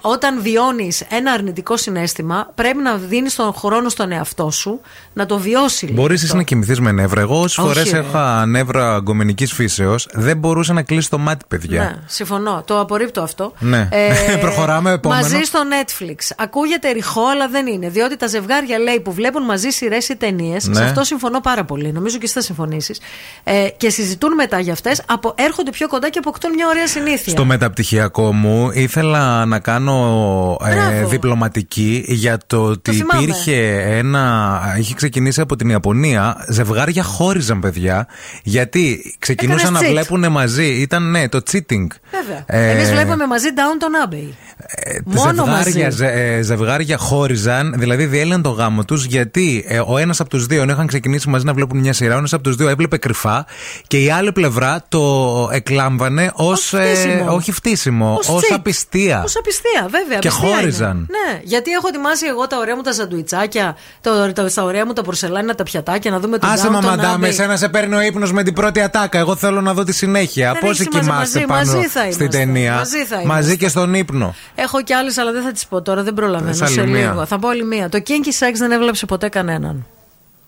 [0.00, 4.80] Όταν βιώνεις ένα αρνητικό συνέστημα, πρέπει να δίνεις τον χρόνο στον εαυτό σου
[5.12, 5.84] να το βιώσει.
[5.86, 6.26] λίγο Μπορείς αυτό.
[6.26, 7.20] εσύ να κοιμηθείς με νεύρα.
[7.20, 8.06] Εγώ όσες Όχι, φορέ ρε.
[8.08, 11.82] είχα νεύρα γκομενική φύσεως, δεν μπορούσα να κλείσει το μάτι, παιδιά.
[11.82, 12.62] Ναι, συμφωνώ.
[12.66, 13.52] Το απορρίπτω αυτό.
[13.60, 13.88] Ε, Ναι.
[14.40, 15.20] Προχωράμε, επόμενο.
[15.20, 16.14] Μαζί στο Netflix.
[16.36, 17.88] Ακούγεται ρηχό, αλλά δεν είναι.
[17.88, 20.66] Διότι τα ζευγάρια λέει που βλέπουν μαζί σειρές ή ταινίες.
[20.66, 20.74] Ναι.
[20.74, 21.92] Σε αυτό συμφωνώ πάρα πολύ.
[21.92, 23.00] Νομίζω και εσύ θα συμφωνήσεις.
[23.44, 25.02] Ε, και συζητούν μετά για αυτές.
[25.34, 27.32] Έρχονται πιο κοντά και αποκτούν μια ωραία συνήθεια.
[27.32, 29.89] Στο μεταπτυχιακό μου ήθελα να κάνω
[30.66, 31.08] ε, Μπράβο.
[31.08, 33.22] διπλωματική για το ότι θυμάμαι.
[33.22, 34.60] υπήρχε ένα.
[34.78, 36.44] Είχε ξεκινήσει από την Ιαπωνία.
[36.48, 38.06] Ζευγάρια χώριζαν, παιδιά.
[38.42, 39.90] Γιατί ξεκινούσαν Έκανες να cheat.
[40.06, 40.66] βλέπουν μαζί.
[40.66, 41.86] Ήταν, ναι, το cheating.
[42.10, 42.44] Βέβαια.
[42.46, 44.28] Ε, Εμείς βλέπαμε μαζί Downton Abbey.
[45.04, 45.96] Μόνο ζευγάρια, μαζί.
[45.96, 50.46] ζε- ε, ζευγάρια χώριζαν, δηλαδή διέλυναν το γάμο τους, γιατί ε, ο ένας από τους
[50.46, 52.96] δύο, ενώ είχαν ξεκινήσει μαζί να βλέπουν μια σειρά, ο ένας από τους δύο έβλεπε
[52.96, 53.46] κρυφά
[53.86, 56.60] και η άλλη πλευρά το εκλάμβανε ως.
[56.64, 57.34] φτύσιμο.
[57.34, 58.54] όχι φτύσιμο, Ως ως cheat.
[58.54, 59.18] απιστία.
[59.20, 60.18] Ω απιστία, βέβαια.
[60.18, 60.96] Και απιστία χώριζαν.
[60.96, 61.06] είναι.
[61.32, 64.92] Ναι, γιατί έχω ετοιμάσει εγώ τα ωραία μου τα σαντουιτσάκια, το, το, τα ωραία μου
[64.92, 67.30] τα πορσελάνια, τα πιατάκια, να δούμε το Άσε Downton μαμαντάμε, Abbey.
[67.30, 69.18] εσένα σε παίρνει ο ύπνος με την πρώτη ατάκα.
[69.18, 70.52] Εγώ θέλω να δω τη συνέχεια.
[70.52, 72.38] Δεν Πώς έχει σημασία, κοιμάστε μαζί- πάνω μαζί θα στην είμαστε.
[72.38, 73.54] ταινία; Μαζί θα Μαζί είμαστε.
[73.54, 74.34] και στον ύπνο.
[74.62, 76.52] Έχω κι άλλες, αλλά δεν θα τις πω τώρα, δεν προλαβαίνω.
[76.54, 77.26] Θες άλλη Σε μία; λίγο.
[77.26, 77.88] Θα πω άλλη μία.
[77.88, 79.86] Το kinky sex δεν έβλεψε ποτέ κανέναν.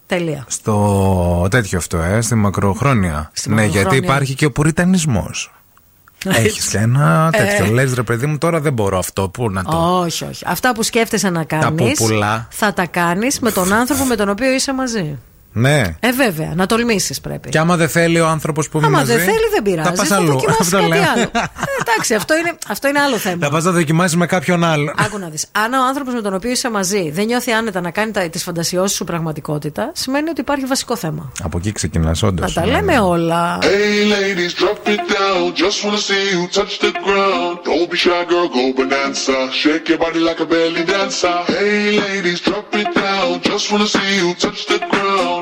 [0.07, 0.45] Τελεία.
[0.49, 3.31] Στο τέτοιο αυτό, ε, στη μακροχρόνια.
[3.45, 3.99] ναι, γιατί μακροχρόνια.
[3.99, 5.53] υπάρχει και ο πουριτανισμός.
[6.25, 7.65] Έχεις και ένα τέτοιο.
[7.65, 7.69] Ε.
[7.69, 9.29] Λες ρε παιδί μου, τώρα δεν μπορώ αυτό.
[9.29, 10.01] Πού να το.
[10.01, 10.45] Όχι, όχι.
[10.47, 12.47] Αυτά που σκέφτεσαι να κάνεις, πουπουλά.
[12.51, 15.19] θα τα κάνεις με τον άνθρωπο με τον οποίο είσαι μαζί.
[15.55, 15.83] Ναι.
[16.01, 17.49] Ε, βέβαια, να τολμήσεις πρέπει.
[17.49, 19.13] Και άμα δεν θέλει ο άνθρωπος που είναι Άμα μαζί.
[19.13, 19.89] δεν θέλει, δεν πειράζει.
[19.89, 20.27] Θα πας θα αλλού.
[20.27, 21.03] δοκιμάσεις Αυτό κάτι λέω.
[21.15, 21.23] άλλο.
[21.23, 23.37] Ε, εντάξει, αυτό είναι, αυτό είναι άλλο θέμα.
[23.47, 24.93] Θα πας να δοκιμάσεις με κάποιον άλλο.
[24.97, 25.47] Άκου να δεις.
[25.53, 28.97] Αν ο άνθρωπος με τον οποίο είσαι μαζί δεν νιώθει άνετα να κάνει τις φαντασιώσεις
[28.97, 31.33] σου πραγματικότητα, σημαίνει ότι υπάρχει βασικό θέμα.
[31.43, 32.55] Από εκεί ξεκινάς, όντως.
[32.55, 33.59] Να τα λέμε όλα.
[33.63, 33.67] Hey
[34.13, 35.53] ladies, drop it down.
[35.63, 37.53] Just wanna see you touch the ground.
[37.69, 39.39] Don't be shy, girl, go bonanza.
[39.63, 41.37] Shake your body like a belly dancer.
[41.57, 43.29] Hey ladies, drop it down.
[43.51, 45.42] Just wanna see you touch the ground.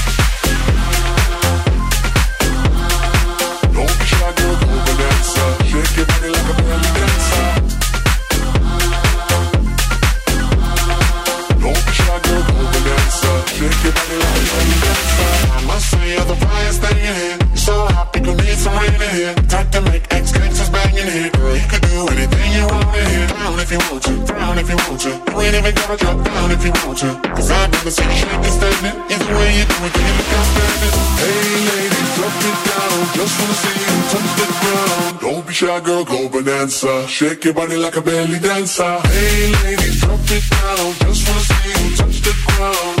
[18.61, 19.33] Some rain in here.
[19.49, 21.29] Time to make ex gangsters bang in here.
[21.33, 23.27] Girl, you could do anything you want in here.
[23.33, 25.09] Down if you want to, down if you want to.
[25.09, 27.09] You ain't even gotta drop down if you want to.
[27.33, 28.95] Cause I'd rather see you shaking standing.
[29.09, 30.93] Either way you do it, you look outstanding.
[31.21, 32.97] Hey ladies, drop it down.
[33.17, 35.13] Just wanna see you touch the ground.
[35.25, 37.07] Don't be shy, girl, go bonanza.
[37.07, 38.93] Shake your body like a belly dancer.
[39.09, 40.85] Hey ladies, drop it down.
[41.01, 43.00] Just wanna see you touch the ground.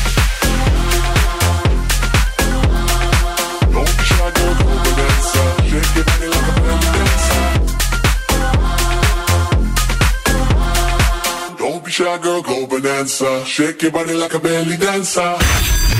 [11.90, 13.44] Don't be shy, girl, go bonanza.
[13.44, 15.32] Shake your body like a belly dancer.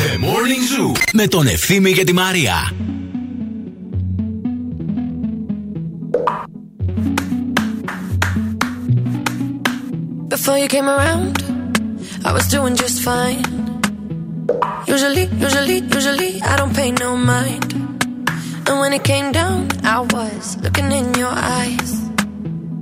[0.00, 2.72] The Morning Zoo με τον Ευθύμη και τη Μαρία.
[10.28, 11.34] Before you came around,
[12.28, 13.42] I was doing just fine.
[14.94, 17.68] Usually, usually, usually, I don't pay no mind.
[18.68, 19.58] And when it came down,
[19.96, 21.90] I was looking in your eyes.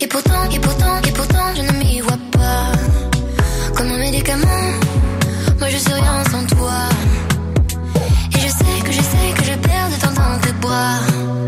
[0.00, 2.72] Et pourtant, et pourtant, et pourtant, je ne m'y vois pas.
[3.74, 4.64] Comme un médicament,
[5.58, 6.78] moi je suis rien sans toi.
[8.34, 11.45] Et je sais que je sais que je perds de temps dans tes bras.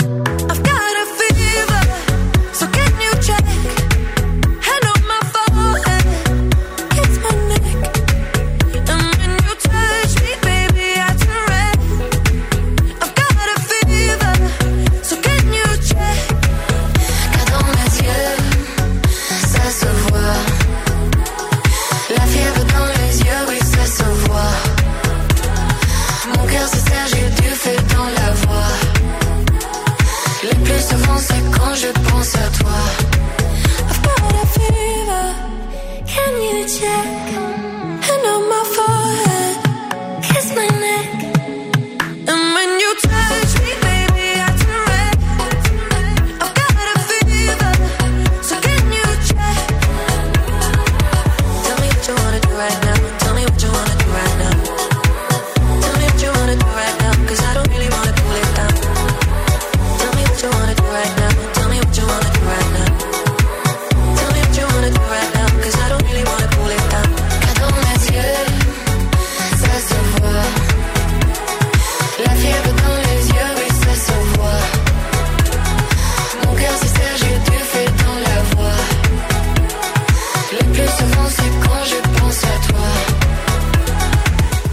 [36.68, 37.27] 一切。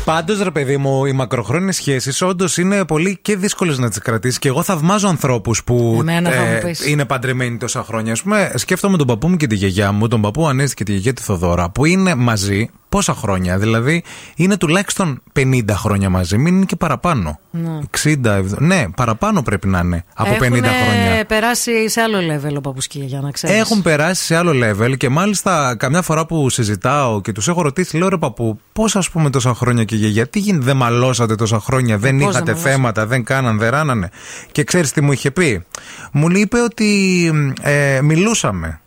[0.06, 4.40] Πάντως, ρε παιδί μου, οι μακροχρόνιες σχέσεις όντως είναι πολύ και δύσκολες να τις κρατήσεις.
[4.40, 6.88] Και εγώ θαυμάζω ανθρώπους που Εμένα θα μου πεις.
[6.88, 8.14] είναι παντρεμένοι τόσα χρόνια.
[8.14, 10.92] Α πούμε, σκέφτομαι τον παππού μου και τη γιαγιά μου, τον παππού Ανέστη και τη
[10.92, 13.58] γιαγιά τη Θοδώρα, που είναι μαζί πόσα χρόνια.
[13.58, 14.04] Δηλαδή,
[14.36, 17.40] είναι τουλάχιστον 50 χρόνια μαζί, μην είναι και παραπάνω.
[17.64, 17.80] Ναι.
[18.04, 21.26] 60, 70, ναι, παραπάνω πρέπει να είναι από 50 Έχουνε χρόνια.
[21.26, 23.56] περάσει σε άλλο level ο παππούς και η γιαγιά, να ξέρεις.
[23.58, 27.98] Έχουν περάσει σε άλλο level και μάλιστα καμιά φορά που συζητάω και τους έχω ρωτήσει,
[27.98, 31.60] λέω ρε παππού, πώς ας πούμε τόσα χρόνια και γιαγιά, τι γίνεται, δεν μαλώσατε τόσα
[31.60, 32.70] χρόνια, δεν πώς δεν είχατε μαλώσατε.
[32.70, 34.10] θέματα, δεν κάναν, δεν ράνανε.
[34.52, 35.66] Και ξέρεις τι μου είχε πει;
[36.12, 38.80] Μου είπε ότι ε, μιλούσαμε.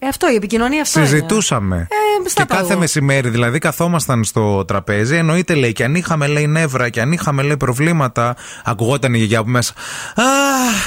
[0.00, 1.74] Ε, αυτό, η επικοινωνία αυτό Συζητούσαμε.
[1.76, 1.86] είναι.
[2.26, 2.78] Ε, στα και κάθε πάω.
[2.78, 5.16] μεσημέρι, δηλαδή, καθόμασταν στο τραπέζι.
[5.16, 8.36] Εννοείται, λέει, και αν είχαμε, λέει, νεύρα και αν είχαμε, λέει, προβλήματα.
[8.64, 9.72] Ακουγόταν η γιαγιά από μέσα.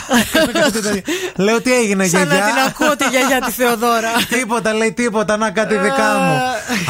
[1.35, 4.09] Λέω, τι έγινε, Σαν να γιαγιά; την ακούω τη γιαγιά τη Θεοδώρα.
[4.39, 6.39] τίποτα, λέει, τίποτα, να κάτι δικά μου.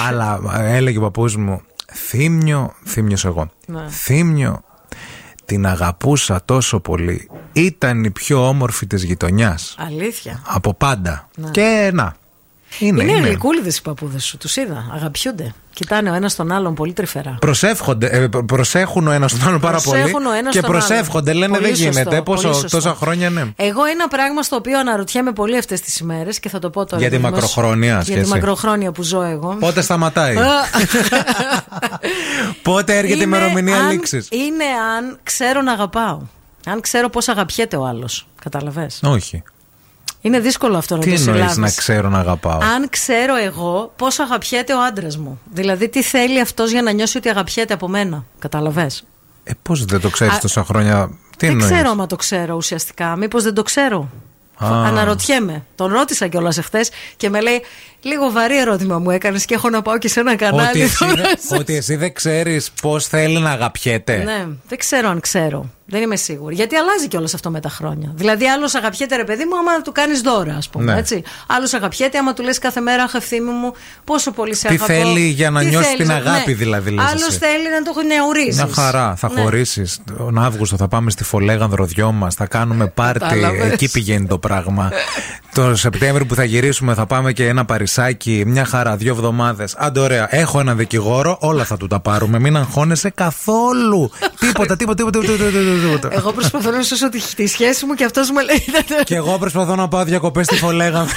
[0.08, 1.62] Αλλά ε, έλεγε ο παππούς μου,
[1.94, 3.52] θύμιο, θύμιος εγώ.
[3.66, 3.88] Ναι.
[3.90, 4.64] Θύμιο,
[5.52, 7.30] την αγαπούσα τόσο πολύ.
[7.54, 9.76] Ήταν η πιο όμορφη της γειτονιάς.
[9.80, 10.42] Αλήθεια.
[10.46, 11.28] Από πάντα.
[11.38, 11.50] Ναι.
[11.50, 12.16] Και να.
[12.80, 13.28] Είναι, Είναι, είναι.
[13.28, 14.86] γλυκούλιδες οι παππούδες σου, τους είδα.
[14.94, 15.54] Αγαπιούνται.
[15.74, 17.38] Κοιτάνε ο ένας τον άλλον πολύ τρυφερά.
[17.40, 20.00] Προσεύχονται, ε, προ- προσέχουν ο ένας τον άλλον πάρα πολύ.
[20.02, 20.86] Προσέχουν ο ένας και τον άλλον.
[20.88, 22.22] προσεύχονται, λένε Πολύ δεν σωστό, γίνεται.
[22.22, 22.78] Πόσο, πολύ σωστό.
[22.78, 23.44] τόσα χρόνια, ναι.
[23.56, 27.02] Εγώ ένα πράγμα στο οποίο αναρωτιέμαι πολύ αυτές τις ημέρες και θα το πω τώρα.
[27.02, 27.36] Για τη δημόσια.
[27.42, 28.30] μακροχρόνια Για τη σχέση.
[28.30, 29.56] μακροχρόνια που ζω εγώ.
[29.60, 30.42] Πότε σταματάει; Α,
[32.62, 34.64] Πότε έρχεται η είναι ημερομηνία αν- λήξης; Είναι
[34.98, 36.20] αν ξέρω να αγαπάω.
[36.66, 38.28] Αν ξέρω πώς αγαπιέται ο άλλος.
[38.44, 38.88] Καταλαβέ.
[39.02, 39.44] Όχι.
[40.22, 41.58] Είναι δύσκολο αυτό να Τι το εννοείς συλλάβεις.
[41.58, 45.40] να ξέρω να αγαπάω; Αν ξέρω εγώ πώ αγαπιέται ο άντρας μου.
[45.54, 48.26] Δηλαδή, τι θέλει αυτός για να νιώσει ότι αγαπιέται από μένα.
[48.40, 48.90] Καταλαβέ.
[49.44, 52.56] Ε, πώς δεν το ξέρεις Α, τόσα χρόνια; Τι δεν εννοείς; ξέρω άμα το ξέρω
[52.56, 53.16] ουσιαστικά.
[53.16, 54.10] Μήπως δεν το ξέρω.
[54.58, 54.68] Α.
[54.86, 55.64] Αναρωτιέμαι.
[55.76, 57.62] Τον ρώτησα κιόλας εχθές και με λέει:
[58.02, 60.68] Λίγο βαρύ ερώτημα μου έκανες και έχω να πάω και σε ένα κανάλι.
[60.70, 61.16] Ότι εσύ, τώρα».
[61.16, 65.70] δεν- ότι εσύ δεν ξέρεις πώς θέλει να αγαπιέται; Ναι, δεν ξέρω αν ξέρω.
[65.92, 66.56] Δεν είμαι σίγουρη.
[66.56, 68.12] Γιατί αλλάζει κιόλας αυτό με τα χρόνια.
[68.16, 70.94] Δηλαδή, άλλος αγαπιέται, ρε παιδί μου, άμα του κάνεις δώρα, ας πούμε.
[70.94, 71.00] Ναι.
[71.00, 71.24] Έτσι.
[71.48, 74.94] Άλλος αγαπιέται, άμα του λες κάθε μέρα, Αχ, ευθύμη μου, πόσο πολύ σε Τι αγαπώ.
[74.94, 76.56] θέλει για να Τι νιώσεις θέλεις, την αγάπη, ναι.
[76.56, 77.38] δηλαδή, λες Άλλος εσύ.
[77.38, 78.64] θέλει να το νεουρίσει.
[78.64, 79.16] Μια χαρά.
[79.18, 79.42] Θα Ναι.
[79.42, 80.00] χωρίσεις.
[80.18, 82.36] Τον Αύγουστο θα πάμε στη Φολέγανδρο δυο μας.
[82.36, 83.20] Θα κάνουμε πάρτι.
[83.20, 83.72] Κατάλαβες.
[83.72, 84.92] Εκεί πηγαίνει το πράγμα.
[85.54, 88.44] το Σεπτέμβριο που θα γυρίσουμε θα πάμε και ένα παρισάκι.
[88.46, 88.96] Μια χαρά.
[88.96, 89.76] Δύο εβδομάδες.
[89.78, 90.28] Άντε, ωραία.
[90.36, 91.38] Έχω ένα δικηγόρο.
[91.42, 92.40] Όλα θα του τα πάρουμε.
[92.40, 94.12] Μην αγχώνεσαι καθόλου.
[94.40, 95.81] τίποτα, τίποτα, τίποτα, τίποτα, τίποτα, τίποτα.
[96.10, 98.64] Εγώ προσπαθώ να σώσω τη, τη σχέση μου και αυτό μου λέει.
[99.04, 101.16] Και εγώ προσπαθώ να πάω διακοπέ στη Φολέγανδρο.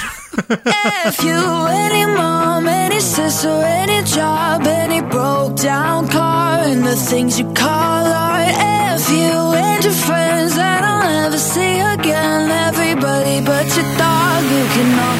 [1.09, 1.41] If you
[1.83, 8.05] any mom, any sister, any job, any broke down car, and the things you call
[8.27, 8.53] art.
[8.95, 9.35] If you
[9.65, 15.17] and your friends that I'll never see again, everybody but your dog, you can all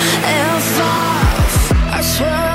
[0.57, 1.53] F off.
[1.97, 2.54] I swear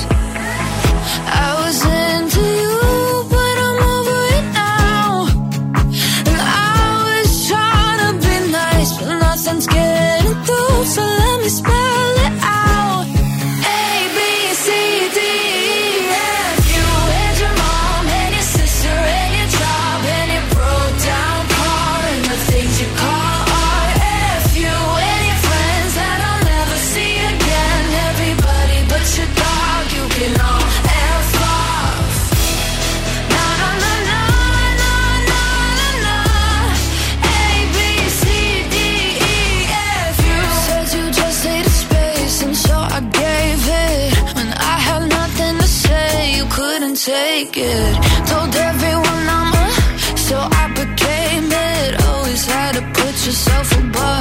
[53.31, 54.20] yourself a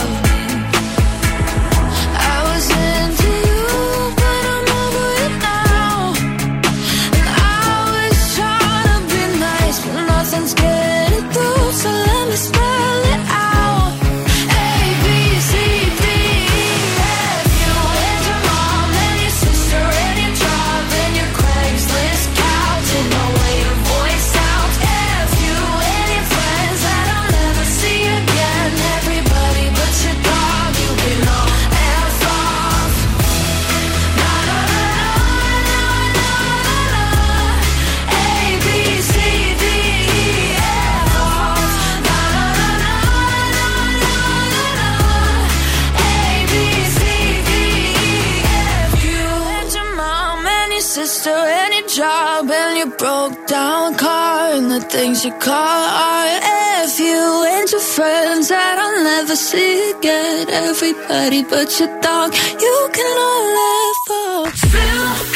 [55.01, 55.83] things you call
[56.27, 56.91] RF.
[57.09, 57.23] You
[57.55, 60.45] and your friends that I'll never see again.
[60.69, 62.29] Everybody but your dog,
[62.65, 64.59] you can all laugh off.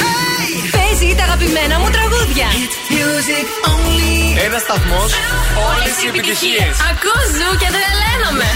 [0.03, 0.51] Hey!
[0.77, 2.49] Παίζει τα αγαπημένα μου τραγούδια.
[2.65, 4.45] It's music only.
[4.47, 5.03] Ένα σταθμό,
[5.69, 6.65] όλε οι επιτυχίε.
[6.91, 8.49] Ακούω ζου και τρελαίνομαι.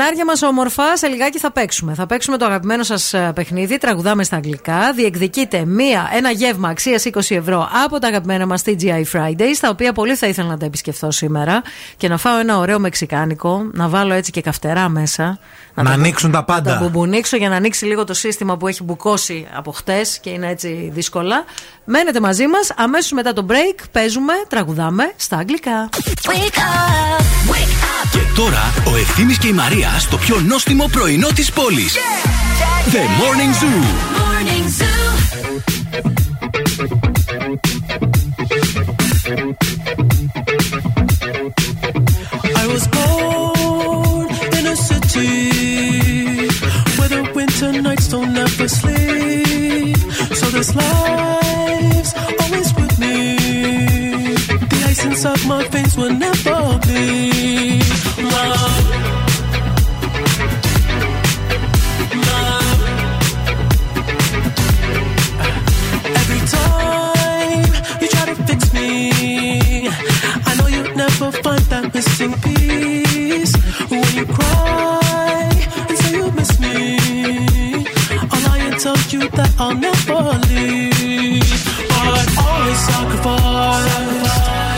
[0.00, 1.94] persona Μανάρια μας όμορφα, σε λιγάκι θα παίξουμε.
[1.94, 3.78] Θα παίξουμε το αγαπημένο σας παιχνίδι.
[3.78, 4.92] Τραγουδάμε στα αγγλικά.
[4.92, 9.92] Διεκδικείτε μία, ένα γεύμα αξίας 20 ευρώ από τα αγαπημένα μας TGI Fridays, τα οποία
[9.92, 11.62] πολύ θα ήθελα να τα επισκεφθώ σήμερα
[11.96, 15.38] και να φάω ένα ωραίο μεξικάνικο, να βάλω έτσι και καυτερά μέσα.
[15.74, 16.78] Να τα ανοίξουν τα να τα πάντα.
[16.82, 20.90] μπουμπουνίξω για να ανοίξει λίγο το σύστημα που έχει μπουκώσει από χτες και είναι έτσι
[20.94, 21.44] δύσκολα.
[21.84, 22.72] Μένετε μαζί μας.
[22.76, 25.88] Αμέσως μετά το break παίζουμε, τραγουδάμε στα αγγλικά.
[28.12, 31.93] Και τώρα ο Ευθύμης και η Μαρία στο πιο νόστιμο πρωινό της πόλης.
[32.93, 33.81] The Morning Zoo.
[42.61, 45.33] I was born in a city
[46.97, 49.97] where the winter nights don't ever sleep.
[50.39, 53.17] So this life's always with me.
[54.71, 57.83] The ice inside my veins will never bleed.
[58.33, 58.49] Love.
[58.55, 58.78] Love.
[72.00, 73.54] missing piece.
[73.90, 75.50] When you cry
[75.88, 76.96] and say you miss me,
[78.30, 81.42] I'll lie and tell you that I'll never leave.
[81.88, 84.69] But I always sacrifice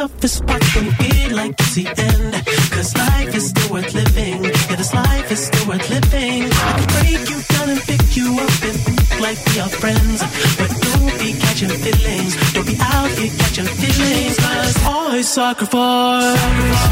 [0.00, 2.32] toughest when it like it's the end.
[2.72, 4.44] Cause life is still worth living.
[4.44, 6.40] Yeah, this life is still worth living.
[6.68, 10.18] I can break you down and pick you up and think like we are friends.
[10.58, 12.32] But don't be catching feelings.
[12.54, 14.36] Don't be out here catching feelings.
[14.38, 16.82] Cause I sacrifice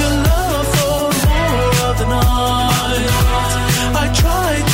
[0.00, 0.98] your love for
[1.30, 3.08] more of the night.
[4.02, 4.71] I try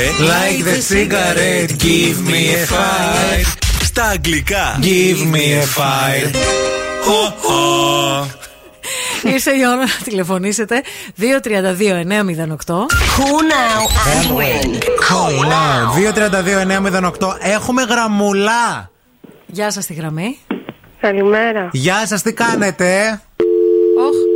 [0.00, 3.46] Τραγουδάμε Like the cigarette, give me a fire.
[3.82, 4.78] στα αγγλικά.
[4.80, 6.30] Give me a fire.
[9.24, 10.82] Ήρθε η ώρα να τηλεφωνήσετε
[11.18, 11.24] 232-908.
[13.16, 13.80] Who now
[14.14, 14.78] and win.
[15.08, 15.84] Call now;
[17.20, 17.36] 232-908.
[17.40, 18.90] Έχουμε γραμμούλα.
[19.46, 20.38] Γεια σας τη γραμμή.
[21.00, 21.68] Καλημέρα.
[21.72, 23.20] Γεια σας, τι κάνετε;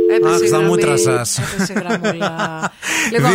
[0.09, 0.69] Οχ, έπεσε Αχ, η στα γραμμή.
[0.71, 1.37] μούτρα σας.
[1.39, 2.71] Έπεσε η γραμμούλα.
[3.13, 3.31] λοιπόν,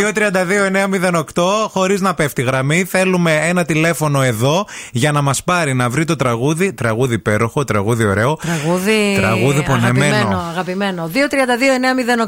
[1.35, 2.83] 232-908, χωρίς να πέφτει γραμμή.
[2.83, 6.73] Θέλουμε ένα τηλέφωνο εδώ για να μας πάρει να βρει το τραγούδι.
[6.73, 8.35] Τραγούδι υπέροχο, τραγούδι ωραίο.
[8.41, 10.15] τραγούδι, Τραγούδι πονεμένο.
[10.15, 10.43] αγαπημένο.
[10.49, 11.09] αγαπημένο.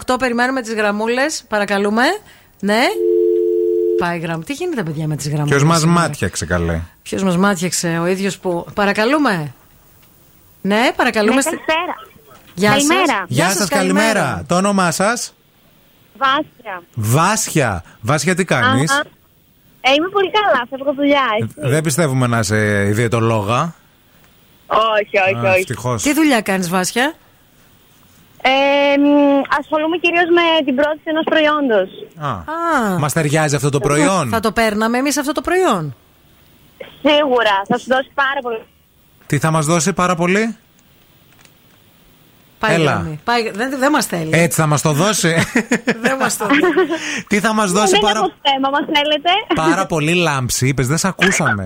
[0.08, 1.44] 232-908, περιμένουμε τις γραμμούλες.
[1.48, 2.04] Παρακαλούμε.
[2.60, 2.82] Ναι.
[4.00, 4.44] Πάει η γραμμή.
[4.44, 5.50] Τι γίνεται, παιδιά, με τις γραμμούλες.
[5.58, 8.66] Ποιος μας μάτιαξε καλέ; Ποιος μας μάτιαξε, ο ίδιος που.
[8.74, 9.54] Παρακαλούμε.
[10.62, 11.36] Ναι, παρακαλούμε.
[11.36, 11.96] Ναι, στη- καλησπέρα.
[12.56, 12.88] Γεια σας.
[12.88, 13.26] Καλημέρα.
[13.28, 14.44] Γεια σας, καλημέρα.
[14.48, 15.34] Το όνομά σας;
[16.18, 16.84] Βάσια.
[16.94, 17.84] Βάσια.
[18.02, 19.04] Βάσια, τι κάνεις; Αχα.
[19.82, 21.24] Ε, είμαι πολύ καλά, φεύγω δουλειά.
[21.42, 21.54] εσύ.
[21.56, 23.74] Δεν πιστεύουμε να είσαι ιδιαιτολόγα.
[24.68, 25.60] Όχι, όχι, Α, όχι.
[25.60, 26.04] ευτυχώς.
[26.04, 27.14] Τι δουλειά κάνεις, Βάσια;
[28.42, 28.50] Ε,
[28.98, 31.90] μ, ασχολούμαι κυρίως με την πρόθεση ενός προϊόντος.
[32.18, 33.00] Α.
[33.00, 35.96] Μας ταιριάζει αυτό το προϊόν; Θα το παίρναμε εμείς αυτό το προϊόν;
[37.02, 38.64] Σίγουρα, θα σου δώσει πάρα πολύ.
[39.26, 40.58] Τι θα μας δώσει πάρα πολύ;
[42.68, 42.92] Πάει Έλα.
[42.92, 43.20] γραμμή.
[43.24, 44.30] Πάει, δεν δεν μας θέλει.
[44.32, 45.36] Έτσι θα μας το δώσει.
[46.06, 47.24] δεν μας το δώσει.
[47.28, 50.68] Τι θα μας Δεν δώσει πάρα, έχω θέμα, μας θέλετε; πάρα πολύ λάμψη.
[50.68, 51.64] Είπες, δεν σε ακούσαμε.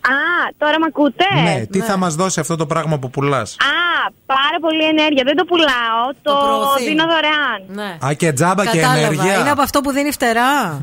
[0.00, 0.14] Α,
[0.58, 4.58] τώρα με ακούτε; ναι, τι θα μας δώσει αυτό το πράγμα που πουλάς; Α, πάρα
[4.60, 5.22] πολύ ενέργεια.
[5.24, 6.84] Δεν το πουλάω, το, προωθεί.
[6.84, 7.60] δίνω δωρεάν.
[7.66, 8.06] Ναι.
[8.06, 9.06] Α, και τζάμπα και Κατάλαβα.
[9.06, 9.38] ενέργεια.
[9.38, 10.80] Είναι από αυτό που δίνει φτερά.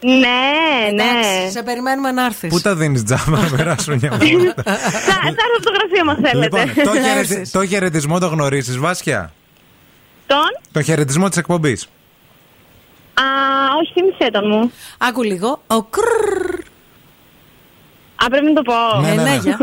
[0.00, 0.16] Ναι,
[0.94, 1.02] ναι.
[1.02, 2.48] Εντάξει, σε περιμένουμε να έρθεις.
[2.50, 6.16] Πού τα δίνεις τζάμπα να περάσουν μια βόλτα; Θα, θα έρθω από το γραφείο μας
[6.22, 6.64] θέλετε.
[6.64, 9.32] λοιπόν, το, χαιρετι- το χαιρετισμό το γνωρίζεις, Βάσια.
[10.26, 10.38] Τον;
[10.72, 11.88] Το χαιρετισμό της εκπομπής.
[13.14, 13.22] Α,
[13.80, 14.72] όχι, θύμισε τον μου.
[14.98, 15.62] Άκου λίγο.
[15.66, 16.54] Ο κρρρρ.
[18.24, 19.00] Α, πρέπει να το πω.
[19.00, 19.56] Ναι, ναι, ναι.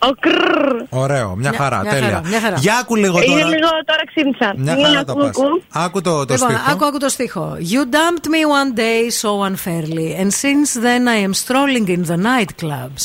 [0.00, 0.08] Για.
[0.08, 0.82] Ο κρρρ.
[0.88, 2.06] Ωραίο, μια Μια- χαρά, μια τέλεια.
[2.08, 2.56] χαρά, μια χαρά.
[2.58, 3.46] Για άκου λίγο Είναι τώρα.
[3.48, 4.54] λίγο τώρα ξύπνησα.
[4.56, 5.28] Μια Είναι χαρά τα ακού, πας.
[5.28, 5.62] ακού.
[5.72, 6.70] Άκου το, το Λοιπόν, στίχο.
[6.72, 7.56] άκου, άκου το στίχο.
[7.60, 12.18] You dumped me one day so unfairly, and since then I am strolling in the
[12.28, 13.04] nightclubs.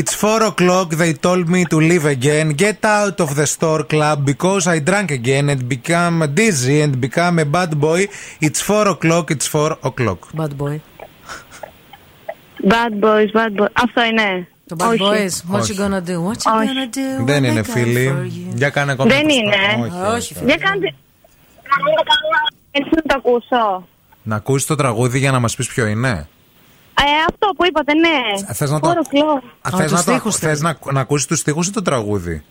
[0.00, 2.46] It's four o'clock, they told me to leave again.
[2.64, 7.34] Get out of the store club because I drank again and become dizzy and become
[7.46, 8.00] a bad boy.
[8.46, 10.20] It's four o'clock, it's four o'clock.
[10.40, 10.74] Bad boy.
[12.72, 13.72] Bad boys, bad boys.
[13.72, 14.48] Αυτό είναι.
[14.68, 14.98] Το bad Όχι.
[15.02, 15.54] boys.
[15.54, 15.74] What Όχι.
[15.76, 16.16] you gonna do?
[16.26, 16.68] What you Όχι.
[16.68, 17.24] gonna do?
[17.24, 18.12] Δεν when είναι I come φίλοι.
[18.16, 18.54] for you?
[18.56, 19.14] Για κάνε ακόμα.
[19.14, 19.54] Δεν το είναι.
[19.70, 19.86] στόμα.
[19.86, 20.32] Όχι, όχι.
[20.34, 20.94] Όχι, Για κάντε.
[21.70, 22.28] Να μην το κάνω
[22.70, 23.86] έτσι να το ακούσω.
[24.22, 26.28] Να ακούσεις το τραγούδι για να μας πεις ποιο είναι;
[27.00, 28.52] Ε, αυτό που είπατε, ναι.
[28.54, 29.42] Θες να το- Four o'clock.
[29.60, 31.82] Α, Α, θες τους να, το, στίχους θες να, να ακούσεις τους στίχους ή το
[31.82, 32.44] τραγούδι;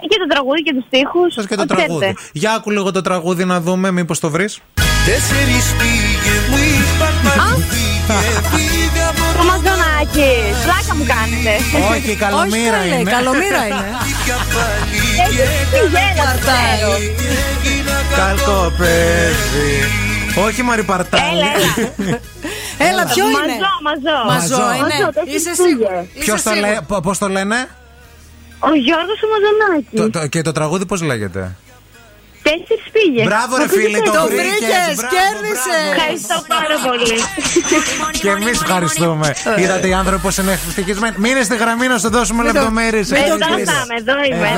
[0.00, 1.34] Και το τραγούδι και τους στίχους.
[1.34, 1.98] Θες και το ό,τι τραγούδι.
[2.04, 2.20] θέλετε.
[2.32, 4.60] Για άκου λίγο το τραγούδι να δούμε, μήπως το βρεις.
[5.06, 6.56] Τέσσερις πήγε μου
[9.46, 10.30] είπαν μα φύγε από Το μαζονάκι.
[10.66, 11.52] Πλάκα μου κάνετε.
[11.92, 13.10] Όχι, καλομήρα Όχι, καλέ, είναι.
[13.16, 13.88] καλομήρα είναι.
[14.24, 16.60] πια πάλι Έχεις τι γέλασε.
[17.48, 19.70] έγινα Καλκό παιδί.
[20.46, 21.22] Όχι Μαριπαρτάλη.
[21.32, 24.18] Έλα, Έλα, ποιο είναι; Μαζό, μαζό.
[24.32, 24.96] Μαζό είναι.
[25.00, 25.96] Μαζό, το Είσαι έχεις σίγουρη.
[26.12, 26.20] φύγε.
[26.24, 26.60] Ποιος Είσαι το σίγουρη.
[26.60, 27.56] λέει, πώς το λένε;
[28.68, 29.96] Ο Γιώργος ο Μαζονάκης.
[30.00, 31.56] Το- το- και το τραγούδι πώς λέγεται;
[32.46, 33.24] Τέσσερις πήγες.
[33.28, 34.36] Μπράβο, ρε Μα φίλε, ακούγεται το Το έτσι.
[34.38, 35.84] βρήκες, βρήκες, μπράβο, κέρδισες.
[35.94, 37.16] Ευχαριστώ πάρα πολύ.
[38.22, 39.28] Και εμείς ευχαριστούμε.
[39.62, 41.14] Είδατε οι άνθρωποι πώ είναι ευτυχισμένοι.
[41.24, 43.06] Μείνε στη γραμμή να σου δώσουμε λεπτομέρειες.
[43.10, 44.48] Εδώ θα είμαι, εδώ είμαι,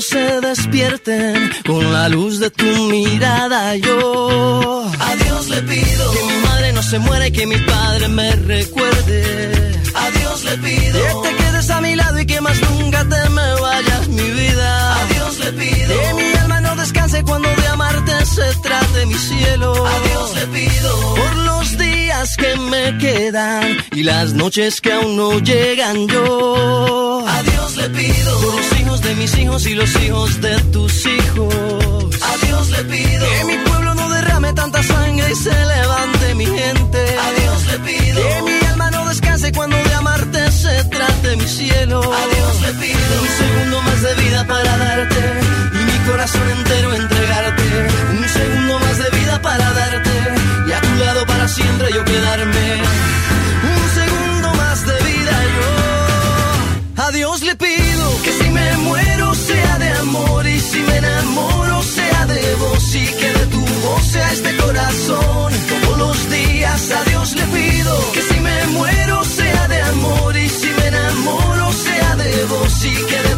[0.00, 3.76] se despierten con la luz de tu mirada.
[3.76, 8.08] Yo a Dios le pido que mi madre no se muera y que mi padre
[8.08, 9.80] me recuerde.
[9.94, 13.28] A Dios le pido que te quedes a mi lado y que más nunca te
[13.30, 15.00] me vayas, mi vida.
[15.00, 16.35] A Dios le pido que mi
[17.16, 19.72] descanse cuando de amarte se trate mi cielo.
[19.86, 25.16] A Dios le pido por los días que me quedan y las noches que aún
[25.16, 27.24] no llegan yo.
[27.26, 31.06] A Dios le pido por los hijos de mis hijos y los hijos de tus
[31.06, 32.22] hijos.
[32.22, 36.46] A Dios le pido que mi pueblo no derrame tanta sangre y se levante mi
[36.46, 36.98] gente.
[36.98, 41.46] A Dios le pido que mi alma no descanse cuando de amarte se trate mi
[41.46, 42.00] cielo.
[42.00, 45.55] A Dios le pido un segundo más de vida para darte
[46.16, 47.62] corazón entero entregarte.
[48.18, 50.16] Un segundo más de vida para darte
[50.66, 52.66] y a tu lado para siempre yo quedarme.
[53.74, 57.04] Un segundo más de vida yo.
[57.04, 61.82] A Dios le pido que si me muero sea de amor y si me enamoro
[61.82, 65.52] sea de vos y que de tu voz sea este corazón.
[65.70, 70.48] Todos los días a Dios le pido que si me muero sea de amor y
[70.48, 73.35] si me enamoro sea de vos y que de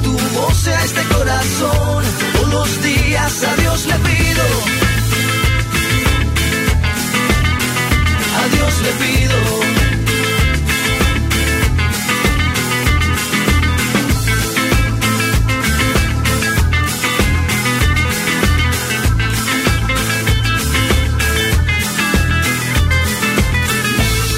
[0.58, 2.04] voz sea este corazón.
[2.32, 4.44] Todos los días a Dios le pido.
[8.40, 9.38] A Dios le pido.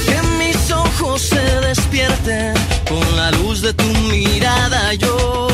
[0.07, 2.55] que mis ojos se despierten
[2.89, 4.94] con la luz de tu mirada.
[4.94, 5.49] Yo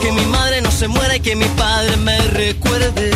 [0.00, 3.10] que mi madre no se muera y que mi padre me recuerde.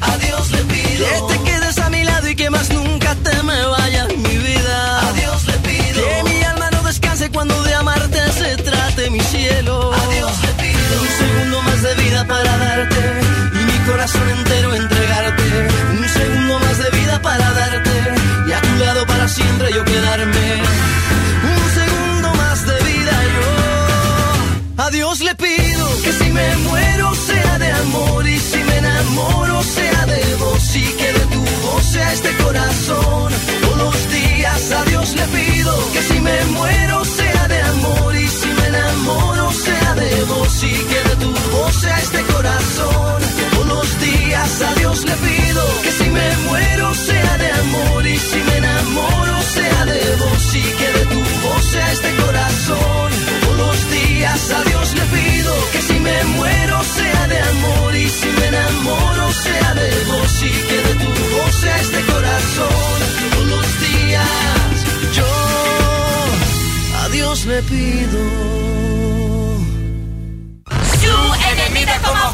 [0.00, 3.42] A Dios le pido que te quedes a mi lado y que más nunca te
[3.42, 5.08] me vayas, mi vida.
[5.08, 9.20] A Dios le pido que mi alma no descanse cuando de amarte se trate mi
[9.20, 9.92] cielo.
[9.92, 13.02] A Dios le pido un segundo más de vida para darte
[13.60, 15.42] y mi corazón entero entregarte.
[15.98, 17.96] Un segundo más de vida para darte
[18.48, 20.65] y a tu lado para siempre yo quedarme.
[26.36, 31.24] me muero sea de amor y si me enamoro sea de vos y que de
[31.34, 33.32] tu voz sea este corazón.
[33.62, 38.28] Todos los días a Dios le pido que si me muero sea de amor y
[38.28, 43.18] si me enamoro sea de vos y que de tu voz sea este corazón.
[43.52, 48.18] Todos los días a Dios le pido que si me muero sea de amor y
[48.18, 53.08] si me enamoro sea de vos y que de tu voz sea este corazón.
[53.42, 55.35] Todos los días a Dios le pido
[55.72, 60.50] que si me muero sea de amor y si me enamoro sea de vos y
[60.68, 62.96] que de tu voz este corazón
[63.30, 64.72] todos los días
[65.12, 65.32] yo
[67.02, 68.20] a Dios le pido.
[71.00, 71.16] Su
[71.52, 72.26] enemiga como.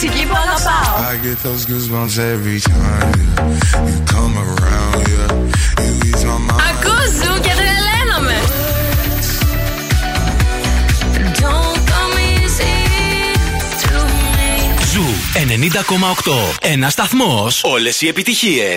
[0.00, 0.94] Μουσική που αγαπάω.
[1.10, 3.88] I get those goosebumps every time yeah.
[3.88, 5.00] you come around.
[5.12, 6.62] Yeah, you ease my mind.
[6.70, 8.38] Ακούς Ζου και τρελαίνομαι.
[11.42, 12.76] Don't come easy
[13.82, 14.50] to me.
[14.92, 15.06] Ζου
[16.24, 16.58] 90,8.
[16.60, 17.48] Ένα σταθμό.
[17.62, 18.76] Όλε οι επιτυχίε.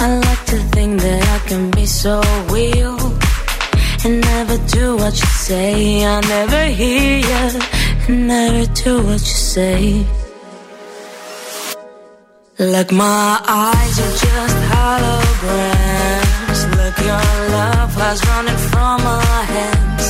[0.00, 2.20] I like to think that I can be so
[2.50, 2.96] real
[4.04, 6.04] and never do what you say.
[6.06, 7.60] I never hear you
[8.06, 10.06] and never do what you say.
[12.58, 16.60] Like my eyes are just holograms.
[16.78, 20.06] Look, your love has running from my hands,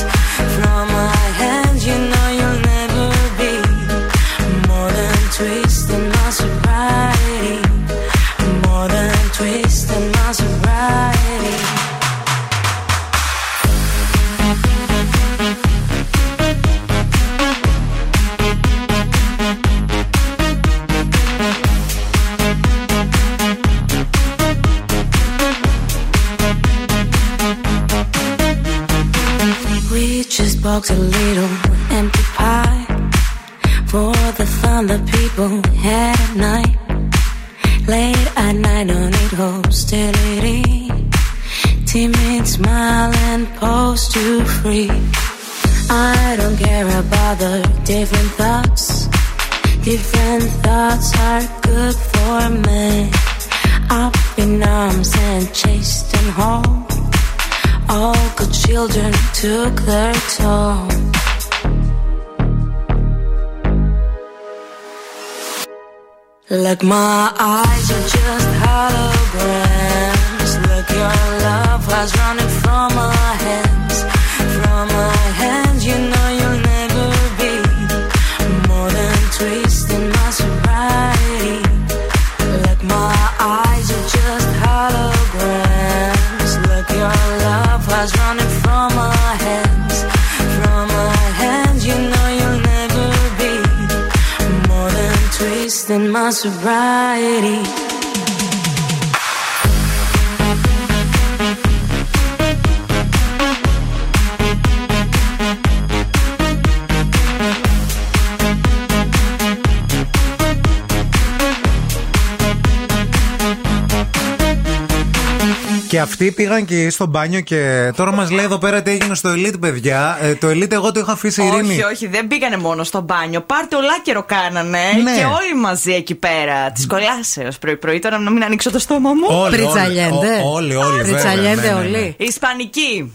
[116.29, 119.59] αυτοί πήγαν και στο μπάνιο και τώρα μας λέει εδώ πέρα τι έγινε στο Elite,
[119.59, 120.17] παιδιά.
[120.21, 121.71] Ε, το Elite εγώ το είχα αφήσει ειρήνη.
[121.73, 123.41] Όχι, όχι, δεν πήγανε μόνο στο μπάνιο.
[123.41, 125.15] Πάρτε ολάκερο κάνανε Ναι.
[125.17, 126.71] και όλοι μαζί εκεί πέρα.
[126.71, 129.25] Τη κολλάσεω πρωί-πρωί, τώρα να μην ανοίξω το στόμα μου.
[129.41, 130.41] Όλοι, Πριτσαλιέντε.
[130.43, 131.97] όλοι, ο- όλοι, όλοι, βέβαια, Πριτσαλιέντε ναι, ναι, ναι.
[131.97, 132.15] όλοι.
[132.17, 133.11] Ισπανική.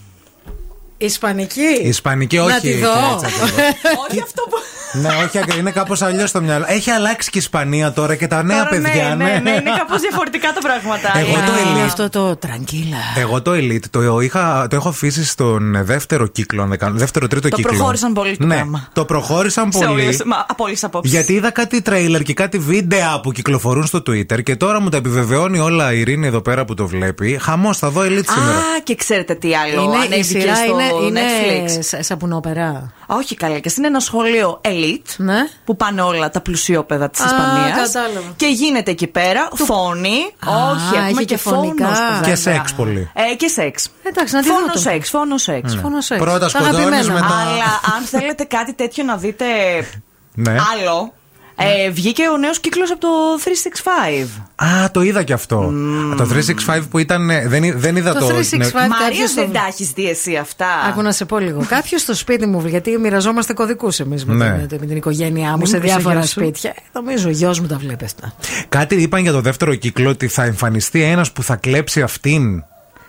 [0.98, 1.70] Ισπανική.
[1.82, 2.60] Ισπανική, Να όχι.
[2.60, 2.88] τη δω.
[2.88, 3.50] έτσι ακριβώς.
[4.08, 4.56] όχι αυτό που.
[5.00, 6.64] Ναι, όχι, ακρι- είναι κάπως αλλιώς στο μυαλό.
[6.68, 9.14] Έχει αλλάξει και η Ισπανία τώρα και τα νέα Τώρα, παιδιά.
[9.14, 11.18] ναι, ναι, ναι, είναι κάπως διαφορετικά τα πράγματα.
[11.18, 11.84] Εγώ το Α, Elite.
[11.84, 12.96] Αυτό το τραγκίλα.
[13.16, 17.26] Εγώ το Elite το, είχα, το έχω αφήσει στον δεύτερο κύκλο, αν δεν κάνω- δεύτερο
[17.28, 17.72] τρίτο Το κύκλο.
[17.72, 18.88] προχώρησαν πολύ το ναι, πράγμα.
[18.92, 20.02] Το προχώρησαν Σε πολύ.
[20.02, 21.12] όλες, μα, από όλες τις απόψεις.
[21.14, 24.96] Γιατί είδα κάτι τρέιλερ και κάτι βίντεο που κυκλοφορούν στο Twitter και τώρα μου τα
[24.96, 27.38] επιβεβαιώνει όλα η Ειρήνη εδώ πέρα που το βλέπει.
[27.42, 28.56] Χαμός, θα δω Elite σήμερα.
[28.58, 31.78] Α, και ξέρετε τι άλλο Είναι, η ανέβηκε σειρά στο είναι, είναι Netflix.
[31.82, 32.92] σα- σαπουνόπερα.
[33.06, 35.38] Όχι καλά, και είναι ένα σχολείο elite Ναι.
[35.64, 37.92] που πάνε όλα τα πλουσιόπεδα της Α, Ισπανίας.
[37.92, 38.32] κατάλαβα.
[38.36, 40.34] Και γίνεται εκεί πέρα φόνη.
[40.46, 41.84] Όχι, έχουμε έχει και, και φωνικά.
[41.84, 42.36] φόνος, Και βέβαια.
[42.36, 43.10] σεξ πολύ.
[43.14, 43.88] Ε, και σεξ.
[44.02, 44.78] Εντάξει, να τη δω Φόνος το.
[44.78, 45.74] σεξ, φόνος σεξ.
[45.82, 46.20] Φόνος σεξ.
[46.20, 47.12] Πρώτα Τα σκοτώνεις, αγαπημένα.
[47.12, 49.44] μετά- Αλλά αν θέλετε κάτι τέτοιο να δείτε
[50.34, 50.50] Ναι.
[50.50, 51.12] άλλο,
[51.56, 53.08] ε, βγήκε ο νέος κύκλος από το
[53.44, 54.26] 365.
[54.54, 55.72] Α, το είδα και αυτό.
[56.16, 57.30] Το 365 που ήταν.
[57.30, 58.26] ε, Δεν, εί- δεν είδα Το το.
[58.26, 58.64] 365 ναι.
[58.74, 61.64] Μαρία, κάποιος δεν το- τα έχεις δει εσύ αυτά; Άκου να σε πω λίγο.
[61.76, 64.66] Κάποιος στο σπίτι μου, γιατί μοιραζόμαστε κωδικούς εμείς με, Ναι.
[64.66, 66.40] την- με την οικογένειά μου Μην σε μου πεις ο διάφορα γιος σου.
[66.40, 66.70] σπίτια.
[66.70, 68.32] Ε, Νομίζω ο γιος μου τα βλέπει αυτά.
[68.68, 72.64] Κάτι είπαν για το δεύτερο κύκλο ότι θα εμφανιστεί ένας που θα κλέψει αυτήν.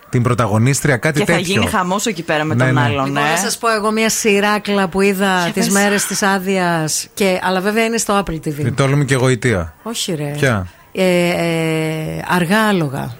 [0.10, 1.54] Την πρωταγωνίστρια, κάτι Και θα τέτοιο.
[1.54, 2.82] γίνει χαμός εκεί πέρα με Ναι, τον ναι.
[2.82, 3.30] άλλον, Λοιπόν, ναι.
[3.30, 5.74] να σας πω εγώ μια σειράκλα που είδα Για τις πες.
[5.74, 7.08] μέρες της άδειας.
[7.42, 8.66] Αλλά βέβαια είναι στο Apple TV.
[8.66, 9.74] Ε, Το όλο μου και γοητεία.
[9.84, 10.32] Όχι, ρε.
[10.38, 13.16] Ποια; Ε, ε, αργά άλογα.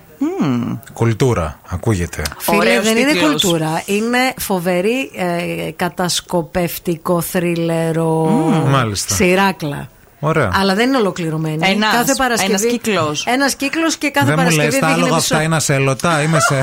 [0.94, 2.22] Κουλτούρα, ακούγεται.
[2.38, 3.42] Φίλε, Ωραίος δεν είναι τίτλος.
[3.42, 3.82] κουλτούρα.
[3.86, 8.24] Είναι φοβερή ε, κατασκοπευτικό θρίλερο.
[8.68, 9.14] μάλιστα.
[9.16, 9.90] Σειράκλα.
[10.28, 10.50] Ωραία.
[10.54, 11.60] Αλλά δεν είναι ολοκληρωμένη.
[11.70, 12.52] Ένας- κάθε Παρασκευή.
[12.52, 13.26] ένας κύκλος.
[13.28, 15.36] Ένας κύκλος και κάθε Δεν μου λες, Παρασκευή τα δείχνει άλογα επεισόδιο.
[15.38, 16.22] αυτά είναι ασέλωτα.
[16.22, 16.60] Είμαι σε.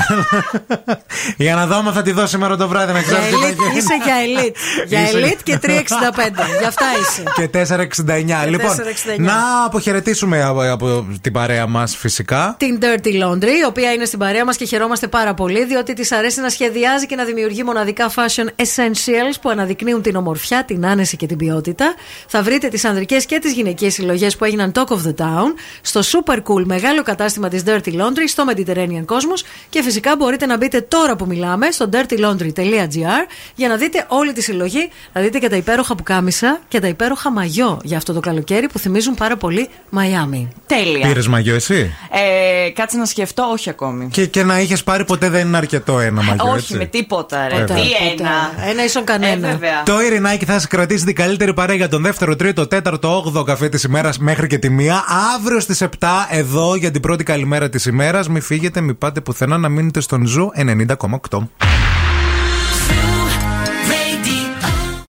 [1.44, 3.46] Για να δω άμα θα τη δω σήμερα το βράδυ να Για ξέρεις τι θα
[3.46, 3.76] ελίτ, γίνει.
[3.76, 4.56] είσαι για ελίτ.
[4.86, 6.44] Για Είσαι- ελίτ και 365.
[6.60, 7.22] Γι' αυτά είσαι.
[7.34, 8.46] Και 4,69.
[8.48, 9.18] Λοιπόν, 4,69.
[9.18, 12.54] να αποχαιρετήσουμε από, από την παρέα μας φυσικά.
[12.58, 16.12] Την Dirty Laundry, η οποία είναι στην παρέα μας και χαιρόμαστε πάρα πολύ, διότι της
[16.12, 21.16] αρέσει να σχεδιάζει και να δημιουργεί μοναδικά fashion essentials που αναδεικνύουν την ομορφιά, την άνεση
[21.16, 21.94] και την ποιότητα.
[22.26, 26.00] Θα βρείτε τις ανδρικές και τις γυναικείε συλλογές που έγιναν Talk of the Town στο
[26.00, 30.80] super cool μεγάλο κατάστημα της Dirty Laundry στο Mediterranean Cosmos και φυσικά μπορείτε να μπείτε
[30.80, 35.56] τώρα που μιλάμε στο dirtylaundry.gr για να δείτε όλη τη συλλογή, να δείτε και τα
[35.56, 40.48] υπέροχα πουκάμισα και τα υπέροχα μαγιό για αυτό το καλοκαίρι που θυμίζουν πάρα πολύ Μαϊάμι.
[40.66, 41.06] Τέλεια.
[41.06, 41.94] Πήρες μαγιό εσύ;
[42.66, 44.08] Ε, κάτσε να σκεφτώ, όχι ακόμη.
[44.12, 46.44] Και, και να είχες πάρει ποτέ δεν είναι αρκετό ένα μαγιό.
[46.44, 47.54] όχι, έτσι; με τίποτα, ρε.
[47.54, 48.22] Ποτέ, Τι ποτέ.
[48.22, 48.52] ένα.
[48.70, 49.48] Ένα ίσον κανένα.
[49.48, 49.82] Ε, βέβαια.
[49.82, 53.68] Το Ειρηνάκι θα σας κρατήσει την καλύτερη παρέα για τον δεύτερο, τρίτο, τέταρτο, όγδοο καφέ
[53.68, 55.04] της ημέρας μέχρι και τη μία.
[55.36, 55.86] Αύριο στις 7
[56.30, 58.28] εδώ για την πρώτη καλημέρα της ημέρας.
[58.28, 61.48] Μην φύγετε, μην πάτε πουθενά να μείνετε στον Zoo 90,8.